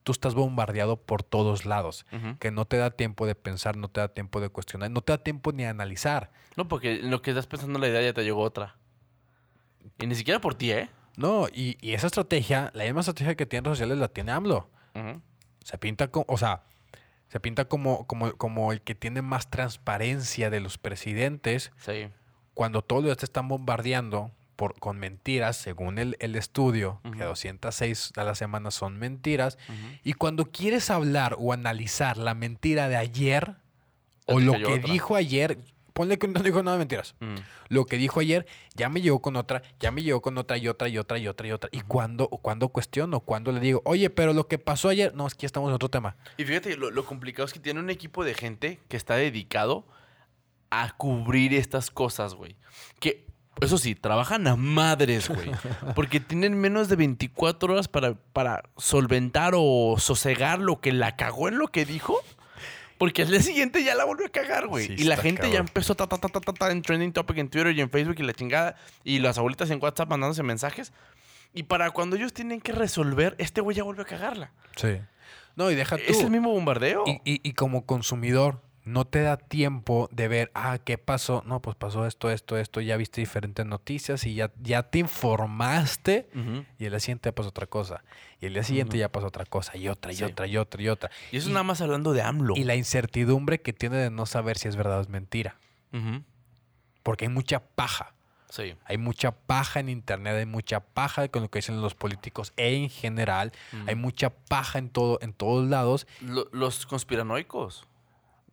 Tú 0.03 0.11
estás 0.13 0.35
bombardeado 0.35 0.95
por 1.01 1.21
todos 1.23 1.65
lados, 1.65 2.05
que 2.39 2.49
no 2.51 2.63
te 2.65 2.77
da 2.77 2.91
tiempo 2.91 3.25
de 3.25 3.35
pensar, 3.35 3.75
no 3.75 3.89
te 3.89 3.99
da 3.99 4.07
tiempo 4.07 4.39
de 4.39 4.47
cuestionar, 4.49 4.89
no 4.89 5.01
te 5.01 5.11
da 5.11 5.17
tiempo 5.17 5.51
ni 5.51 5.63
de 5.63 5.69
analizar. 5.69 6.31
No, 6.55 6.67
porque 6.69 6.99
en 7.01 7.11
lo 7.11 7.21
que 7.21 7.31
estás 7.31 7.45
pensando 7.45 7.77
en 7.77 7.81
la 7.81 7.87
idea 7.89 8.01
ya 8.01 8.13
te 8.13 8.23
llegó 8.23 8.41
otra. 8.41 8.77
Y 9.99 10.07
ni 10.07 10.15
siquiera 10.15 10.39
por 10.39 10.55
ti, 10.55 10.71
¿eh? 10.71 10.89
No, 11.17 11.47
y, 11.49 11.77
y 11.81 11.93
esa 11.93 12.07
estrategia, 12.07 12.71
la 12.73 12.83
misma 12.85 13.01
estrategia 13.01 13.35
que 13.35 13.45
tienen 13.45 13.65
redes 13.65 13.79
sociales 13.79 13.97
la 13.97 14.07
tiene 14.07 14.31
AMLO. 14.31 14.69
Se 15.63 15.77
pinta 15.77 16.07
como, 16.09 16.25
o 16.29 16.37
sea, 16.37 16.63
se 17.29 17.39
pinta 17.39 17.65
como, 17.65 18.07
como, 18.07 18.33
como 18.33 18.71
el 18.71 18.81
que 18.81 18.95
tiene 18.95 19.21
más 19.21 19.49
transparencia 19.49 20.49
de 20.49 20.59
los 20.59 20.77
presidentes 20.77 21.71
Sí. 21.77 22.09
cuando 22.53 22.81
todos 22.81 23.01
los 23.03 23.09
días 23.09 23.17
te 23.17 23.25
están 23.25 23.47
bombardeando 23.47 24.31
por, 24.55 24.79
con 24.79 24.97
mentiras, 24.97 25.55
según 25.55 25.99
el, 25.99 26.17
el 26.19 26.35
estudio, 26.35 26.99
que 27.03 27.09
Ujú. 27.09 27.23
206 27.25 28.13
a 28.15 28.23
la 28.23 28.33
semana 28.33 28.71
son 28.71 28.97
mentiras, 28.97 29.57
y 30.03 30.13
cuando 30.13 30.45
quieres 30.45 30.89
hablar 30.89 31.35
o 31.37 31.53
analizar 31.53 32.17
la 32.17 32.33
mentira 32.33 32.89
de 32.89 32.95
ayer, 32.97 33.55
o 34.25 34.39
lo 34.39 34.53
que 34.53 34.65
otra. 34.65 34.91
dijo 34.91 35.15
ayer, 35.15 35.59
ponle 35.97 36.19
que 36.19 36.27
no 36.27 36.41
dijo 36.43 36.61
nada 36.61 36.77
de 36.77 36.81
mentiras, 36.81 37.15
Mm. 37.19 37.35
lo 37.69 37.85
que 37.87 37.97
dijo 37.97 38.19
ayer 38.19 38.45
ya 38.75 38.87
me 38.87 39.01
llegó 39.01 39.19
con 39.19 39.35
otra, 39.35 39.63
ya 39.79 39.89
me 39.89 40.03
llegó 40.03 40.21
con 40.21 40.37
otra 40.37 40.55
y 40.57 40.67
otra 40.67 40.87
y 40.89 40.97
otra 40.99 41.17
y 41.17 41.27
otra 41.27 41.47
y 41.47 41.51
otra. 41.51 41.69
¿Y 41.73 41.81
cuando, 41.81 42.27
cuando 42.29 42.69
cuestiono? 42.69 43.19
cuando 43.21 43.51
le 43.51 43.59
digo, 43.59 43.81
oye, 43.83 44.11
pero 44.11 44.33
lo 44.33 44.47
que 44.47 44.59
pasó 44.59 44.89
ayer, 44.89 45.15
no, 45.15 45.25
es 45.25 45.33
que 45.33 45.41
ya 45.41 45.45
estamos 45.47 45.69
en 45.69 45.73
otro 45.75 45.89
tema. 45.89 46.15
Y 46.37 46.43
fíjate, 46.45 46.77
lo, 46.77 46.91
lo 46.91 47.03
complicado 47.05 47.45
es 47.47 47.53
que 47.53 47.59
tiene 47.59 47.79
un 47.79 47.89
equipo 47.89 48.23
de 48.23 48.35
gente 48.35 48.79
que 48.87 48.95
está 48.97 49.15
dedicado 49.15 49.85
a 50.69 50.91
cubrir 50.97 51.53
estas 51.55 51.89
cosas, 51.89 52.35
güey. 52.35 52.55
Que, 52.99 53.25
eso 53.61 53.79
sí, 53.79 53.95
trabajan 53.95 54.45
a 54.47 54.55
madres, 54.55 55.29
güey. 55.29 55.49
Porque 55.95 56.19
tienen 56.19 56.53
menos 56.59 56.89
de 56.89 56.95
24 56.95 57.73
horas 57.73 57.87
para, 57.87 58.13
para 58.33 58.63
solventar 58.77 59.53
o 59.55 59.95
sosegar 59.97 60.59
lo 60.59 60.79
que 60.79 60.91
la 60.93 61.15
cagó 61.15 61.47
en 61.47 61.57
lo 61.57 61.69
que 61.69 61.85
dijo. 61.85 62.19
Porque 62.97 63.21
al 63.23 63.29
día 63.29 63.41
siguiente 63.41 63.83
ya 63.83 63.93
la 63.95 64.05
volvió 64.05 64.25
a 64.25 64.29
cagar, 64.29 64.67
güey. 64.67 64.87
Sí, 64.87 64.95
y 64.97 65.03
la 65.03 65.17
gente 65.17 65.49
ya 65.51 65.59
empezó 65.59 65.93
ta, 65.95 66.07
ta, 66.07 66.17
ta, 66.17 66.29
ta, 66.29 66.39
ta, 66.39 66.51
ta, 66.53 66.71
en 66.71 66.81
trending 66.81 67.11
topic 67.13 67.37
en 67.37 67.49
Twitter 67.49 67.71
y 67.75 67.81
en 67.81 67.89
Facebook 67.89 68.15
y 68.19 68.23
la 68.23 68.33
chingada. 68.33 68.75
Y 69.03 69.19
las 69.19 69.37
abuelitas 69.37 69.69
en 69.69 69.81
WhatsApp 69.81 70.09
mandándose 70.09 70.41
mensajes. 70.43 70.91
Y 71.53 71.63
para 71.63 71.91
cuando 71.91 72.15
ellos 72.15 72.33
tienen 72.33 72.59
que 72.61 72.71
resolver, 72.71 73.35
este 73.37 73.61
güey 73.61 73.77
ya 73.77 73.83
vuelve 73.83 74.01
a 74.01 74.05
cagarla. 74.05 74.51
Sí. 74.75 74.97
No, 75.55 75.71
y 75.71 75.75
deja 75.75 75.97
tú. 75.97 76.03
Es 76.07 76.21
el 76.21 76.29
mismo 76.29 76.51
bombardeo. 76.51 77.03
Y, 77.07 77.11
y- 77.33 77.39
y 77.43 77.53
como 77.53 77.85
consumidor, 77.85 78.61
no 78.87 79.05
te 79.05 79.21
da 79.21 79.37
tiempo 79.37 80.09
de 80.11 80.27
ver, 80.27 80.51
ah, 80.55 80.77
¿qué 80.83 80.97
pasó? 80.97 81.43
No, 81.45 81.61
pues 81.61 81.75
pasó 81.75 82.05
esto, 82.07 82.31
esto, 82.31 82.57
esto, 82.57 82.81
ya 82.81 82.97
viste 82.97 83.21
diferentes 83.21 83.65
noticias 83.65 84.25
y 84.25 84.33
ya, 84.35 84.51
ya 84.61 84.83
te 84.83 84.99
informaste 84.99 86.29
y 86.79 86.85
el 86.85 86.91
día 86.91 86.99
siguiente 86.99 87.29
ya 87.29 87.35
pasó 87.35 87.49
otra 87.49 87.67
cosa. 87.67 88.03
Y 88.41 88.45
el 88.47 88.53
día 88.53 88.63
siguiente 88.63 88.97
ya 88.97 89.09
pasó 89.11 89.27
otra 89.27 89.45
cosa 89.45 89.75
y 89.77 89.87
otra 89.87 90.11
y 90.11 90.15
Sí. 90.15 90.23
otra 90.23 90.47
y 90.47 90.57
otra 90.57 90.81
y 90.81 90.89
otra. 90.89 91.11
Y 91.31 91.37
eso 91.37 91.49
nada 91.49 91.63
más 91.63 91.81
hablando 91.81 92.13
de 92.13 92.21
AMLO. 92.21 92.55
Y 92.55 92.63
la 92.63 92.75
incertidumbre 92.75 93.61
que 93.61 93.73
tiene 93.73 93.97
de 93.97 94.09
no 94.09 94.25
saber 94.25 94.57
si 94.57 94.67
es 94.67 94.75
verdad 94.75 94.99
o 94.99 95.01
es 95.01 95.09
mentira. 95.09 95.57
Porque 97.03 97.25
hay 97.25 97.29
mucha 97.29 97.59
paja. 97.59 98.13
Sí. 98.49 98.75
Hay 98.85 98.97
mucha 98.97 99.31
paja 99.31 99.79
en 99.81 99.89
internet, 99.89 100.35
hay 100.37 100.45
mucha 100.45 100.79
paja 100.79 101.27
con 101.27 101.41
lo 101.43 101.49
que 101.49 101.59
dicen 101.59 101.81
los 101.81 101.95
políticos 101.95 102.53
en 102.57 102.89
general. 102.89 103.51
Hay 103.87 103.95
mucha 103.95 104.29
paja 104.29 104.79
en 104.79 104.89
todo, 104.89 105.19
en 105.21 105.33
todos 105.33 105.67
lados. 105.67 106.07
Lo- 106.21 106.47
los 106.51 106.85
conspiranoicos. 106.85 107.85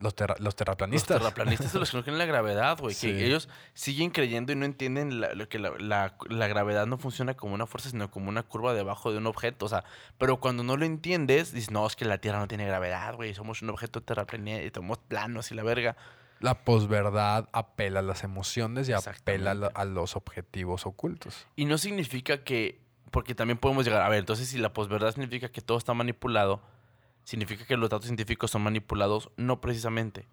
Los, 0.05 0.14
terra- 0.14 0.34
los 0.38 0.44
Los 0.44 0.57
terraplanistas. 0.57 1.18
terraplanistas 1.18 1.72
son 1.72 1.80
los 1.80 1.90
que 1.90 1.96
no 1.96 2.02
creen 2.05 2.14
en 2.14 2.18
la 2.18 2.26
gravedad, 2.26 2.78
güey. 2.78 2.94
Sí. 2.94 3.09
Que 3.09 3.26
ellos 3.26 3.48
siguen 3.72 4.11
creyendo 4.11 4.52
y 4.52 4.55
no 4.57 4.64
entienden 4.66 5.20
la, 5.20 5.34
lo 5.34 5.48
que 5.48 5.59
la, 5.59 5.72
la- 5.78 6.14
la 6.28 6.46
gravedad 6.46 6.86
no 6.86 6.98
funciona 6.98 7.34
como 7.34 7.55
una 7.55 7.66
fuerza, 7.66 7.90
sino 7.90 8.11
como 8.11 8.28
una 8.28 8.42
curva 8.42 8.74
debajo 8.74 9.11
de 9.11 9.18
un 9.18 9.26
objeto. 9.26 9.64
O 9.64 9.68
sea, 9.68 9.82
pero 10.18 10.38
cuando 10.38 10.62
no 10.62 10.76
lo 10.76 10.84
entiendes, 10.84 11.52
dices, 11.52 11.70
no, 11.70 11.86
es 11.86 11.96
que 11.96 12.05
la 12.05 12.18
Tierra 12.18 12.38
no 12.38 12.46
tiene 12.46 12.66
gravedad, 12.66 13.14
güey. 13.16 13.34
Somos 13.34 13.62
un 13.62 13.70
objeto 13.70 14.02
terraplanista, 14.02 14.80
somos 14.80 14.98
planos 14.98 15.50
y 15.50 15.55
la 15.55 15.62
verga. 15.62 15.96
La 16.40 16.64
posverdad 16.64 17.48
apela 17.52 18.00
a 18.00 18.02
las 18.02 18.22
emociones 18.24 18.88
y 18.88 18.92
apela 18.92 19.52
a 19.74 19.84
los 19.86 20.16
objetivos 20.16 20.84
ocultos. 20.84 21.46
Y 21.57 21.64
no 21.64 21.78
significa 21.78 22.44
que, 22.44 22.80
porque 23.11 23.34
también 23.34 23.57
podemos 23.57 23.86
llegar, 23.86 24.02
a 24.02 24.09
ver, 24.11 24.18
entonces 24.18 24.48
si 24.48 24.59
la 24.59 24.72
posverdad 24.74 25.12
significa 25.12 25.48
que 25.50 25.62
todo 25.62 25.78
está 25.78 25.94
manipulado, 25.94 26.61
significa 27.25 27.66
que 27.66 27.77
los 27.77 27.91
datos 27.91 28.07
científicos 28.07 28.51
son 28.51 28.62
manipulados, 28.62 29.31
no 29.37 29.61
precisamente. 29.61 30.27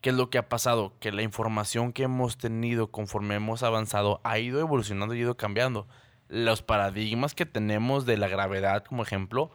¿Qué 0.00 0.10
es 0.10 0.16
lo 0.16 0.30
que 0.30 0.38
ha 0.38 0.48
pasado? 0.48 0.94
Que 0.98 1.12
la 1.12 1.22
información 1.22 1.92
que 1.92 2.04
hemos 2.04 2.38
tenido 2.38 2.90
conforme 2.90 3.34
hemos 3.34 3.62
avanzado 3.62 4.20
ha 4.24 4.38
ido 4.38 4.60
evolucionando 4.60 5.14
y 5.14 5.18
ha 5.18 5.22
ido 5.22 5.36
cambiando. 5.36 5.86
Los 6.28 6.62
paradigmas 6.62 7.34
que 7.34 7.44
tenemos 7.44 8.06
de 8.06 8.16
la 8.16 8.28
gravedad, 8.28 8.84
como 8.84 9.02
ejemplo, 9.02 9.50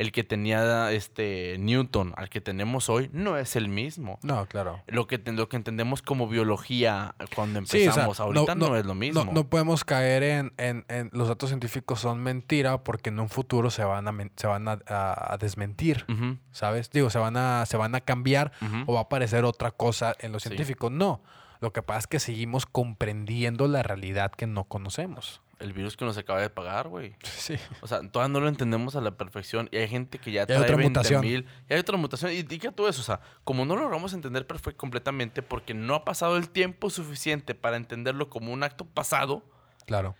el 0.00 0.12
que 0.12 0.24
tenía 0.24 0.90
este 0.92 1.56
Newton 1.58 2.14
al 2.16 2.28
que 2.30 2.40
tenemos 2.40 2.88
hoy, 2.88 3.10
no 3.12 3.36
es 3.36 3.54
el 3.56 3.68
mismo. 3.68 4.18
No, 4.22 4.46
claro. 4.46 4.80
Lo 4.86 5.06
que, 5.06 5.18
lo 5.18 5.48
que 5.48 5.56
entendemos 5.56 6.00
como 6.02 6.26
biología 6.26 7.14
cuando 7.34 7.60
Sí, 7.60 7.64
o 7.66 7.92
sea, 7.92 8.04
empezamos 8.04 8.20
ahorita 8.20 8.54
no, 8.54 8.76
es 8.76 8.86
lo 8.86 8.94
mismo. 8.94 9.24
No, 9.24 9.32
no 9.32 9.48
podemos 9.48 9.84
caer 9.84 10.22
en, 10.22 10.52
en- 10.56 10.84
en 10.88 11.10
los 11.12 11.28
datos 11.28 11.50
científicos 11.50 12.00
son 12.00 12.20
mentira 12.22 12.82
porque 12.82 13.10
en 13.10 13.20
un 13.20 13.28
futuro 13.28 13.70
se 13.70 13.84
van 13.84 14.08
a, 14.08 14.14
se 14.36 14.46
van 14.46 14.68
a, 14.68 14.78
a- 14.88 15.34
a 15.34 15.38
desmentir, 15.38 16.06
¿sabes? 16.50 16.90
Digo, 16.90 17.10
se 17.10 17.18
van 17.18 17.36
a, 17.36 17.66
se 17.66 17.76
van 17.76 17.94
a 17.94 18.00
cambiar 18.00 18.52
o 18.86 18.94
va 18.94 19.00
a 19.00 19.02
aparecer 19.02 19.44
otra 19.44 19.70
cosa 19.70 20.14
en 20.20 20.32
lo 20.32 20.40
Sí. 20.40 20.48
científico. 20.48 20.88
No. 20.90 21.22
Lo 21.60 21.74
que 21.74 21.82
pasa 21.82 21.98
es 22.00 22.06
que 22.06 22.20
seguimos 22.20 22.64
comprendiendo 22.64 23.68
la 23.68 23.82
realidad 23.82 24.30
que 24.32 24.46
no 24.46 24.64
conocemos. 24.64 25.42
El 25.60 25.72
virus 25.74 25.96
que 25.96 26.04
nos 26.06 26.16
acaba 26.16 26.40
de 26.40 26.50
pagar, 26.50 26.88
güey. 26.88 27.14
Sí. 27.22 27.54
O 27.82 27.86
sea, 27.86 28.00
todavía 28.10 28.32
no 28.32 28.40
lo 28.40 28.48
entendemos 28.48 28.96
a 28.96 29.00
la 29.00 29.12
perfección. 29.12 29.68
Y 29.70 29.76
hay 29.76 29.88
gente 29.88 30.18
que 30.18 30.32
ya 30.32 30.40
Y 30.40 30.42
hay 30.42 30.46
trae 30.46 30.58
otra 30.62 30.76
20 30.76 30.88
mutación. 30.98 31.20
mil. 31.20 31.46
Y 31.68 31.74
hay 31.74 31.78
otra 31.80 31.96
mutación. 31.96 32.32
Y 32.32 32.42
diga 32.42 32.72
todo 32.72 32.88
eso. 32.88 33.00
O 33.00 33.04
sea, 33.04 33.20
como 33.44 33.64
no 33.64 33.76
lo 33.76 33.82
logramos 33.82 34.12
entender 34.14 34.46
completamente 34.76 35.42
porque 35.42 35.74
no 35.74 35.94
ha 35.94 36.04
pasado 36.04 36.36
el 36.36 36.48
tiempo 36.48 36.88
suficiente 36.90 37.54
para 37.54 37.76
entenderlo 37.76 38.28
como 38.30 38.52
un 38.52 38.62
acto 38.62 38.84
pasado, 38.86 39.42
Claro. 39.86 40.16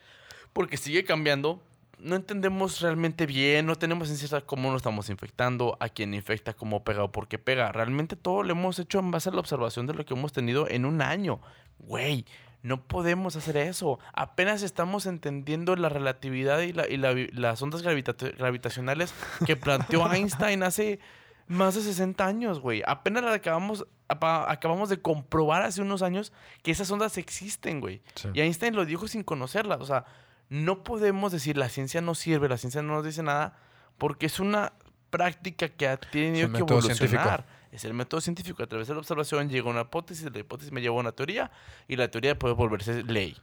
porque 0.53 0.77
sigue 0.77 1.05
cambiando, 1.05 1.63
no 1.99 2.17
entendemos 2.17 2.81
realmente 2.81 3.27
bien, 3.27 3.67
no 3.67 3.77
tenemos 3.77 4.11
en 4.11 4.17
cierta 4.17 4.41
cómo 4.41 4.71
nos 4.71 4.79
estamos 4.79 5.09
infectando, 5.11 5.77
a 5.81 5.89
quién 5.91 6.13
infecta, 6.15 6.55
cómo 6.55 6.83
pega 6.83 7.05
o 7.05 7.13
por 7.13 7.29
qué 7.29 7.39
pega. 7.39 7.71
Realmente 7.73 8.17
todo 8.17 8.43
lo 8.43 8.53
hemos 8.53 8.79
hecho 8.79 8.99
en 8.99 9.11
base 9.11 9.29
a 9.29 9.33
la 9.33 9.41
observación 9.41 9.87
de 9.87 9.95
lo 9.95 10.05
que 10.05 10.15
hemos 10.15 10.33
tenido 10.33 10.69
en 10.69 10.85
un 10.87 11.03
año. 11.03 11.41
Güey, 11.79 12.25
no 12.63 12.83
podemos 12.87 13.37
hacer 13.37 13.57
eso. 13.57 13.99
Apenas 14.13 14.63
estamos 14.63 15.07
entendiendo 15.07 15.77
la 15.77 15.89
relatividad 15.89 16.61
y, 16.61 16.73
la- 16.73 16.89
y 16.89 16.97
la 16.99 17.15
las 17.33 17.63
ondas 17.63 17.83
gravita- 17.83 18.15
gravitacionales 18.37 19.15
que 19.47 19.57
planteó 19.57 20.07
Einstein 20.13 20.63
hace 20.63 21.01
más 21.47 21.75
de 21.75 21.81
60 21.83 22.25
años, 22.27 22.61
güey. 22.61 22.83
Apenas 22.87 23.25
la 23.25 23.33
acabamos 23.35 23.87
acabamos 24.09 24.89
de 24.89 25.01
comprobar 25.01 25.63
hace 25.63 25.81
unos 25.83 26.03
años 26.03 26.33
que 26.63 26.73
esas 26.73 26.91
ondas 26.91 27.17
existen, 27.17 27.81
güey. 27.81 28.03
Sí. 28.17 28.29
Y 28.35 28.41
Einstein 28.41 28.75
lo 28.75 28.85
dijo 28.85 29.07
sin 29.09 29.23
conocerlas. 29.23 29.81
O 29.81 29.85
sea, 29.87 30.05
no 30.49 30.83
podemos 30.83 31.31
decir 31.33 31.57
la 31.57 31.69
ciencia 31.69 32.01
no 32.01 32.15
sirve, 32.17 32.49
la 32.49 32.59
ciencia 32.59 32.83
no 32.83 32.95
nos 32.95 33.05
dice 33.05 33.23
nada, 33.23 33.57
porque 33.99 34.27
es 34.27 34.41
una 34.41 34.73
práctica 35.11 35.69
que 35.69 35.87
ha 35.89 35.97
tenido 35.97 36.49
que 36.53 36.63
evolucionar. 36.99 37.47
Es 37.73 37.85
el 37.85 37.95
método 37.95 38.21
científico. 38.21 38.63
A 38.63 38.67
través 38.67 38.89
de 38.89 38.95
la 38.95 39.01
observación 39.01 39.49
llega 39.49 39.71
una 39.71 39.83
hipótesis, 39.83 40.31
la 40.33 40.39
hipótesis 40.39 40.73
me 40.73 40.81
lleva 40.81 40.97
a 40.97 41.01
una 41.01 41.13
teoría 41.13 41.51
y 41.87 41.97
la 41.97 42.11
teoría 42.11 42.39
puede 42.39 42.55
volverse 42.55 43.03
ley. 43.05 43.37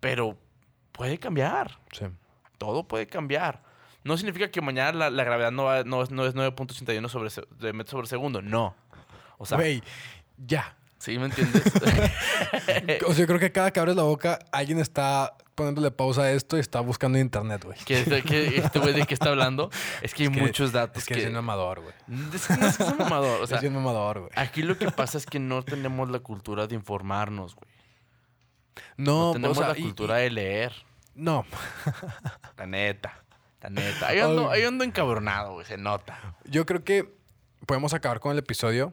Pero 0.00 0.36
puede 0.92 1.18
cambiar. 1.18 1.78
Sí. 1.92 2.04
Todo 2.58 2.86
puede 2.86 3.06
cambiar. 3.06 3.62
No 4.04 4.16
significa 4.16 4.50
que 4.50 4.60
mañana 4.60 4.92
la, 4.92 5.10
la 5.10 5.24
gravedad 5.24 5.50
no, 5.52 5.64
va- 5.64 5.84
no, 5.84 6.02
es- 6.02 6.10
no 6.10 6.26
es 6.26 6.34
9.81 6.34 7.08
sobre 7.08 7.30
de 7.58 7.72
metros 7.72 7.90
sobre 7.92 8.06
segundo. 8.06 8.42
No. 8.42 8.74
O 9.38 9.46
sea, 9.46 9.56
Güey, 9.58 9.82
ya. 10.36 10.76
¿sí 10.98 11.18
me 11.18 11.26
entiendes? 11.26 11.62
O 13.06 13.12
sea, 13.12 13.20
yo 13.22 13.26
creo 13.26 13.38
que 13.38 13.52
cada 13.52 13.70
que 13.70 13.80
abres 13.80 13.96
la 13.96 14.02
boca, 14.02 14.38
alguien 14.52 14.78
está 14.78 15.34
poniéndole 15.56 15.90
pausa 15.90 16.22
a 16.22 16.30
esto 16.32 16.56
y 16.56 16.60
está 16.60 16.78
buscando 16.80 17.18
internet, 17.18 17.64
güey. 17.64 17.76
que, 17.84 17.98
este- 18.00 18.22
que 18.22 18.58
este 18.58 18.78
güey 18.78 18.94
de 18.94 19.04
qué 19.06 19.14
está 19.14 19.30
hablando 19.30 19.70
es 20.02 20.14
que 20.14 20.24
hay 20.24 20.28
que- 20.30 20.40
muchos 20.40 20.70
datos 20.70 21.02
Es 21.02 21.08
que, 21.08 21.14
es 21.14 21.20
bien 21.20 21.32
mamador, 21.32 21.80
güey. 21.80 21.94
Es 22.32 22.46
que 22.46 22.56
no 22.56 22.66
es 22.68 22.76
que 22.76 22.84
sea 22.84 22.94
mamador. 22.94 23.42
O 23.42 23.46
sea, 23.48 23.56
es 23.56 23.60
bien 23.62 23.74
mamador, 23.74 24.20
güey. 24.20 24.30
aquí 24.36 24.62
lo 24.62 24.78
que 24.78 24.90
pasa 24.92 25.18
es 25.18 25.26
que 25.26 25.40
no 25.40 25.62
tenemos 25.64 26.08
la 26.10 26.20
cultura 26.20 26.66
de 26.68 26.76
informarnos, 26.76 27.56
güey. 27.56 27.70
No, 28.96 29.28
No 29.28 29.32
tenemos 29.32 29.58
o 29.58 29.60
sea, 29.60 29.68
la 29.70 29.74
cultura 29.74 30.20
y- 30.20 30.24
de 30.24 30.30
leer. 30.30 30.72
No. 31.14 31.44
La 32.58 32.66
neta. 32.66 33.24
La 33.62 33.70
neta. 33.70 34.08
Ahí 34.08 34.18
ando, 34.20 34.50
ahí 34.50 34.62
ando 34.62 34.84
encabronado, 34.84 35.54
güey. 35.54 35.66
Se 35.66 35.78
nota. 35.78 36.36
Yo 36.44 36.66
creo 36.66 36.84
que 36.84 37.10
podemos 37.66 37.94
acabar 37.94 38.20
con 38.20 38.32
el 38.32 38.38
episodio 38.38 38.92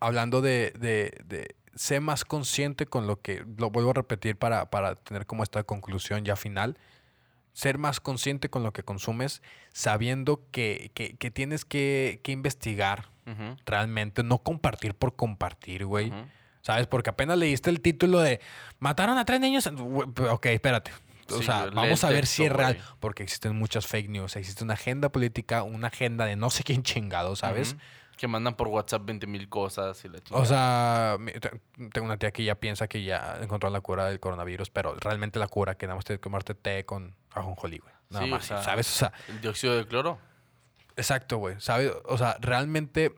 hablando 0.00 0.40
de, 0.40 0.72
de, 0.78 1.12
de 1.24 1.54
sé 1.76 2.00
más 2.00 2.24
consciente 2.24 2.86
con 2.86 3.06
lo 3.06 3.20
que, 3.20 3.44
lo 3.58 3.70
vuelvo 3.70 3.90
a 3.90 3.94
repetir 3.94 4.36
para, 4.36 4.68
para 4.70 4.96
tener 4.96 5.26
como 5.26 5.42
esta 5.44 5.62
conclusión 5.62 6.24
ya 6.24 6.34
final, 6.34 6.76
ser 7.52 7.78
más 7.78 8.00
consciente 8.00 8.50
con 8.50 8.62
lo 8.64 8.72
que 8.72 8.82
consumes, 8.82 9.40
sabiendo 9.72 10.42
que, 10.50 10.90
que- 10.94 11.16
que 11.16 11.30
tienes 11.30 11.64
que, 11.64 12.20
que 12.24 12.32
investigar 12.32 13.08
realmente, 13.64 14.22
no 14.22 14.38
compartir 14.38 14.94
por 14.94 15.16
compartir, 15.16 15.84
güey. 15.84 16.12
¿Sabes? 16.62 16.86
Porque 16.88 17.10
apenas 17.10 17.38
leíste 17.38 17.70
el 17.70 17.80
título 17.80 18.20
de 18.20 18.40
Mataron 18.80 19.18
a 19.18 19.24
tres 19.24 19.40
niños. 19.40 19.66
en-". 19.66 19.76
Güey, 19.76 20.08
Ok, 20.30 20.46
espérate. 20.46 20.90
O 21.30 21.38
Sí, 21.38 21.44
sea, 21.44 21.66
vamos 21.72 22.02
a 22.04 22.08
ver 22.10 22.20
texto, 22.20 22.36
si 22.36 22.44
es 22.44 22.52
real. 22.52 22.78
Porque 23.00 23.22
existen 23.24 23.56
muchas 23.56 23.86
fake 23.86 24.08
news. 24.10 24.36
Existe 24.36 24.62
una 24.64 24.74
agenda 24.74 25.08
política, 25.10 25.62
una 25.64 25.88
agenda 25.88 26.24
de 26.24 26.36
no 26.36 26.50
sé 26.50 26.62
quién 26.64 26.82
chingado, 26.84 27.34
¿sabes? 27.36 27.72
Ujú. 27.72 27.80
Que 28.16 28.26
mandan 28.28 28.54
por 28.54 28.68
WhatsApp 28.68 29.02
20 29.04 29.26
mil 29.26 29.48
cosas 29.48 30.02
y 30.04 30.08
la 30.08 30.20
chingada. 30.20 30.42
O 30.42 30.46
sea, 30.46 31.16
tengo 31.92 32.06
una 32.06 32.16
tía 32.16 32.30
que 32.30 32.44
ya 32.44 32.54
piensa 32.54 32.88
que 32.88 33.02
ya 33.04 33.38
encontró 33.42 33.68
la 33.68 33.80
cura 33.82 34.06
del 34.06 34.20
coronavirus, 34.20 34.70
pero 34.70 34.94
realmente 34.94 35.38
la 35.38 35.48
cura 35.48 35.74
que 35.76 35.86
nada 35.86 35.96
más 35.96 36.04
tienes 36.06 36.20
que 36.20 36.24
tomarte 36.24 36.54
té 36.54 36.86
con 36.86 37.14
ajonjolí, 37.32 37.78
güey. 37.78 37.92
Nada 38.08 38.24
Sí, 38.24 38.30
o 38.30 38.34
más, 38.34 38.44
sea- 38.46 38.62
¿sabes? 38.62 38.88
O 38.90 38.98
sea, 38.98 39.12
El 39.28 39.40
dióxido 39.42 39.76
de 39.76 39.86
cloro. 39.86 40.18
exacto, 40.96 41.36
güey. 41.38 41.56
¿Sabes? 41.60 41.92
O 42.06 42.16
sea, 42.16 42.36
realmente 42.40 43.14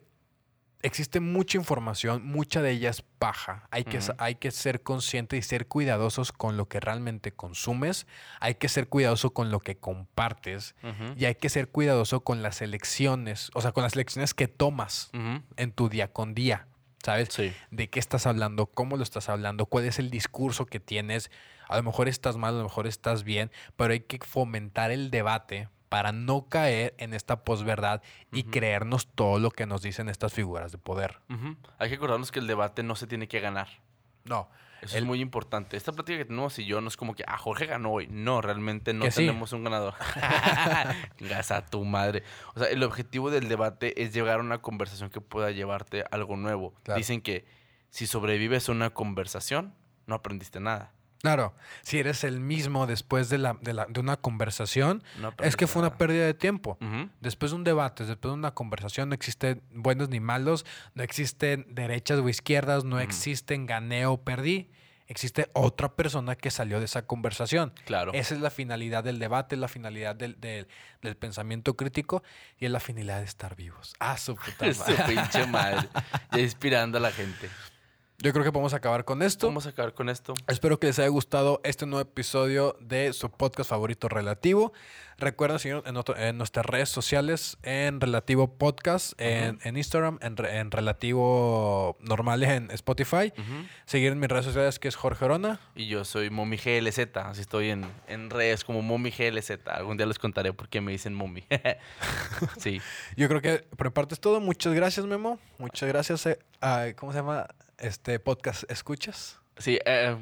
existe 0.83 1.20
mucha 1.20 1.59
información, 1.59 2.24
mucha 2.24 2.62
de 2.62 2.72
ella 2.72 2.91
es 2.91 3.03
paja. 3.03 3.66
Hay 3.70 3.85
que, 3.85 3.99
hay 4.18 4.37
que 4.37 4.51
ser 4.51 4.83
consciente 4.83 5.37
y 5.37 5.43
ser 5.43 5.66
cuidadosos 5.66 6.33
con 6.33 6.57
lo 6.57 6.68
que 6.68 6.81
realmente 6.81 7.33
consumes. 7.33 8.07
Hay 8.41 8.55
que 8.57 8.68
ser 8.68 8.89
cuidadoso 8.89 9.31
con 9.31 9.51
lo 9.51 9.61
que 9.61 9.76
compartes. 9.76 10.74
Y 11.16 11.24
hay 11.24 11.35
que 11.35 11.49
ser 11.49 11.68
cuidadoso 11.68 12.20
con 12.20 12.43
las 12.43 12.62
elecciones, 12.62 13.51
o 13.55 13.61
sea, 13.61 13.72
con 13.72 13.83
las 13.83 13.95
elecciones 13.95 14.35
que 14.35 14.49
tomas 14.49 15.11
en 15.57 15.72
tu 15.72 15.89
día 15.89 16.12
con 16.12 16.35
día. 16.35 16.66
¿Sabes? 17.05 17.29
Sí. 17.31 17.55
de 17.70 17.89
qué 17.89 18.01
estás 18.01 18.26
hablando, 18.26 18.66
cómo 18.66 18.97
lo 18.97 19.05
estás 19.05 19.29
hablando, 19.29 19.66
cuál 19.66 19.85
es 19.85 20.01
el 20.01 20.11
discurso 20.11 20.66
que 20.66 20.81
tienes. 20.81 21.31
A 21.68 21.76
lo 21.76 21.85
mejor 21.85 22.09
estás 22.09 22.37
mal, 22.37 22.55
a 22.55 22.59
lo 22.59 22.64
mejor 22.64 22.89
estás 22.89 23.22
bien, 23.22 23.53
pero 23.76 23.93
hay 23.93 24.01
que 24.01 24.18
fomentar 24.18 24.91
el 24.91 25.11
debate 25.11 25.68
para 25.89 26.12
no 26.12 26.47
caer 26.49 26.95
en 26.99 27.14
esta 27.14 27.45
posverdad 27.45 28.03
y 28.32 28.45
creernos 28.45 29.07
todo 29.14 29.39
lo 29.39 29.51
que 29.51 29.66
nos 29.66 29.82
dicen 29.82 30.09
estas 30.09 30.32
figuras 30.32 30.72
de 30.72 30.78
poder. 30.78 31.20
Hay 31.78 31.89
que 31.89 31.97
acordarnos 31.97 32.30
que 32.32 32.39
el 32.41 32.47
debate 32.47 32.82
no 32.82 32.95
se 32.97 33.07
tiene 33.07 33.28
que 33.28 33.41
ganar. 33.41 33.68
No, 34.24 34.49
Eso 34.82 34.97
El- 34.97 35.03
es 35.05 35.07
muy 35.09 35.20
importante. 35.20 35.76
Esta 35.76 35.91
plática 35.93 36.18
que 36.18 36.24
tenemos 36.26 36.57
y 36.59 36.64
yo 36.66 36.80
no 36.80 36.86
es 36.89 36.97
como 36.97 37.14
que, 37.14 37.24
ah, 37.26 37.36
Jorge 37.39 37.66
ganó 37.66 37.91
hoy. 37.93 38.07
No, 38.11 38.41
realmente 38.43 38.93
no 38.93 39.07
sí. 39.07 39.11
tenemos 39.26 39.53
un 39.53 39.64
ganador. 39.64 39.95
Gas 41.18 41.51
a 41.51 41.66
tu 41.66 41.84
madre. 41.84 42.22
O 42.55 42.59
sea, 42.61 42.68
el 42.68 42.82
objetivo 42.82 43.30
del 43.30 43.49
debate 43.49 44.03
es 44.03 44.12
llegar 44.14 44.39
a 44.39 44.43
una 44.43 44.59
conversación 44.59 45.11
que 45.11 45.20
pueda 45.20 45.51
llevarte 45.51 46.05
algo 46.11 46.36
nuevo. 46.36 46.74
Claro. 46.84 46.99
Dicen 46.99 47.20
que 47.20 47.45
si 47.91 48.07
sobrevives 48.07 48.68
a 48.68 48.72
una 48.72 48.91
conversación, 48.91 49.74
no 50.07 50.14
aprendiste 50.14 50.61
nada. 50.61 50.93
Claro, 51.21 51.55
si 51.83 51.99
eres 51.99 52.25
el 52.25 52.41
mismo 52.41 52.87
después 52.87 53.29
de, 53.29 53.39
la, 53.39 53.55
de, 53.61 53.73
la- 53.75 53.87
de 53.87 54.01
una 54.01 54.16
conversación, 54.16 55.03
No 55.19 55.33
es 55.43 55.57
que 55.57 55.66
fue 55.66 55.81
una 55.83 55.97
pérdida 55.97 56.25
de 56.27 56.35
tiempo. 56.35 56.79
Después 57.21 57.53
de 57.53 57.57
un 57.57 57.64
debate, 57.64 58.05
después 58.05 58.31
de 58.33 58.39
una 58.39 58.53
conversación, 58.55 59.09
no 59.09 59.14
existen 59.14 59.62
buenos 59.73 60.09
ni 60.09 60.21
malos, 60.21 60.64
no 60.95 61.03
existen 61.03 61.66
derechas 61.71 62.19
o 62.19 62.29
izquierdas, 62.29 62.85
no 62.85 62.97
Ujú. 62.97 63.05
existen 63.05 63.66
gané 63.66 64.07
o 64.07 64.16
perdí. 64.23 64.71
Existe 65.11 65.49
otra 65.55 65.95
persona 65.97 66.37
que 66.37 66.51
salió 66.51 66.81
de 66.81 66.85
esa 66.85 67.01
conversación. 67.07 67.73
Claro. 67.87 68.12
Esa 68.12 68.35
es 68.35 68.43
la 68.43 68.51
finalidad 68.51 69.03
del 69.03 69.19
debate, 69.19 69.57
la 69.57 69.66
finalidad 69.69 70.14
del, 70.14 70.39
del- 70.39 70.69
del 71.01 71.16
pensamiento 71.16 71.75
crítico 71.77 72.23
y 72.59 72.66
es 72.66 72.71
la 72.71 72.79
finalidad 72.79 73.21
de 73.21 73.25
estar 73.25 73.57
vivos. 73.57 73.95
Ah, 74.01 74.19
su 74.19 74.37
puta 74.37 74.71
Su 74.75 74.81
madre. 74.81 75.05
pinche 75.14 75.47
madre. 75.47 75.89
Ya 76.33 76.41
inspirando 76.41 76.99
a 76.99 77.01
la 77.01 77.11
gente. 77.11 77.49
Yo 78.21 78.33
creo 78.33 78.45
que 78.45 78.51
podemos 78.51 78.75
acabar 78.75 79.05
con 79.05 79.23
esto. 79.23 79.47
Vamos 79.47 79.66
a 79.66 79.69
acabar 79.69 79.95
con 79.95 80.09
esto. 80.09 80.35
Espero 80.49 80.81
que 80.81 80.89
les 80.89 80.99
haya 80.99 81.07
gustado 81.07 81.61
este 81.62 81.87
nuevo 81.87 82.01
episodio 82.01 82.77
de 82.81 83.12
su 83.12 83.31
podcast 83.31 83.71
favorito 83.71 84.09
Relativo. 84.09 84.73
Recuerden 85.19 85.61
seguirnos 85.61 85.87
en, 85.87 85.97
otro- 85.97 86.16
en 86.16 86.37
nuestras 86.37 86.66
redes 86.66 86.89
sociales, 86.89 87.59
en 87.62 88.01
Relativo 88.01 88.59
Podcast, 88.59 89.12
en, 89.19 89.61
en 89.62 89.77
Instagram, 89.77 90.19
en, 90.21 90.37
re- 90.37 90.59
en 90.59 90.73
Relativo 90.73 91.97
Normales 92.01 92.49
en 92.51 92.73
Spotify. 92.73 93.33
Ujú. 93.39 93.66
Seguir 93.87 94.11
en 94.11 94.19
mis 94.19 94.29
redes 94.29 94.47
sociales 94.47 94.81
que 94.81 94.89
es 94.89 94.97
Jorge 94.97 95.25
Orona. 95.25 95.61
Y 95.77 95.87
yo 95.87 96.05
soy 96.05 96.29
Momi 96.29 96.57
GLZ, 96.57 96.99
así 97.19 97.43
estoy 97.43 97.71
en, 97.71 97.87
en 98.09 98.31
redes 98.31 98.64
como 98.64 98.83
Momi 98.83 99.12
GLZ. 99.12 99.53
Algún 99.69 99.97
día 99.97 100.07
les 100.07 100.19
contaré 100.19 100.53
por 100.53 100.69
qué 100.69 100.81
me 100.81 100.91
dicen 100.91 101.14
Momi. 101.14 101.45
sí. 102.59 102.81
Yo 103.16 103.29
creo 103.29 103.41
que 103.41 103.59
por 103.77 103.87
mi 103.87 103.93
parte 103.93 104.14
es 104.14 104.21
todo. 104.21 104.41
Muchas 104.41 104.75
gracias, 104.75 105.07
Memo. 105.07 105.39
Muchas 105.59 105.89
gracias 105.89 106.27
eh, 106.27 106.41
a, 106.61 106.87
¿cómo 106.97 107.12
se 107.12 107.19
llama? 107.19 107.47
Este 107.79 108.18
podcast 108.18 108.68
¿Escuchas? 108.68 109.39
Sí, 109.57 109.79
eh, 109.85 110.16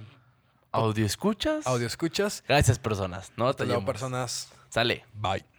¿audio 0.72 1.06
escuchas? 1.06 1.66
Audio 1.66 1.86
escuchas. 1.86 2.44
Gracias, 2.46 2.78
personas. 2.78 3.32
No 3.36 3.54
te 3.54 3.64
llamas. 3.64 3.84
personas. 3.84 4.52
Sale. 4.68 5.04
Bye. 5.14 5.55